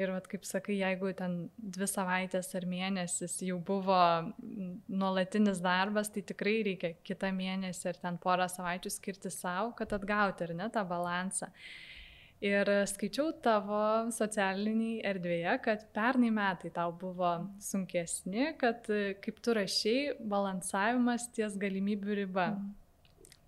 Ir 0.00 0.08
vat, 0.14 0.26
kaip 0.32 0.46
sakai, 0.48 0.78
jeigu 0.78 1.10
ten 1.16 1.50
dvi 1.58 1.84
savaitės 1.90 2.54
ar 2.56 2.64
mėnesis 2.64 3.34
jau 3.44 3.58
buvo 3.60 3.98
nuolatinis 4.88 5.60
darbas, 5.60 6.08
tai 6.08 6.22
tikrai 6.22 6.62
reikia 6.64 6.94
kitą 7.04 7.28
mėnesį 7.36 7.90
ar 7.90 7.98
ten 8.06 8.16
porą 8.22 8.46
savaičių 8.48 8.90
skirti 8.94 9.32
savo, 9.34 9.74
kad 9.76 9.92
atgauti 9.92 10.46
ar 10.46 10.54
ne 10.54 10.70
tą 10.72 10.86
balansą. 10.88 11.50
Ir 12.40 12.68
skaičiau 12.88 13.34
tavo 13.44 14.08
socialiniai 14.16 15.02
erdvėje, 15.10 15.56
kad 15.64 15.82
pernai 15.92 16.30
metai 16.32 16.70
tau 16.72 16.94
buvo 16.96 17.34
sunkesni, 17.60 18.54
kad 18.60 18.88
kaip 19.20 19.42
tu 19.44 19.56
rašiai, 19.58 20.14
balansavimas 20.24 21.28
ties 21.36 21.58
galimybių 21.60 22.22
riba. 22.22 22.52
Mm 22.56 22.76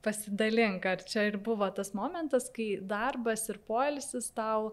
pasidalink, 0.02 0.86
ar 0.86 1.02
čia 1.06 1.28
ir 1.30 1.38
buvo 1.38 1.68
tas 1.74 1.92
momentas, 1.94 2.50
kai 2.54 2.76
darbas 2.82 3.46
ir 3.52 3.60
poilsis 3.68 4.30
tau 4.34 4.72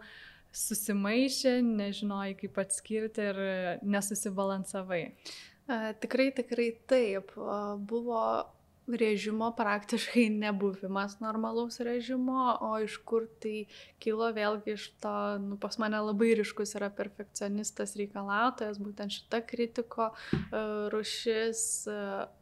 susimaišė, 0.55 1.59
nežinojai 1.65 2.36
kaip 2.39 2.57
atskirti 2.63 3.28
ir 3.32 3.41
nesusibalansavai. 3.86 5.03
Tikrai, 6.01 6.32
tikrai 6.34 6.72
taip. 6.89 7.36
Buvo 7.91 8.24
režimo 8.98 9.52
praktiškai 9.58 10.30
nebuvimas 10.30 11.20
normalaus 11.20 11.80
režimo, 11.80 12.58
o 12.62 12.72
iš 12.84 12.98
kur 13.06 13.28
tai 13.42 13.68
kilo 14.00 14.32
vėlgi 14.34 14.76
iš 14.78 14.90
to, 15.04 15.16
nu, 15.44 15.60
pas 15.62 15.78
mane 15.82 16.02
labai 16.02 16.34
ryškus 16.40 16.76
yra 16.80 16.90
perfekcionistas 16.90 17.96
reikalautojas, 18.00 18.82
būtent 18.82 19.20
šita 19.20 19.44
kritiko 19.46 20.12
rušis 20.94 21.64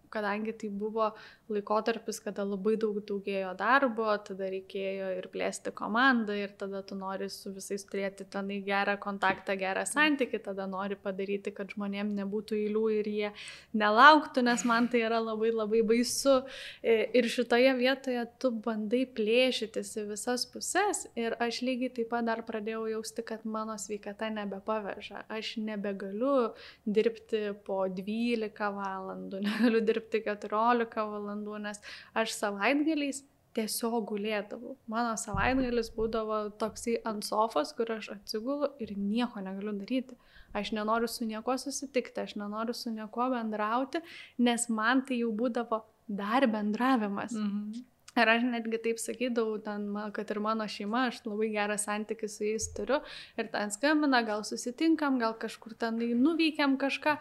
kadangi 0.09 0.53
tai 0.53 0.69
buvo 0.69 1.11
laikotarpis, 1.51 2.19
kada 2.23 2.43
labai 2.47 2.75
daug 2.79 2.97
daugėjo 3.07 3.53
darbo, 3.59 4.07
tada 4.27 4.49
reikėjo 4.51 5.09
ir 5.17 5.27
plėsti 5.31 5.71
komandą 5.75 6.35
ir 6.37 6.53
tada 6.59 6.81
tu 6.85 6.97
nori 6.99 7.29
su 7.31 7.51
visais 7.55 7.85
turėti 7.87 8.25
tenai 8.31 8.59
gerą 8.65 8.97
kontaktą, 9.01 9.55
gerą 9.59 9.85
santyki, 9.87 10.39
tada 10.43 10.67
nori 10.69 10.97
padaryti, 10.99 11.53
kad 11.55 11.71
žmonėm 11.73 12.13
nebūtų 12.17 12.57
eilių 12.57 12.83
ir 12.97 13.09
jie 13.11 13.31
nelauktų, 13.77 14.43
nes 14.47 14.65
man 14.67 14.89
tai 14.91 15.03
yra 15.07 15.21
labai 15.23 15.53
labai 15.53 15.83
baisu. 15.87 16.41
E, 16.83 16.97
ir 17.17 17.29
šitoje 17.31 17.73
vietoje 17.79 18.25
tu 18.41 18.51
bandai 18.51 19.05
plėšytis 19.17 19.93
į 20.01 20.07
visas 20.11 20.45
puses 20.51 21.05
ir 21.15 21.37
aš 21.43 21.61
lygiai 21.65 21.93
taip 21.99 22.11
pat 22.11 22.27
dar 22.27 22.43
pradėjau 22.47 22.85
jausti, 22.97 23.23
kad 23.27 23.45
mano 23.47 23.77
sveikata 23.79 24.29
nebepaveža. 24.33 25.25
Aš 25.31 25.55
nebegaliu 25.63 26.51
dirbti 26.85 27.53
po 27.67 27.83
12 27.87 28.71
valandų, 28.77 29.41
negaliu 29.47 29.83
dirbti 29.87 30.23
14 30.27 30.97
valandų 30.97 31.36
valandų, 31.37 31.57
nes 31.63 31.81
aš 32.17 32.33
savaitgaliais 32.35 33.23
tiesiog 33.57 34.05
gulėdavau. 34.11 34.75
Mano 34.87 35.15
savaitgalis 35.17 35.89
būdavo 35.95 36.51
toksai 36.59 36.99
ant 37.05 37.25
sofos, 37.25 37.73
kur 37.73 37.91
aš 37.91 38.11
atsigulu 38.17 38.73
ir 38.79 38.93
nieko 38.97 39.41
negaliu 39.41 39.73
daryti. 39.79 40.17
Aš 40.53 40.71
nenoriu 40.71 41.07
su 41.07 41.25
niekuo 41.25 41.57
susitikti, 41.57 42.21
aš 42.21 42.35
nenoriu 42.35 42.73
su 42.73 42.91
niekuo 42.91 43.29
bendrauti, 43.33 44.01
nes 44.37 44.69
man 44.69 45.03
tai 45.05 45.19
jau 45.21 45.31
būdavo 45.31 45.83
dar 46.07 46.47
bendravimas. 46.47 47.33
Mhm. 47.33 47.85
Ir 48.17 48.29
aš 48.31 48.45
netgi 48.49 48.79
taip 48.81 48.97
sakydavau, 48.97 49.59
ten, 49.61 49.91
kad 50.13 50.31
ir 50.33 50.39
mano 50.41 50.65
šeima, 50.65 51.03
aš 51.11 51.19
labai 51.27 51.51
gerą 51.53 51.75
santykį 51.77 52.29
su 52.33 52.47
jais 52.47 52.65
turiu 52.73 53.03
ir 53.37 53.51
ten 53.53 53.69
skambina, 53.69 54.23
gal 54.25 54.41
susitinkam, 54.47 55.19
gal 55.21 55.35
kažkur 55.37 55.75
ten 55.77 55.99
nuvykiam 56.23 56.79
kažką. 56.81 57.17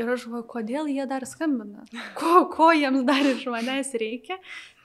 Ir 0.00 0.08
aš 0.08 0.24
galvoju, 0.24 0.46
kodėl 0.48 0.86
jie 0.88 1.04
dar 1.08 1.26
skambina, 1.28 1.84
ko, 2.16 2.46
ko 2.52 2.70
jiems 2.72 3.04
dar 3.08 3.26
iš 3.28 3.44
manęs 3.52 3.92
reikia. 4.00 4.38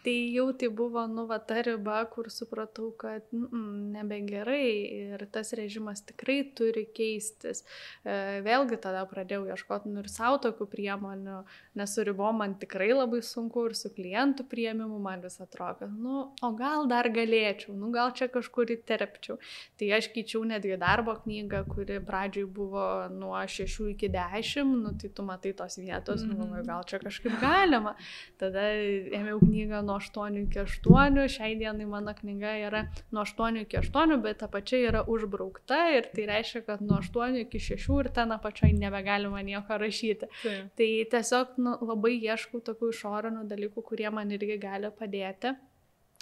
Tai 0.07 0.31
jau 0.31 0.53
tai 0.55 0.69
buvo, 0.71 1.01
nu, 1.05 1.25
va, 1.27 1.35
ta 1.43 1.59
riba, 1.59 1.97
kur 2.07 2.29
supratau, 2.31 2.93
kad 2.95 3.25
mm, 3.35 3.89
nebegerai 3.91 4.67
ir 5.11 5.23
tas 5.35 5.49
režimas 5.59 5.99
tikrai 6.07 6.37
turi 6.55 6.85
keistis. 6.95 7.65
E, 8.07 8.39
vėlgi 8.45 8.77
tada 8.85 9.01
pradėjau 9.09 9.49
ieškoti 9.51 9.91
nu, 9.91 9.99
ir 9.99 10.07
savo 10.07 10.37
tokių 10.45 10.67
priemonių, 10.71 11.41
nes 11.75 11.95
su 11.97 12.05
ribom 12.07 12.39
man 12.39 12.53
tikrai 12.61 12.87
labai 12.93 13.19
sunku 13.19 13.65
ir 13.67 13.75
su 13.75 13.91
klientų 13.97 14.45
prieimimu 14.47 15.01
man 15.03 15.25
vis 15.25 15.35
atrodo, 15.43 15.81
kad, 15.81 15.91
nu, 15.91 16.21
o 16.39 16.51
gal 16.55 16.87
dar 16.87 17.11
galėčiau, 17.11 17.75
nu, 17.75 17.91
gal 17.91 18.15
čia 18.15 18.29
kažkur 18.31 18.71
įterpčiau. 18.77 19.35
Tai 19.75 19.91
aš 19.99 20.07
keičiau 20.15 20.45
netgi 20.47 20.79
darbo 20.79 21.17
knygą, 21.19 21.65
kuri 21.67 21.99
pradžioj 22.07 22.47
buvo 22.47 22.85
nuo 23.11 23.35
6 23.43 23.91
iki 23.91 24.07
10, 24.15 24.71
nu, 24.85 24.95
tai 24.95 25.11
tu 25.11 25.27
matai 25.27 25.51
tos 25.51 25.75
vietos, 25.83 26.23
mm 26.23 26.31
-hmm. 26.31 26.39
nu, 26.39 26.49
mhm. 26.53 26.65
gal 26.71 26.87
čia 26.87 27.03
kažkaip 27.03 27.35
galima. 27.43 27.97
Tada 28.39 28.71
ėmiau 28.71 29.43
knygą 29.43 29.83
nuo 29.83 29.96
8 29.97 30.39
iki 30.43 30.61
8, 30.63 31.27
šiai 31.35 31.55
dienai 31.59 31.87
mano 31.89 32.13
knyga 32.17 32.53
yra 32.67 32.83
nuo 33.11 33.25
8 33.25 33.61
iki 33.63 33.79
8, 33.81 34.17
bet 34.23 34.43
apačia 34.47 34.81
yra 34.89 35.03
užbraukta 35.13 35.79
ir 35.97 36.09
tai 36.13 36.27
reiškia, 36.31 36.63
kad 36.69 36.83
nuo 36.85 36.99
8 37.03 37.41
iki 37.43 37.61
6 37.69 37.99
ir 38.01 38.11
ten 38.15 38.33
apačiai 38.35 38.73
nebegalima 38.77 39.43
nieko 39.45 39.79
rašyti. 39.83 40.29
Taip. 40.43 40.73
Tai 40.79 40.91
tiesiog 41.13 41.57
nu, 41.63 41.77
labai 41.91 42.17
ieškau 42.17 42.61
tokių 42.69 42.91
išorinių 42.93 43.47
dalykų, 43.49 43.85
kurie 43.89 44.11
man 44.13 44.31
irgi 44.35 44.59
gali 44.61 44.93
padėti. 44.99 45.55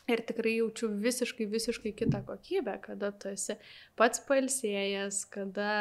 Ir 0.05 0.21
tikrai 0.21 0.59
jaučiu 0.59 0.91
visiškai, 1.01 1.47
visiškai 1.49 1.95
kitą 1.97 2.19
kokybę, 2.27 2.75
kada 2.83 3.09
tu 3.09 3.31
esi 3.31 3.55
pats 3.97 4.21
palsėjęs, 4.27 5.23
kada 5.33 5.71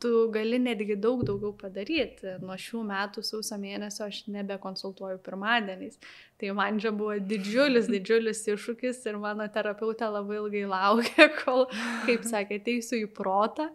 tu 0.00 0.30
gali 0.32 0.58
netgi 0.58 0.96
daug 0.96 1.22
daugiau 1.28 1.52
padaryti. 1.56 2.38
Nuo 2.40 2.56
šių 2.60 2.82
metų 2.88 3.22
sausio 3.26 3.58
mėnesio 3.60 4.06
aš 4.06 4.22
nebekonsultuoju 4.32 5.20
pirmadieniais. 5.26 5.98
Tai 6.40 6.54
man 6.56 6.78
čia 6.80 6.92
buvo 6.96 7.18
didžiulis, 7.30 7.90
didžiulis 7.92 8.40
iššūkis 8.48 9.02
ir 9.10 9.18
mano 9.20 9.44
terapeutė 9.52 10.08
labai 10.08 10.38
ilgai 10.38 10.64
laukė, 10.72 11.26
kol, 11.42 11.66
kaip 12.06 12.24
sakė, 12.28 12.62
teisiu 12.64 13.02
į 13.02 13.10
protą. 13.16 13.68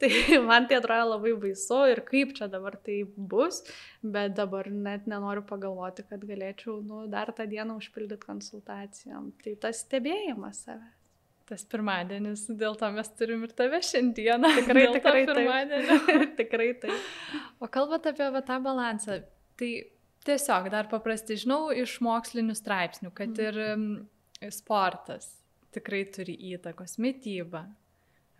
Tai 0.00 0.12
man 0.50 0.68
tai 0.68 0.78
atrodo 0.82 1.14
labai 1.14 1.34
baisu 1.46 1.80
ir 1.94 2.04
kaip 2.12 2.36
čia 2.36 2.50
dabar 2.52 2.76
tai 2.76 3.00
bus, 3.16 3.64
bet 4.04 4.36
dabar 4.36 4.68
net 4.68 5.08
nenoriu 5.08 5.46
pagalvoti, 5.48 6.04
kad 6.12 6.28
galėčiau 6.28 6.78
nu, 6.84 7.06
dar 7.12 7.32
tą 7.36 7.48
dieną 7.48 7.80
užpildyti 7.80 8.28
konsultacijom. 8.28 9.32
Tai 9.40 9.56
tas 9.64 9.84
stebėjimas 9.86 10.66
savęs 10.68 10.99
tas 11.50 11.64
pirmadienis, 11.70 12.46
dėl 12.58 12.76
to 12.78 12.88
mes 12.94 13.10
turim 13.18 13.42
ir 13.46 13.54
tave 13.58 13.80
šiandieną. 13.84 14.52
Tikrai, 14.60 14.84
tikrai, 14.94 15.24
pirmadienį. 15.28 15.98
tikrai 16.40 16.68
taip. 16.82 17.10
O 17.58 17.68
kalbant 17.72 18.06
apie 18.10 18.28
va, 18.30 18.42
tą 18.46 18.60
balansą, 18.64 19.20
tai 19.58 19.72
tiesiog 20.26 20.70
dar 20.72 20.88
paprastai 20.92 21.38
žinau 21.40 21.68
iš 21.74 21.98
mokslinių 22.04 22.56
straipsnių, 22.58 23.12
kad 23.16 23.34
mm. 23.34 23.44
ir 23.48 23.60
um, 23.74 24.50
sportas 24.54 25.32
tikrai 25.74 26.04
turi 26.14 26.36
įtakos, 26.54 26.98
mytyba. 27.02 27.66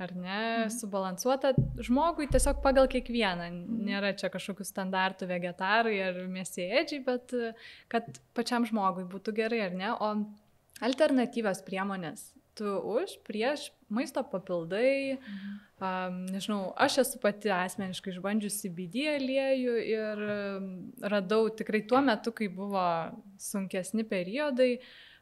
Ar 0.00 0.14
ne, 0.16 0.40
mm. 0.64 0.70
subalansuota 0.78 1.52
žmogui 1.84 2.30
tiesiog 2.32 2.62
pagal 2.64 2.88
kiekvieną. 2.88 3.50
Mm. 3.52 3.80
Nėra 3.90 4.14
čia 4.16 4.30
kažkokių 4.32 4.64
standartų 4.64 5.28
vegetarai 5.28 5.98
ar 6.06 6.22
mėsėdžiai, 6.30 7.02
bet 7.04 7.34
kad 7.92 8.22
pačiam 8.38 8.64
žmogui 8.68 9.04
būtų 9.11 9.34
gerai, 9.36 9.64
ar 9.66 9.76
ne? 9.76 9.92
O 9.98 10.14
alternatyvios 10.86 11.61
priemonės 11.66 12.30
tu 12.61 12.76
už, 12.94 13.16
prieš 13.24 13.70
maisto 13.88 14.22
papildai. 14.22 15.16
Mhm. 15.16 15.58
Um, 15.80 16.16
nežinau, 16.28 16.74
aš 16.76 16.98
esu 17.06 17.18
pati 17.22 17.48
asmeniškai 17.56 18.12
išbandžiusi 18.12 18.68
BD 18.76 19.06
aliejų 19.14 19.76
ir 19.88 20.24
radau 21.00 21.46
tikrai 21.56 21.80
tuo 21.88 22.02
metu, 22.04 22.34
kai 22.36 22.50
buvo 22.52 22.84
sunkesni 23.40 24.04
periodai, 24.04 24.74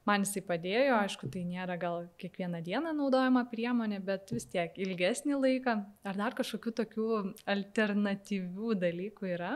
man 0.09 0.25
jisai 0.27 0.43
padėjo, 0.49 0.97
aišku, 0.99 1.31
tai 1.31 1.45
nėra 1.47 1.79
gal 1.79 2.09
kiekvieną 2.19 2.65
dieną 2.67 2.91
naudojama 2.97 3.45
priemonė, 3.53 4.01
bet 4.03 4.35
vis 4.35 4.49
tiek 4.51 4.75
ilgesnį 4.83 5.39
laiką. 5.39 5.77
Ar 6.03 6.19
dar 6.19 6.35
kažkokių 6.35 6.75
tokių 6.83 7.09
alternatyvių 7.55 8.79
dalykų 8.83 9.35
yra? 9.37 9.55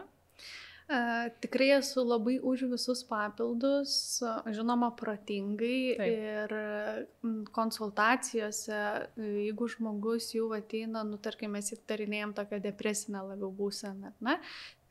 Tikrai 1.42 1.68
esu 1.78 2.02
labai 2.04 2.36
už 2.42 2.66
visus 2.72 3.02
papildus, 3.08 4.20
žinoma, 4.52 4.90
protingai 4.98 5.96
Taip. 5.98 6.12
ir 6.12 6.54
konsultacijose, 7.54 8.82
jeigu 9.16 9.68
žmogus 9.72 10.32
jau 10.36 10.50
ateina, 10.56 11.04
nu, 11.08 11.20
tarkim, 11.22 11.54
mes 11.56 11.72
įtarinėjom 11.76 12.34
tokią 12.36 12.60
depresinę 12.66 13.24
labiau 13.32 13.52
būseną, 13.56 14.12
ne, 14.26 14.38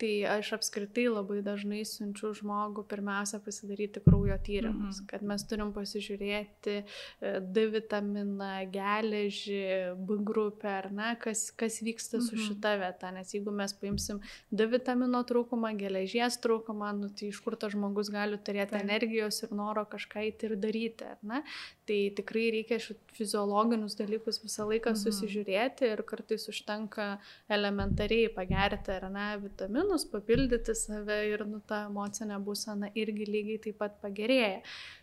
Tai 0.02 0.10
aš 0.26 0.56
apskritai 0.56 1.04
labai 1.12 1.44
dažnai 1.46 1.84
siunčiu 1.86 2.32
žmogų 2.34 2.82
pirmiausia 2.90 3.38
pasidaryti 3.46 4.02
kraujo 4.02 4.34
tyrimus, 4.42 4.98
mhm. 4.98 5.08
kad 5.12 5.26
mes 5.30 5.44
turim 5.46 5.70
pasižiūrėti 5.76 6.74
e, 6.80 7.34
D 7.54 7.68
vitaminą, 7.70 8.50
geležį, 8.74 9.60
B 10.02 10.18
grupę 10.26 10.72
ar 10.80 10.88
ne, 10.96 11.12
kas, 11.22 11.44
kas 11.54 11.78
vyksta 11.86 12.18
mhm. 12.18 12.26
su 12.26 12.48
šita 12.48 12.72
vieta. 12.82 13.12
Nes 13.14 13.36
jeigu 13.36 13.54
mes 13.54 13.76
paimsim 13.78 14.24
D 14.50 14.66
vitamino 14.72 15.22
trūkumą, 15.28 15.76
geležies 15.78 16.40
trūkumą, 16.42 16.90
nu, 16.98 17.12
tai 17.14 17.30
iš 17.30 17.44
kur 17.46 17.60
tas 17.62 17.76
žmogus 17.76 18.10
gali 18.10 18.42
turėti 18.42 18.74
tai. 18.74 18.82
energijos 18.82 19.44
ir 19.46 19.54
noro 19.54 19.86
kažką 19.92 20.26
įti 20.32 20.50
ir 20.50 20.58
daryti. 20.66 21.12
Tai 21.22 22.00
tikrai 22.18 22.48
reikia 22.58 22.82
šių 22.82 22.98
fiziologinius 23.20 24.00
dalykus 24.02 24.42
visą 24.42 24.66
laiką 24.66 24.96
mhm. 24.96 25.04
susižiūrėti 25.04 25.94
ir 25.94 26.02
kartais 26.10 26.50
užtenka 26.50 27.12
elementariai 27.54 28.34
pagerinti 28.34 28.98
ar 28.98 29.10
ne 29.14 29.30
vitaminų 29.46 29.91
vitaminus, 29.92 30.12
papildyti 30.12 30.76
save 30.76 31.30
ir 31.30 31.46
nu, 31.46 31.60
ta 31.68 31.88
emocinė 31.90 32.40
būsena 32.40 32.92
irgi 32.96 33.26
lygiai 33.26 33.60
taip 33.62 33.78
pat 33.80 34.02
pagerėja. 34.02 34.62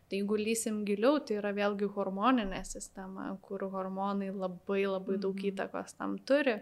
Tai 0.08 0.16
jeigu 0.16 0.36
lysim 0.36 0.84
giliau, 0.86 1.20
tai 1.20 1.36
yra 1.36 1.52
vėlgi 1.52 1.88
hormoninė 1.94 2.64
sistema, 2.64 3.36
kur 3.42 3.60
hormonai 3.68 4.30
labai 4.32 4.86
labai 4.86 5.18
daug 5.18 5.36
mhm. 5.36 5.52
įtakos 5.52 5.96
tam 5.98 6.18
turi. 6.18 6.58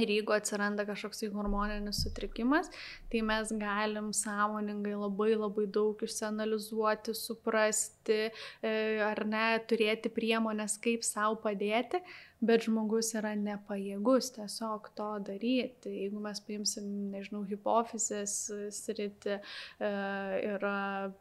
Ir 0.00 0.08
jeigu 0.08 0.32
atsiranda 0.32 0.86
kažkoks 0.88 1.20
hormoninis 1.34 1.98
sutrikimas, 2.00 2.70
tai 3.12 3.20
mes 3.20 3.50
galim 3.60 4.08
sąmoningai 4.16 4.94
labai 4.96 5.34
labai 5.36 5.66
daug 5.68 6.00
išsianalizuoti, 6.00 7.12
suprasti 7.12 8.30
e, 8.64 8.72
ar 9.04 9.20
ne, 9.28 9.60
turėti 9.68 10.08
priemonės, 10.08 10.78
kaip 10.80 11.04
savo 11.04 11.36
padėti, 11.44 12.00
bet 12.42 12.66
žmogus 12.66 13.12
yra 13.18 13.34
nepajėgus 13.38 14.32
tiesiog 14.36 14.88
to 14.98 15.10
daryti. 15.28 15.92
Jeigu 16.04 16.22
mes 16.22 16.42
paimsim, 16.46 16.88
nežinau, 17.12 17.44
hipofizės 17.48 18.34
sritį, 18.74 19.38
e, 19.38 19.92
yra 20.54 21.12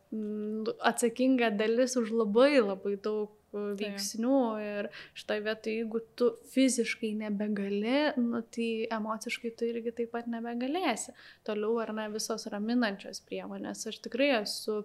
atsakinga 0.91 1.53
dalis 1.55 1.97
už 1.99 2.13
labai 2.23 2.55
labai 2.59 2.97
daug 3.01 3.37
veiksnių 3.51 4.37
ir 4.63 4.87
šitoje 5.17 5.43
vietoje, 5.43 5.75
jeigu 5.81 6.01
tu 6.15 6.29
fiziškai 6.53 7.11
nebegali, 7.19 7.97
nu, 8.19 8.39
tai 8.47 8.69
emociškai 8.99 9.51
tu 9.59 9.67
irgi 9.67 9.93
taip 9.97 10.13
pat 10.15 10.29
nebegalėsi. 10.31 11.15
Toliau 11.47 11.81
ar 11.83 11.91
ne 11.97 12.07
visos 12.13 12.47
raminančios 12.51 13.21
priemonės. 13.27 13.83
Aš 13.91 13.99
tikrai 14.07 14.31
esu 14.39 14.81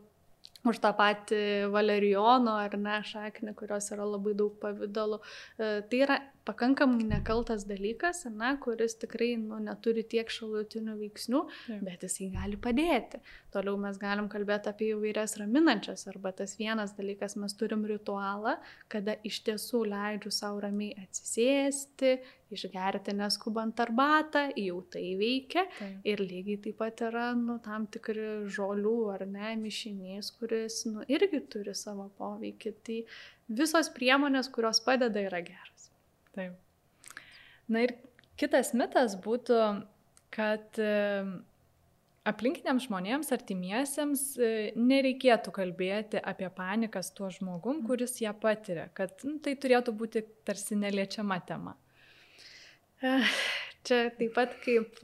už 0.64 0.80
tą 0.82 0.92
patį 0.96 1.40
valerijono 1.74 2.57
ar 2.62 2.76
ne 2.80 3.00
šaknį, 3.04 3.54
kurios 3.59 3.90
yra 3.94 4.07
labai 4.09 4.34
daug 4.38 4.57
pavydalų. 4.62 5.20
E, 5.59 5.70
tai 5.90 6.02
yra 6.07 6.18
pakankamai 6.47 7.05
nekaltas 7.11 7.66
dalykas, 7.68 8.24
ne, 8.30 8.53
kuris 8.62 8.97
tikrai 9.03 9.32
nu, 9.40 9.59
neturi 9.62 10.05
tiek 10.07 10.30
šalutinių 10.32 10.94
veiksnių, 11.01 11.42
Taip. 11.66 11.82
bet 11.88 12.07
jisai 12.07 12.30
gali 12.34 12.59
padėti. 12.62 13.20
Toliau 13.55 13.78
mes 13.80 13.99
galim 14.01 14.30
kalbėti 14.32 14.70
apie 14.70 14.92
įvairias 14.94 15.36
raminančias, 15.40 16.07
arba 16.12 16.32
tas 16.36 16.57
vienas 16.61 16.94
dalykas, 16.97 17.36
mes 17.40 17.57
turim 17.59 17.84
ritualą, 17.88 18.57
kada 18.92 19.18
iš 19.26 19.42
tiesų 19.49 19.84
leidžiu 19.90 20.32
savo 20.34 20.62
ramiai 20.64 20.94
atsisėsti, 21.07 22.16
išgerti 22.55 23.14
neskubant 23.16 23.80
arbatą, 23.82 24.47
jau 24.61 24.80
tai 24.92 25.07
veikia. 25.18 25.66
Taip. 25.78 25.97
Ir 26.07 26.22
lygiai 26.22 26.61
taip 26.62 26.78
pat 26.80 27.03
yra 27.09 27.30
nu, 27.38 27.59
tam 27.64 27.88
tikri 27.90 28.47
žolių 28.53 28.97
ar 29.16 29.26
ne 29.30 29.55
mišinys, 29.61 30.30
kuris 30.38 30.84
nu, 30.90 31.03
irgi 31.11 31.42
turi 31.51 31.74
savo 31.74 32.09
poveikį. 32.20 32.74
Tai 32.86 33.01
visos 33.61 33.90
priemonės, 33.94 34.51
kurios 34.55 34.82
padeda, 34.84 35.26
yra 35.28 35.42
geros. 35.47 35.76
Taip. 36.37 36.57
Na 37.72 37.82
ir 37.87 37.97
kitas 38.39 38.72
mitas 38.76 39.16
būtų, 39.24 39.61
kad 40.34 40.78
e, 40.78 40.91
aplinkiniams 42.28 42.87
žmonėms, 42.87 43.32
artimiesiems 43.34 44.24
e, 44.39 44.51
nereikėtų 44.78 45.55
kalbėti 45.57 46.20
apie 46.20 46.51
paniką 46.55 47.03
su 47.03 47.14
tuo 47.18 47.30
žmogum, 47.34 47.82
kuris 47.89 48.18
ją 48.22 48.34
patiria, 48.39 48.89
kad 48.97 49.24
nu, 49.26 49.39
tai 49.43 49.57
turėtų 49.62 49.97
būti 49.97 50.24
tarsi 50.47 50.78
neliečiama 50.78 51.41
tema. 51.49 51.76
Čia 53.87 54.11
taip 54.18 54.32
pat 54.34 54.55
kaip, 54.64 54.99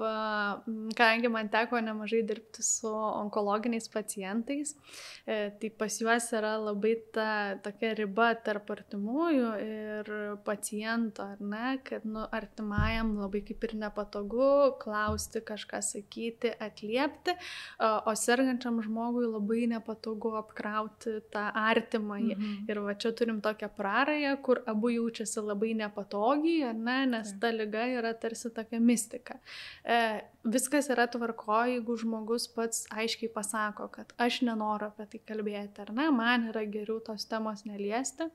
kadangi 0.99 1.28
man 1.30 1.47
teko 1.53 1.78
nemažai 1.78 2.24
dirbti 2.26 2.64
su 2.66 2.91
onkologiniais 2.91 3.87
pacientais, 3.93 4.74
e, 5.22 5.53
tai 5.61 5.70
pas 5.78 5.99
juos 6.01 6.26
yra 6.35 6.57
labai 6.59 6.97
ta 7.14 7.26
tokia 7.62 7.93
riba 7.95 8.33
tarp 8.43 8.72
artimųjų 8.74 9.51
ir 9.62 10.11
paciento, 10.43 11.28
ar 11.35 11.39
ne, 11.39 11.76
kad 11.87 12.03
nu, 12.03 12.24
artimajam 12.35 13.14
labai 13.20 13.45
kaip 13.47 13.68
ir 13.68 13.76
nepatogu 13.85 14.49
klausti, 14.83 15.45
kažką 15.47 15.78
sakyti, 15.87 16.51
atliepti, 16.66 17.37
o 17.78 18.16
sergančiam 18.18 18.83
žmogui 18.83 19.28
labai 19.28 19.68
nepatogu 19.70 20.35
apkrauti 20.41 21.20
tą 21.30 21.45
artimąjį. 21.62 22.35
Mhm. 22.35 22.59
Ir 22.66 22.83
va 22.83 22.97
čia 22.99 23.14
turim 23.14 23.39
tokią 23.45 23.70
prarąją, 23.78 24.35
kur 24.43 24.64
abu 24.66 24.91
jaučiasi 24.97 25.47
labai 25.47 25.72
nepatogiai, 25.78 26.66
ar 26.72 26.74
ne, 26.91 26.99
nes 27.14 27.35
ta 27.39 27.55
lyga 27.55 27.87
yra 28.01 28.14
tarsi 28.18 28.51
tokia 28.51 28.72
tokia 28.73 28.81
mistika. 28.81 29.39
E, 29.85 30.23
viskas 30.45 30.89
yra 30.91 31.07
tvarko, 31.07 31.64
jeigu 31.68 31.97
žmogus 31.97 32.49
pats 32.49 32.87
aiškiai 32.91 33.33
pasako, 33.33 33.89
kad 33.89 34.12
aš 34.18 34.43
nenoriu 34.43 34.89
apie 34.89 35.07
tai 35.07 35.20
kalbėti, 35.27 35.83
ar 35.83 35.93
ne, 35.93 36.11
man 36.11 36.49
yra 36.51 36.64
geriau 36.64 37.01
tos 37.01 37.27
temos 37.27 37.64
neliesti, 37.64 38.31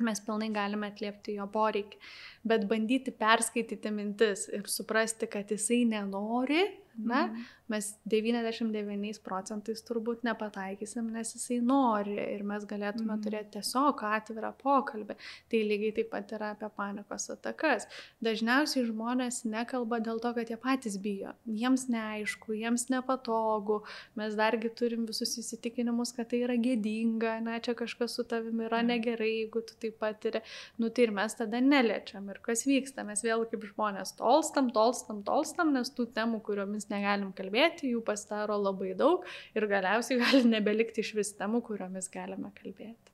mes 0.00 0.20
pilnai 0.20 0.50
galime 0.50 0.90
atliepti 0.90 1.36
jo 1.38 1.46
poreikį. 1.46 1.98
Bet 2.44 2.66
bandyti 2.68 3.12
perskaityti 3.14 3.90
mintis 3.90 4.48
ir 4.52 4.66
suprasti, 4.66 5.26
kad 5.26 5.50
jisai 5.50 5.84
nenori, 5.86 6.64
na, 6.98 7.26
mm 7.26 7.44
mes 7.72 7.86
99 8.04 9.20
procentais 9.24 9.80
turbūt 9.88 10.24
nepataikysim, 10.26 11.06
nes 11.14 11.30
jisai 11.32 11.60
nori 11.64 12.16
ir 12.20 12.42
mes 12.44 12.66
galėtume 12.68 13.14
mm. 13.14 13.22
turėti 13.24 13.54
tiesiog 13.56 14.02
atvirą 14.04 14.50
pokalbį. 14.60 15.16
Tai 15.48 15.60
lygiai 15.70 15.94
taip 15.96 16.10
pat 16.12 16.34
yra 16.36 16.50
apie 16.52 16.68
panikos 16.76 17.30
atakas. 17.32 17.88
Dažniausiai 18.24 18.84
žmonės 18.90 19.42
nekalba 19.48 20.00
dėl 20.04 20.20
to, 20.20 20.34
kad 20.36 20.52
jie 20.52 20.58
patys 20.60 20.98
bijo. 21.00 21.32
Jiems 21.48 21.86
neaišku, 21.92 22.52
jiems 22.58 22.88
nepatogu, 22.92 23.80
mes 24.20 24.36
dargi 24.36 24.68
turim 24.76 25.08
visus 25.08 25.32
įsitikinimus, 25.40 26.12
kad 26.16 26.28
tai 26.32 26.42
yra 26.44 26.58
gėdinga, 26.60 27.38
na, 27.46 27.56
čia 27.64 27.76
kažkas 27.78 28.18
su 28.18 28.26
tavimi 28.28 28.68
yra 28.68 28.82
mm. 28.82 28.92
negerai, 28.92 29.30
jeigu 29.38 29.64
tu 29.64 29.78
taip 29.80 29.96
pat 30.04 30.28
ir, 30.28 30.42
nu 30.76 30.92
tai 30.92 31.08
ir 31.08 31.16
mes 31.16 31.40
tada 31.40 31.64
neliečiam. 31.64 32.28
Ir 32.28 32.44
kas 32.44 32.66
vyksta, 32.68 33.08
mes 33.08 33.24
vėl 33.24 33.48
kaip 33.48 33.64
žmonės 33.72 34.12
tolstam, 34.20 34.68
tolstam, 34.76 35.24
tolstam, 35.24 35.72
nes 35.72 35.88
tų 35.96 36.10
temų, 36.12 36.44
kuriomis 36.44 36.90
negalim 36.92 37.32
kalbėti 37.32 37.53
kalbėti, 37.54 37.92
jų 37.94 38.02
pasidaro 38.04 38.56
labai 38.58 38.94
daug 38.94 39.24
ir 39.54 39.66
galiausiai 39.66 40.18
gali 40.18 40.44
nebelikti 40.48 41.02
iš 41.02 41.14
vis 41.14 41.32
temų, 41.38 41.62
kuriomis 41.62 42.10
galime 42.10 42.50
kalbėti. 42.54 43.12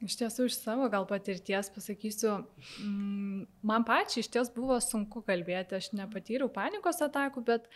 Iš 0.00 0.16
tiesų, 0.16 0.46
iš 0.48 0.56
savo 0.62 0.88
gal 0.88 1.04
patirties 1.06 1.68
pasakysiu, 1.70 2.46
mm, 2.80 3.46
man 3.62 3.84
pačiai 3.84 4.22
iš 4.22 4.30
ties 4.32 4.50
buvo 4.50 4.78
sunku 4.80 5.20
kalbėti, 5.22 5.76
aš 5.76 5.92
nepatyriau 5.92 6.48
panikos 6.48 7.02
atakų, 7.04 7.44
bet, 7.44 7.68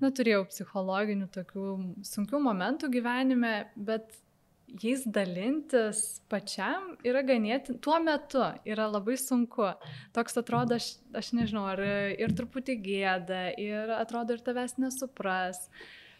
na, 0.00 0.10
turėjau 0.10 0.44
psichologinių 0.50 1.30
tokių 1.32 1.78
sunkių 2.04 2.42
momentų 2.44 2.92
gyvenime, 2.92 3.70
bet 3.74 4.12
jais 4.80 5.02
dalintis 5.04 6.22
pačiam 6.32 6.94
yra 7.04 7.22
ganėtin, 7.26 7.78
tuo 7.82 7.98
metu 8.02 8.44
yra 8.68 8.88
labai 8.90 9.18
sunku. 9.20 9.68
Toks 10.16 10.38
atrodo, 10.40 10.78
aš, 10.80 10.94
aš 11.18 11.32
nežinau, 11.36 11.66
ar 11.74 11.82
ir 11.82 12.34
truputį 12.38 12.78
gėda, 12.84 13.42
ir 13.60 13.92
atrodo 13.98 14.36
ir 14.36 14.44
tavęs 14.44 14.78
nesupras, 14.80 15.66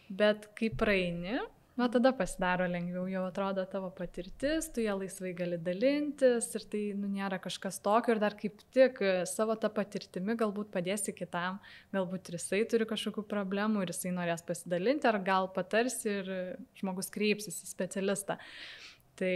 bet 0.09 0.51
kai 0.57 0.69
praeini, 0.69 1.39
Na, 1.73 1.87
tada 1.89 2.11
pasidaro 2.13 2.67
lengviau, 2.69 3.07
jau 3.09 3.23
atrodo 3.25 3.63
tavo 3.65 3.87
patirtis, 3.97 4.67
tu 4.75 4.83
ją 4.83 4.93
laisvai 4.99 5.31
gali 5.33 5.57
dalintis 5.57 6.51
ir 6.53 6.65
tai 6.69 6.81
nu, 6.93 7.07
nėra 7.09 7.39
kažkas 7.41 7.79
tokio 7.81 8.13
ir 8.13 8.21
dar 8.21 8.35
kaip 8.37 8.61
tik 8.75 9.01
savo 9.31 9.55
tą 9.57 9.71
patirtimi 9.73 10.35
galbūt 10.37 10.69
padėsi 10.75 11.15
kitam, 11.17 11.57
galbūt 11.95 12.29
ir 12.29 12.37
jisai 12.37 12.61
turi 12.69 12.85
kažkokių 12.91 13.25
problemų 13.25 13.81
ir 13.87 13.93
jisai 13.95 14.13
norės 14.13 14.45
pasidalinti 14.45 15.09
ar 15.09 15.17
gal 15.25 15.49
patarsi 15.55 16.11
ir 16.19 16.29
žmogus 16.77 17.09
kreipsis 17.15 17.63
į 17.65 17.71
specialistą. 17.71 18.37
Tai 19.17 19.33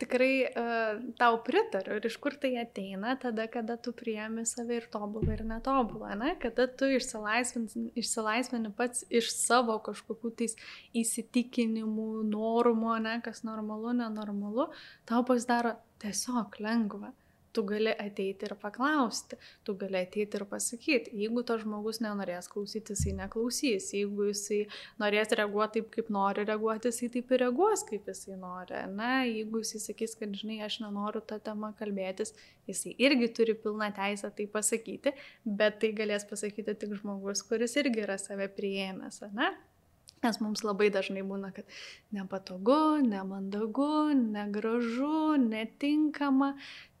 tikrai 0.00 0.34
uh, 0.48 1.00
tau 1.20 1.38
pritariu 1.46 1.98
ir 1.98 2.08
iš 2.08 2.16
kur 2.22 2.34
tai 2.40 2.52
ateina, 2.62 3.14
tada, 3.20 3.46
kada 3.52 3.76
tu 3.76 3.92
priemi 3.96 4.46
save 4.48 4.80
ir 4.80 4.88
tobulą 4.92 5.34
ir 5.36 5.44
netobulą, 5.46 6.14
ne? 6.20 6.34
kada 6.42 6.66
tu 6.66 6.88
išsilaisvini 6.96 8.72
pats 8.76 9.04
iš 9.20 9.30
savo 9.36 9.78
kažkokių 9.86 10.34
tais 10.42 10.56
įsitikinimų, 10.96 12.10
normų, 12.32 12.96
ne? 13.06 13.16
kas 13.24 13.44
normalu, 13.46 13.94
nenormalu, 14.02 14.70
tau 15.08 15.24
pasidaro 15.28 15.76
tiesiog 16.02 16.60
lengva. 16.64 17.12
Tu 17.52 17.64
gali 17.66 17.92
ateiti 17.92 18.46
ir 18.46 18.54
paklausti, 18.60 19.38
tu 19.64 19.74
gali 19.78 20.00
ateiti 20.04 20.38
ir 20.38 20.44
pasakyti. 20.50 21.14
Jeigu 21.22 21.42
to 21.46 21.56
žmogus 21.60 22.00
nenorės 22.04 22.48
klausyti, 22.52 22.94
jisai 22.94 23.14
neklausys. 23.18 23.90
Jeigu 23.96 24.28
jisai 24.30 24.60
norės 25.02 25.34
reaguoti 25.38 25.80
taip, 25.80 25.90
kaip 25.94 26.10
nori 26.14 26.44
reaguoti, 26.48 26.90
jisai 26.92 27.10
taip 27.16 27.32
ir 27.34 27.44
reaguos, 27.44 27.84
kaip 27.88 28.08
jisai 28.10 28.38
nori. 28.40 28.84
Na, 28.94 29.10
jeigu 29.28 29.62
jisai 29.64 29.82
sakys, 29.88 30.16
kad, 30.18 30.34
žinai, 30.36 30.60
aš 30.66 30.80
nenoriu 30.84 31.22
tą 31.26 31.40
temą 31.42 31.72
kalbėtis, 31.78 32.34
jisai 32.70 32.94
irgi 32.98 33.30
turi 33.36 33.56
pilną 33.58 33.90
teisę 33.96 34.30
tai 34.36 34.46
pasakyti, 34.50 35.14
bet 35.44 35.80
tai 35.82 35.92
galės 35.96 36.26
pasakyti 36.30 36.76
tik 36.78 36.94
žmogus, 37.00 37.44
kuris 37.46 37.76
irgi 37.80 38.06
yra 38.06 38.18
save 38.20 38.50
priėmęs, 38.56 39.22
ne? 39.34 39.52
Nes 40.20 40.36
mums 40.36 40.60
labai 40.60 40.90
dažnai 40.92 41.22
būna, 41.24 41.48
kad 41.56 41.68
nepatogu, 42.12 43.00
nemandagu, 43.00 44.12
negražu, 44.12 45.38
netinkama. 45.40 46.50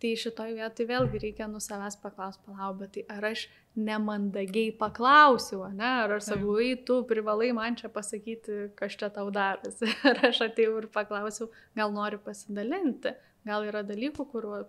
Tai 0.00 0.12
šitoj 0.22 0.54
vietoj 0.56 0.86
vėlgi 0.88 1.20
reikia 1.26 1.48
nu 1.52 1.60
savęs 1.60 1.98
paklausti, 2.00 2.40
palauk, 2.46 2.78
bet 2.80 2.94
tai 2.94 3.04
ar 3.12 3.26
aš 3.28 3.42
nemandagiai 3.76 4.70
paklausiu, 4.80 5.60
ne? 5.76 5.90
Ar 6.06 6.14
aš 6.16 6.30
sakau, 6.30 6.56
ei, 6.64 6.78
tu 6.88 7.02
privalai 7.10 7.50
man 7.56 7.76
čia 7.76 7.92
pasakyti, 7.92 8.70
kas 8.80 8.96
čia 8.96 9.12
tau 9.12 9.28
darosi. 9.34 9.92
Ar 10.10 10.24
aš 10.30 10.40
atėjau 10.48 10.80
ir 10.80 10.88
paklausiu, 10.94 11.50
gal 11.76 11.92
nori 11.92 12.22
pasidalinti. 12.24 13.12
Gal 13.44 13.68
yra 13.68 13.84
dalykų, 13.84 14.26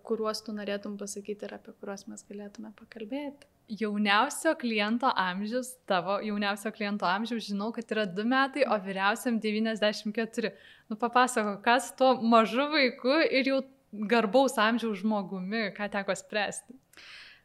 kuriuos 0.08 0.43
tu 0.43 0.52
norėtum 0.60 0.99
pasakyti 0.99 1.47
ir 1.47 1.56
apie 1.56 1.72
kuriuos 1.80 2.06
mes 2.12 2.28
galėtume 2.28 2.76
pakalbėti 2.76 3.47
jauniausio 3.80 4.55
kliento 4.59 5.11
amžius, 5.15 5.74
tavo 5.88 6.19
jauniausio 6.24 6.72
kliento 6.76 7.05
amžius, 7.07 7.47
žinau, 7.47 7.72
kad 7.76 7.91
yra 7.95 8.05
2 8.05 8.26
metai, 8.28 8.65
o 8.67 8.78
vyriausiam 8.84 9.39
94. 9.39 10.51
Nu, 10.89 10.97
papasako, 10.99 11.57
kas 11.63 11.91
tuo 11.95 12.13
mažu 12.22 12.67
vaiku 12.74 13.22
ir 13.32 13.47
jau 13.53 13.61
garbaus 13.91 14.57
amžiaus 14.59 15.01
žmogumi, 15.03 15.69
ką 15.78 15.88
teko 15.91 16.15
spręsti. 16.15 16.76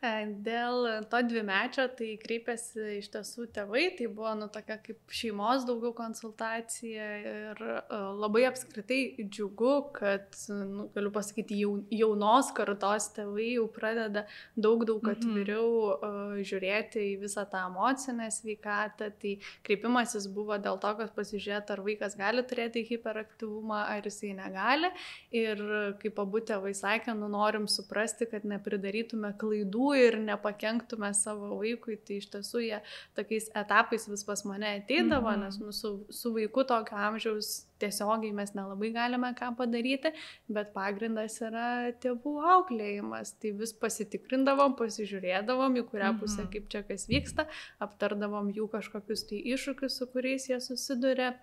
E, 0.06 0.26
dėl 0.44 0.86
to 1.10 1.20
dvimečio 1.26 1.86
tai 1.96 2.12
kreipėsi 2.20 2.98
iš 2.98 3.08
tiesų 3.14 3.46
tėvai, 3.54 3.86
tai 3.98 4.08
buvo 4.12 4.32
nu 4.38 4.48
tokia 4.52 4.76
kaip 4.82 5.14
šeimos 5.18 5.64
daugiau 5.68 5.92
konsultacija 5.96 7.06
ir 7.30 7.62
uh, 7.64 7.94
labai 8.20 8.44
apskritai 8.50 9.00
džiugu, 9.24 9.72
kad, 9.96 10.36
nu, 10.50 10.88
galiu 10.94 11.12
pasakyti, 11.14 11.58
jaunos 11.96 12.52
kartos 12.56 13.08
tėvai 13.16 13.48
jau 13.56 13.66
pradeda 13.72 14.26
daug 14.54 14.84
daug 14.88 15.02
mhm. 15.02 15.16
atviriau 15.16 15.70
uh, 15.96 16.36
žiūrėti 16.46 17.02
į 17.12 17.16
visą 17.24 17.46
tą 17.50 17.66
emocinę 17.70 18.28
sveikatą. 18.34 19.10
Tai 19.16 19.34
kreipimasis 19.66 20.28
buvo 20.32 20.58
dėl 20.62 20.80
to, 20.82 20.92
kad 21.00 21.14
pasižiūrėti, 21.16 21.74
ar 21.74 21.84
vaikas 21.86 22.18
gali 22.18 22.44
turėti 22.46 22.84
hiperaktyvumą, 22.90 23.82
ar 23.96 24.06
jisai 24.06 24.34
negali. 24.38 24.92
Ir 25.34 25.62
kaip 26.02 26.20
abu 26.22 26.42
tėvai 26.46 26.74
sakė, 26.76 27.16
nu 27.18 27.30
norim 27.32 27.66
suprasti, 27.70 28.28
kad 28.30 28.46
nepridarytume 28.48 29.32
klaidų 29.40 29.95
ir 29.98 30.18
nepakenktume 30.22 31.12
savo 31.16 31.56
vaikui, 31.60 31.96
tai 32.06 32.20
iš 32.20 32.28
tiesų 32.34 32.62
jie 32.64 32.80
tokiais 33.18 33.48
etapais 33.56 34.08
vis 34.10 34.24
pas 34.28 34.44
mane 34.48 34.76
ateidavo, 34.80 35.30
mm 35.30 35.34
-hmm. 35.34 35.44
nes 35.44 35.58
nu, 35.60 35.72
su, 35.72 36.06
su 36.10 36.32
vaiku 36.34 36.64
tokio 36.64 36.96
amžiaus 37.08 37.66
tiesiogiai 37.78 38.32
mes 38.32 38.52
nelabai 38.56 38.90
galime 38.92 39.32
ką 39.38 39.50
padaryti, 39.56 40.12
bet 40.48 40.72
pagrindas 40.76 41.40
yra 41.44 41.92
tėvų 42.04 42.34
auklėjimas. 42.54 43.34
Tai 43.40 43.52
vis 43.60 43.72
pasitikrindavom, 43.72 44.76
pasižiūrėdavom, 44.80 45.76
į 45.80 45.84
kurią 45.90 46.12
pusę 46.20 46.42
mhm. 46.42 46.52
kaip 46.52 46.68
čia 46.72 46.82
kas 46.88 47.08
vyksta, 47.08 47.46
aptardavom 47.78 48.50
jų 48.56 48.70
kažkokius 48.72 49.26
tai 49.30 49.42
iššūkius, 49.54 49.98
su 49.98 50.06
kuriais 50.12 50.48
jie 50.48 50.60
susiduria 50.60 51.34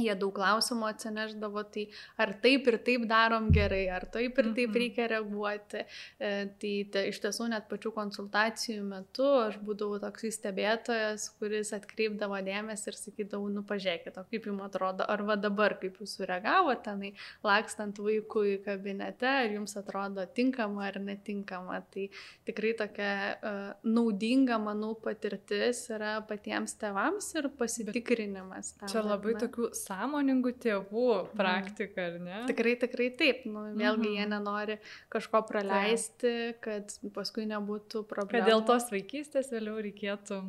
Jie 0.00 0.14
daug 0.16 0.32
klausimų 0.36 0.86
atsineždavo, 0.88 1.64
tai 1.74 1.86
ar 2.20 2.34
taip 2.44 2.68
ir 2.70 2.78
taip 2.84 3.02
darom 3.10 3.50
gerai, 3.52 3.84
ar 3.92 4.06
taip 4.12 4.38
ir 4.40 4.50
taip 4.56 4.70
mhm. 4.70 4.78
reikia 4.80 5.08
reaguoti. 5.12 5.84
E, 6.18 6.30
tai 6.62 6.72
te, 6.92 7.04
iš 7.10 7.20
tiesų 7.24 7.50
net 7.52 7.68
pačių 7.70 7.92
konsultacijų 7.96 8.86
metu 8.88 9.26
aš 9.42 9.58
būdavau 9.64 10.00
toks 10.02 10.28
stebėtojas, 10.38 11.28
kuris 11.40 11.74
atkreipdavo 11.76 12.38
dėmesį 12.46 12.88
ir 12.92 12.98
sakydavau, 12.98 13.50
nu 13.52 13.64
pažiūrėkit, 13.68 14.16
o 14.16 14.24
kaip 14.30 14.48
jums 14.48 14.64
atrodo, 14.68 15.04
ar 15.08 15.24
va 15.28 15.36
dabar 15.40 15.76
kaip 15.80 16.00
jūs 16.00 16.16
sureagavote 16.20 16.82
tenai, 16.82 17.12
lakstant 17.44 17.98
vaikui 18.02 18.58
kabinete, 18.64 19.28
ar 19.28 19.50
jums 19.52 19.76
atrodo 19.78 20.24
tinkama 20.36 20.86
ar 20.88 20.98
netinkama. 21.02 21.80
Tai 21.92 22.08
tikrai 22.48 22.72
tokia 22.78 23.12
uh, 23.34 23.60
naudinga, 23.86 24.58
manau, 24.62 24.94
patirtis 24.98 25.84
yra 25.92 26.16
patiems 26.28 26.76
tevams 26.80 27.32
ir 27.38 27.48
pasitikrinimas. 27.58 28.74
Tam, 28.80 28.90
Čia 28.92 29.04
labai 29.06 29.36
tokių 29.40 29.70
sąmoningų 29.82 30.54
tėvų 30.62 31.06
mhm. 31.12 31.30
praktika, 31.38 32.08
ar 32.10 32.18
ne? 32.22 32.42
Tikrai, 32.50 32.74
tikrai 32.80 33.08
taip. 33.18 33.46
Nu, 33.48 33.68
vėlgi 33.76 34.08
mhm. 34.08 34.18
jie 34.18 34.26
nenori 34.32 34.78
kažko 35.12 35.44
praleisti, 35.48 36.34
kad 36.64 36.94
paskui 37.16 37.46
nebūtų 37.50 38.04
problemų. 38.10 38.34
Kad 38.38 38.52
dėl 38.52 38.66
tos 38.68 38.90
vaikystės 38.94 39.52
vėliau 39.54 39.80
reikėtų 39.88 40.42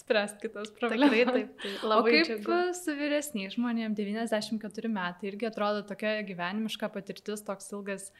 spręsti 0.00 0.48
kitas 0.48 0.70
problemas. 0.76 1.10
Tikrai 1.10 1.24
taip. 1.34 1.56
Tai 1.62 1.72
labai 1.92 2.00
o 2.00 2.14
kaip 2.14 2.28
džiugu. 2.28 2.60
su 2.78 2.94
vyresniais 2.98 3.56
žmonėmis, 3.56 3.96
94 3.98 4.92
metai, 4.92 5.30
irgi 5.32 5.48
atrodo 5.50 5.82
tokia 5.88 6.20
gyvenimiška 6.28 6.90
patirtis, 6.94 7.44
toks 7.46 7.72
ilgas 7.74 8.10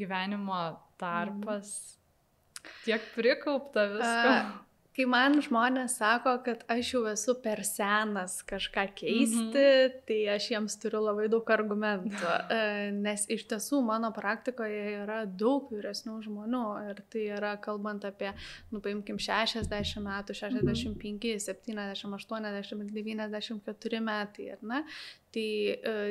gyvenimo 0.00 0.60
tarpas. 1.00 1.72
Mm. 1.80 2.74
Tiek 2.84 3.06
prikaupta 3.14 3.86
visko. 3.94 4.34
A, 4.34 4.69
kai 5.00 5.08
man 5.08 5.38
žmonės 5.40 5.96
sako, 6.00 6.34
kad 6.44 6.62
aš 6.70 6.92
jau 6.94 7.00
esu 7.08 7.34
per 7.40 7.62
senas 7.64 8.40
kažką 8.46 8.84
keisti, 8.98 9.38
mm 9.40 9.52
-hmm. 9.54 10.00
tai 10.06 10.18
aš 10.34 10.50
jiems 10.50 10.76
turiu 10.82 11.00
labai 11.00 11.28
daug 11.28 11.44
argumentų. 11.50 12.28
E, 12.50 12.90
nes 12.92 13.26
iš 13.30 13.46
tiesų 13.46 13.80
mano 13.84 14.10
praktikoje 14.12 15.02
yra 15.02 15.24
daug 15.24 15.70
vyresnių 15.70 16.16
žmonių 16.24 16.90
ir 16.90 17.02
tai 17.12 17.22
yra 17.36 17.56
kalbant 17.56 18.04
apie, 18.04 18.32
nu 18.72 18.80
paimkim, 18.80 19.18
60 19.18 20.00
metų, 20.02 20.34
65, 20.34 21.24
mm 21.24 21.36
-hmm. 21.36 21.38
70, 21.38 22.04
80, 22.12 22.90
94 22.90 24.00
metai, 24.00 24.50
ar 24.50 24.58
ne? 24.62 24.84
Tai 25.30 25.46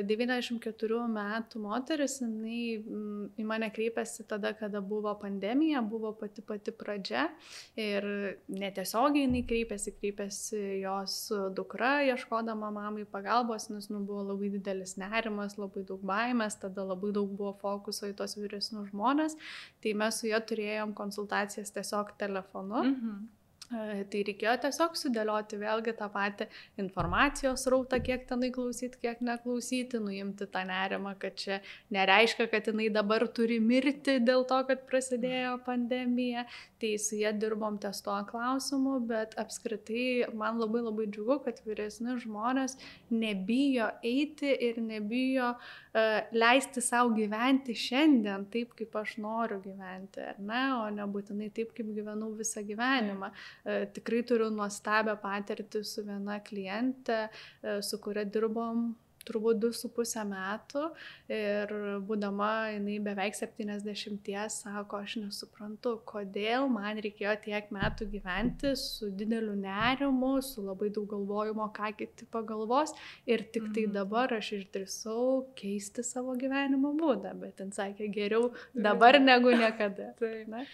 94 0.08 0.96
e, 0.96 1.06
metų 1.12 1.60
moteris, 1.60 2.16
jinai 2.22 2.80
į 3.36 3.44
mane 3.44 3.68
kreipėsi 3.74 4.24
tada, 4.28 4.54
kada 4.56 4.80
buvo 4.80 5.12
pandemija, 5.20 5.82
buvo 5.84 6.12
pati 6.16 6.40
pati 6.46 6.72
pradžia. 6.72 7.26
Ir 7.76 8.06
netiesiogiai 8.48 9.26
jinai 9.26 9.42
kreipėsi, 9.48 9.92
kreipėsi 9.98 10.60
jos 10.80 11.16
dukra, 11.56 11.98
ieškodama 12.08 12.70
mamai 12.74 13.04
pagalbos, 13.08 13.68
nes 13.72 13.90
nu, 13.92 14.00
buvo 14.08 14.24
labai 14.30 14.52
didelis 14.54 14.96
nerimas, 15.00 15.58
labai 15.60 15.84
daug 15.88 16.00
baimės, 16.12 16.56
tada 16.62 16.86
labai 16.88 17.12
daug 17.16 17.34
buvo 17.36 17.52
fokuso 17.60 18.08
į 18.08 18.16
tos 18.22 18.38
vyresnius 18.40 18.88
žmonės, 18.94 19.36
tai 19.84 19.92
mes 20.00 20.22
su 20.22 20.30
ja 20.32 20.40
turėjom 20.40 20.96
konsultacijas 20.96 21.76
tiesiog 21.76 22.16
telefonu. 22.24 22.86
Mhm 22.86 23.28
Tai 23.70 24.20
reikėjo 24.26 24.56
tiesiog 24.64 24.96
sudėlioti 24.98 25.58
vėlgi 25.60 25.92
tą 25.98 26.08
patį 26.10 26.48
informacijos 26.82 27.68
rautą, 27.70 28.00
kiek 28.02 28.24
tenai 28.26 28.48
klausyti, 28.56 28.98
kiek 29.04 29.20
neklausyti, 29.22 30.00
nuimti 30.02 30.48
tą 30.50 30.64
nerimą, 30.66 31.12
kad 31.22 31.38
čia 31.38 31.60
nereiškia, 31.94 32.48
kad 32.50 32.66
jinai 32.66 32.88
dabar 32.90 33.28
turi 33.30 33.60
mirti 33.62 34.16
dėl 34.26 34.42
to, 34.50 34.58
kad 34.66 34.82
prasidėjo 34.90 35.54
pandemija. 35.68 36.48
Tai 36.80 36.94
su 36.98 37.18
jie 37.18 37.32
dirbom 37.36 37.76
ties 37.80 38.00
tuo 38.04 38.16
klausimu, 38.28 38.98
bet 39.08 39.34
apskritai 39.40 40.30
man 40.36 40.60
labai 40.60 40.80
labai 40.86 41.06
džiugu, 41.12 41.40
kad 41.44 41.60
vyresni 41.66 42.16
žmonės 42.22 42.78
nebijo 43.12 43.90
eiti 44.06 44.54
ir 44.68 44.80
nebijo 44.80 45.50
uh, 45.52 45.80
leisti 46.32 46.80
savo 46.84 47.12
gyventi 47.16 47.74
šiandien 47.76 48.46
taip, 48.52 48.72
kaip 48.78 48.96
aš 49.00 49.16
noriu 49.22 49.60
gyventi, 49.64 50.24
ar 50.32 50.40
ne, 50.40 50.62
o 50.78 50.88
nebūtinai 50.94 51.50
taip, 51.54 51.74
kaip 51.76 51.92
gyvenau 51.96 52.32
visą 52.38 52.62
gyvenimą. 52.66 53.30
E, 53.64 53.78
tikrai 53.94 54.22
turiu 54.26 54.50
nuostabią 54.54 55.16
patirtį 55.22 55.84
su 55.86 56.04
viena 56.06 56.38
kliente, 56.46 57.22
e, 57.62 57.78
su 57.84 57.98
kuria 58.02 58.24
dirbom 58.24 58.90
turbūt 59.28 59.60
du 59.62 59.70
su 59.76 59.90
pusę 59.92 60.22
metų 60.26 60.86
ir 61.32 61.72
būdama 62.06 62.50
jinai 62.74 62.98
beveik 63.04 63.36
70, 63.36 64.30
sako, 64.54 65.02
aš 65.04 65.16
nesuprantu, 65.24 65.96
kodėl 66.08 66.68
man 66.72 67.00
reikėjo 67.02 67.36
tiek 67.44 67.70
metų 67.74 68.08
gyventi 68.14 68.72
su 68.78 69.10
dideliu 69.10 69.56
nerimu, 69.58 70.32
su 70.44 70.64
labai 70.64 70.90
daug 70.94 71.08
galvojimo, 71.10 71.68
ką 71.76 71.92
kiti 71.98 72.28
pagalvos 72.30 72.94
ir 73.26 73.44
tik 73.52 73.70
tai 73.74 73.86
mhm. 73.86 73.94
dabar 73.98 74.34
aš 74.38 74.54
išdrisau 74.60 75.44
keisti 75.58 76.04
savo 76.06 76.36
gyvenimo 76.40 76.94
būdą, 76.98 77.34
bet 77.40 77.60
jin 77.62 77.74
sakė 77.76 78.10
geriau 78.14 78.50
dabar 78.74 79.20
negu 79.20 79.54
niekada. 79.54 80.14
Taip. 80.20 80.48
Na? 80.50 80.64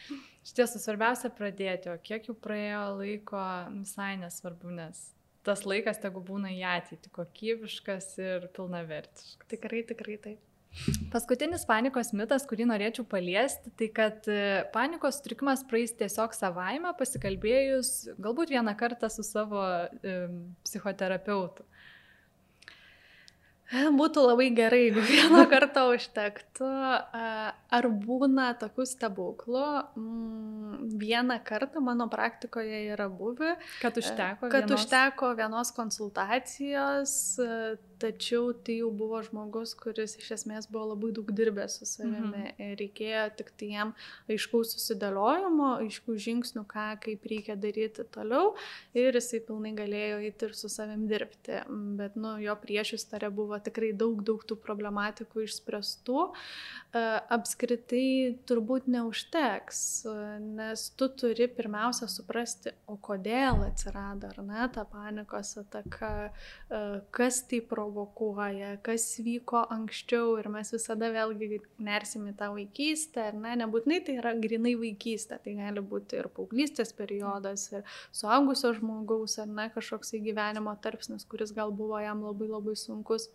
Iš 0.46 0.54
tiesų 0.54 0.78
svarbiausia 0.78 1.32
pradėti, 1.34 1.90
o 1.90 1.98
kiek 1.98 2.28
jau 2.30 2.36
praėjo 2.38 2.84
laiko, 3.00 3.42
visai 3.80 4.14
nesvarbu, 4.20 4.70
nes 4.78 5.15
tas 5.46 5.62
laikas 5.68 6.02
tegu 6.02 6.22
būna 6.24 6.50
į 6.54 6.64
ateitį, 6.74 7.12
kokybiškas 7.14 8.12
ir 8.22 8.50
pilnavertiškas. 8.56 9.48
Tikrai, 9.52 9.86
tikrai 9.88 10.18
taip. 10.24 10.42
Paskutinis 11.12 11.64
panikos 11.64 12.10
mitas, 12.12 12.44
kurį 12.48 12.66
norėčiau 12.68 13.06
paliesti, 13.08 13.70
tai 13.80 13.86
kad 13.96 14.26
e, 14.28 14.64
panikos 14.74 15.20
sutrikimas 15.20 15.62
praeis 15.68 15.94
tiesiog 15.96 16.34
savaime, 16.36 16.90
pasikalbėjus 16.98 17.92
galbūt 18.20 18.52
vieną 18.52 18.74
kartą 18.76 19.08
su 19.12 19.24
savo 19.24 19.62
e, 19.64 20.18
psichoterapeutu. 20.66 21.64
Būtų 23.72 24.22
labai 24.28 24.50
gerai, 24.54 24.84
jeigu 24.84 25.02
vieną 25.14 25.46
kartą 25.50 25.88
užtektų. 25.94 26.68
Ar 27.76 27.88
būna 27.90 28.50
tokių 28.60 28.86
stebuklų? 28.88 29.66
Mm, 29.98 30.96
vieną 31.00 31.38
kartą 31.44 31.82
mano 31.84 32.08
praktikoje 32.12 32.84
yra 32.92 33.08
buvę. 33.12 33.56
Kad 33.82 33.98
užteko. 34.00 34.48
Kad 34.48 34.66
vienos... 34.66 34.80
užteko 34.80 35.32
vienos 35.38 35.72
konsultacijos, 35.76 37.14
tačiau 38.00 38.52
tai 38.52 38.78
jau 38.80 38.90
buvo 38.94 39.20
žmogus, 39.24 39.74
kuris 39.78 40.16
iš 40.20 40.30
esmės 40.36 40.68
buvo 40.70 40.92
labai 40.92 41.12
daug 41.16 41.30
dirbęs 41.36 41.78
su 41.80 41.88
savimi. 41.88 42.44
Mhm. 42.44 42.74
Reikėjo 42.80 43.24
tik 43.38 43.52
tai 43.58 43.70
jam 43.72 43.92
aiškaus 44.32 44.74
susidėliojimo, 44.76 45.70
aiškų 45.86 46.16
žingsnių, 46.26 46.64
ką, 46.70 46.86
kaip 47.04 47.26
reikia 47.30 47.56
daryti 47.60 48.06
toliau 48.14 48.54
ir 48.96 49.16
jisai 49.16 49.42
pilnai 49.46 49.74
galėjo 49.76 50.20
eiti 50.24 50.48
ir 50.48 50.56
su 50.58 50.70
savim 50.72 51.06
dirbti. 51.10 51.62
Bet, 51.98 52.18
nu, 52.20 52.36
jo 52.42 52.56
priešistorė 52.62 53.32
buvo 53.34 53.58
tikrai 53.62 53.92
daug, 53.96 54.22
daug 54.26 54.44
tų 54.46 54.58
problematikų 54.60 55.46
išspręstų. 55.46 56.26
Apskritai 57.36 57.66
apskritai 57.66 58.36
turbūt 58.46 58.86
neužteks, 58.90 59.78
nes 60.56 60.82
tu 60.98 61.08
turi 61.08 61.46
pirmiausia 61.48 62.08
suprasti, 62.08 62.72
o 62.86 62.96
kodėl 62.96 63.64
atsirado, 63.66 64.30
ar 64.30 64.42
ne, 64.44 64.66
ta 64.72 64.84
panikos 64.84 65.56
ataka, 65.60 66.30
e, 66.70 66.80
kas 67.10 67.42
tai 67.48 67.60
provokuoja, 67.60 68.76
kas 68.82 69.18
vyko 69.22 69.66
anksčiau 69.70 70.36
ir 70.40 70.48
mes 70.48 70.72
visada 70.72 71.10
vėlgi 71.14 71.60
nersim 71.78 72.28
į 72.30 72.36
tą 72.38 72.50
vaikystę, 72.54 73.30
ar 73.30 73.40
ne, 73.40 73.56
nebūtinai 73.62 74.02
tai 74.06 74.18
yra 74.20 74.34
grinai 74.34 74.76
vaikystė, 74.78 75.40
tai 75.42 75.56
gali 75.58 75.82
būti 75.82 76.20
ir 76.20 76.28
paauglystės 76.28 76.94
periodas, 76.96 77.70
ir 77.72 77.86
suaugusio 78.12 78.74
žmogaus, 78.76 79.38
ar 79.42 79.50
ne, 79.50 79.70
kažkoks 79.74 80.14
gyvenimo 80.22 80.76
tarpsnis, 80.82 81.26
kuris 81.26 81.54
gal 81.56 81.74
buvo 81.74 82.00
jam 82.02 82.24
labai 82.26 82.52
labai 82.52 82.76
sunkus. 82.76 83.30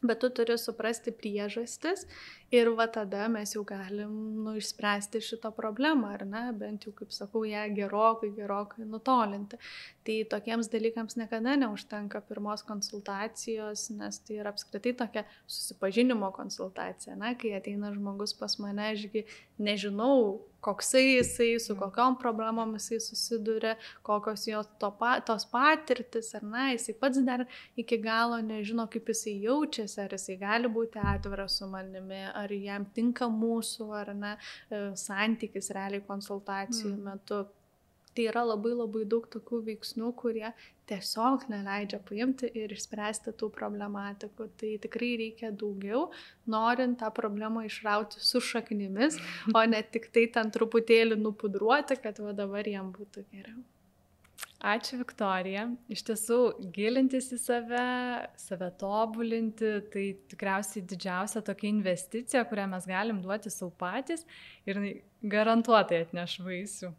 Bet 0.00 0.22
tu 0.22 0.30
turi 0.32 0.54
suprasti 0.56 1.12
priežastis 1.12 2.06
ir 2.50 2.70
va 2.74 2.86
tada 2.90 3.28
mes 3.30 3.54
jau 3.54 3.62
galim 3.66 4.12
nu, 4.44 4.56
išspręsti 4.58 5.22
šitą 5.22 5.52
problemą, 5.54 6.10
ar 6.16 6.24
ne, 6.26 6.42
bent 6.58 6.86
jau, 6.86 6.92
kaip 6.98 7.14
sakau, 7.14 7.44
ją 7.46 7.62
gerokai, 7.76 8.32
gerokai 8.34 8.86
nutolinti. 8.88 9.60
Tai 10.06 10.16
tokiems 10.34 10.70
dalykams 10.72 11.18
niekada 11.20 11.54
neužtenka 11.62 12.22
pirmos 12.26 12.64
konsultacijos, 12.66 13.88
nes 13.94 14.20
tai 14.26 14.40
yra 14.42 14.54
apskritai 14.54 14.96
tokia 14.98 15.26
susipažinimo 15.46 16.32
konsultacija. 16.34 17.14
Na, 17.20 17.36
kai 17.38 17.54
ateina 17.58 17.94
žmogus 17.94 18.34
pas 18.38 18.58
mane, 18.62 18.90
ašgi 18.96 19.26
nežinau, 19.62 20.40
koksai 20.60 21.16
jisai, 21.16 21.60
su 21.60 21.76
kokiam 21.76 22.16
problemom 22.20 22.74
jisai 22.76 23.00
susiduria, 23.00 23.76
kokios 24.02 24.46
jo 24.46 24.62
to 24.80 24.90
pa, 24.98 25.14
tos 25.26 25.46
patirtis, 25.52 26.34
ar 26.36 26.44
ne, 26.44 26.66
jisai 26.74 26.94
pats 27.00 27.22
dar 27.24 27.46
iki 27.80 27.98
galo 28.02 28.40
nežino, 28.44 28.86
kaip 28.92 29.08
jisai 29.12 29.38
jaučiasi, 29.44 30.00
ar 30.04 30.16
jisai 30.16 30.36
gali 30.40 30.72
būti 30.72 31.00
atviras 31.00 31.58
su 31.60 31.68
manimi, 31.70 32.20
ar 32.42 32.52
jam 32.54 32.86
tinka 32.96 33.28
mūsų, 33.30 33.88
ar 34.02 34.12
ne, 34.16 34.34
e, 34.70 34.82
santykis 34.98 35.72
realiai 35.76 36.04
konsultacijų 36.06 36.94
mm. 36.96 37.08
metu. 37.08 37.46
Tai 38.10 38.24
yra 38.26 38.42
labai 38.42 38.72
labai 38.74 39.04
daug 39.06 39.26
tokių 39.30 39.60
veiksnių, 39.68 40.08
kurie 40.18 40.48
tiesiog 40.90 41.44
neleidžia 41.52 42.00
paimti 42.08 42.50
ir 42.58 42.72
išspręsti 42.74 43.36
tų 43.38 43.52
problematikų. 43.54 44.48
Tai 44.58 44.70
tikrai 44.82 45.12
reikia 45.20 45.52
daugiau, 45.54 46.08
norint 46.50 46.98
tą 46.98 47.12
problemą 47.14 47.62
išrauti 47.68 48.18
su 48.18 48.42
šaknimis, 48.42 49.20
o 49.54 49.62
ne 49.70 49.84
tik 49.94 50.10
tai 50.14 50.26
ten 50.34 50.50
truputėlį 50.50 51.20
nupudruoti, 51.22 52.00
kad 52.02 52.18
va 52.24 52.34
dabar 52.42 52.66
jam 52.66 52.90
būtų 52.96 53.28
geriau. 53.30 53.62
Ačiū, 54.60 54.98
Viktorija. 55.00 55.62
Iš 55.88 56.02
tiesų, 56.04 56.38
gilintis 56.76 57.30
į 57.32 57.38
save, 57.40 57.84
save 58.36 58.66
tobulinti, 58.80 59.70
tai 59.92 60.02
tikriausiai 60.28 60.84
didžiausia 60.84 61.40
tokia 61.46 61.70
investicija, 61.70 62.42
kurią 62.48 62.66
mes 62.74 62.88
galim 62.88 63.22
duoti 63.24 63.52
savo 63.52 63.72
patys 63.80 64.26
ir 64.68 64.82
garantuotai 65.24 66.02
atneš 66.04 66.36
vaisių. 66.44 66.92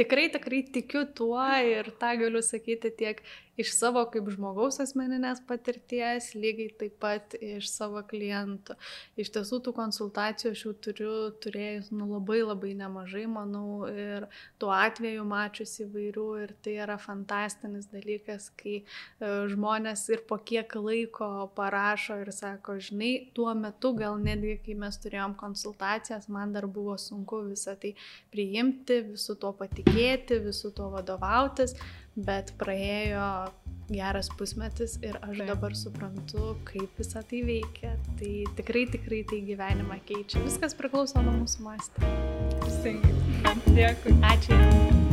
Tikrai, 0.00 0.26
tikrai 0.34 0.64
tikiu 0.74 1.04
tuo 1.14 1.44
ir 1.62 1.92
tą 2.02 2.16
galiu 2.18 2.42
sakyti 2.42 2.90
tiek 2.98 3.22
iš 3.60 3.72
savo 3.76 4.02
kaip 4.12 4.28
žmogaus 4.32 4.80
asmeninės 4.82 5.42
patirties, 5.48 6.30
lygiai 6.38 6.70
taip 6.80 6.96
pat 7.02 7.34
iš 7.36 7.68
savo 7.70 8.02
klientų. 8.08 8.76
Iš 9.20 9.32
tiesų 9.34 9.60
tų 9.66 9.74
konsultacijų 9.76 10.52
aš 10.54 10.64
jau 10.64 10.72
turiu 10.86 11.14
turėjus 11.42 11.90
nu, 11.94 12.08
labai 12.14 12.40
labai 12.42 12.72
nemažai, 12.78 13.26
manau, 13.30 13.84
ir 13.90 14.26
tuo 14.60 14.72
atveju 14.74 15.24
mačius 15.28 15.76
įvairių 15.84 16.26
ir 16.44 16.54
tai 16.64 16.76
yra 16.84 16.96
fantastinis 17.00 17.90
dalykas, 17.92 18.50
kai 18.60 18.80
e, 18.80 18.84
žmonės 19.52 20.06
ir 20.14 20.24
po 20.28 20.40
kiek 20.50 20.74
laiko 20.78 21.50
parašo 21.56 22.20
ir 22.24 22.32
sako, 22.34 22.78
žinai, 22.82 23.12
tuo 23.36 23.52
metu 23.58 23.92
gal 23.98 24.18
netgi, 24.20 24.58
kai 24.64 24.76
mes 24.78 25.00
turėjom 25.02 25.36
konsultacijas, 25.40 26.30
man 26.32 26.54
dar 26.56 26.68
buvo 26.70 26.96
sunku 27.00 27.44
visą 27.50 27.76
tai 27.80 27.94
priimti, 28.32 29.02
visų 29.12 29.36
tuo 29.42 29.52
patikėti, 29.56 30.40
visų 30.48 30.72
tuo 30.76 30.90
vadovautis 30.94 31.76
bet 32.16 32.54
praėjo 32.60 33.50
geras 33.90 34.30
pusmetis 34.38 34.96
ir 35.02 35.18
aš 35.18 35.36
Taip. 35.38 35.46
dabar 35.50 35.76
suprantu, 35.76 36.54
kaip 36.68 36.98
visą 37.00 37.22
tai 37.26 37.42
veikia. 37.46 37.94
Tai 38.20 38.32
tikrai, 38.58 38.86
tikrai 38.94 39.22
tai 39.30 39.42
gyvenimą 39.50 40.00
keičia. 40.06 40.42
Viskas 40.46 40.76
priklauso 40.78 41.22
nuo 41.26 41.36
mūsų 41.42 41.66
mąstymo. 41.66 42.16
Dėkui. 43.74 44.18
Ačiū. 44.34 45.09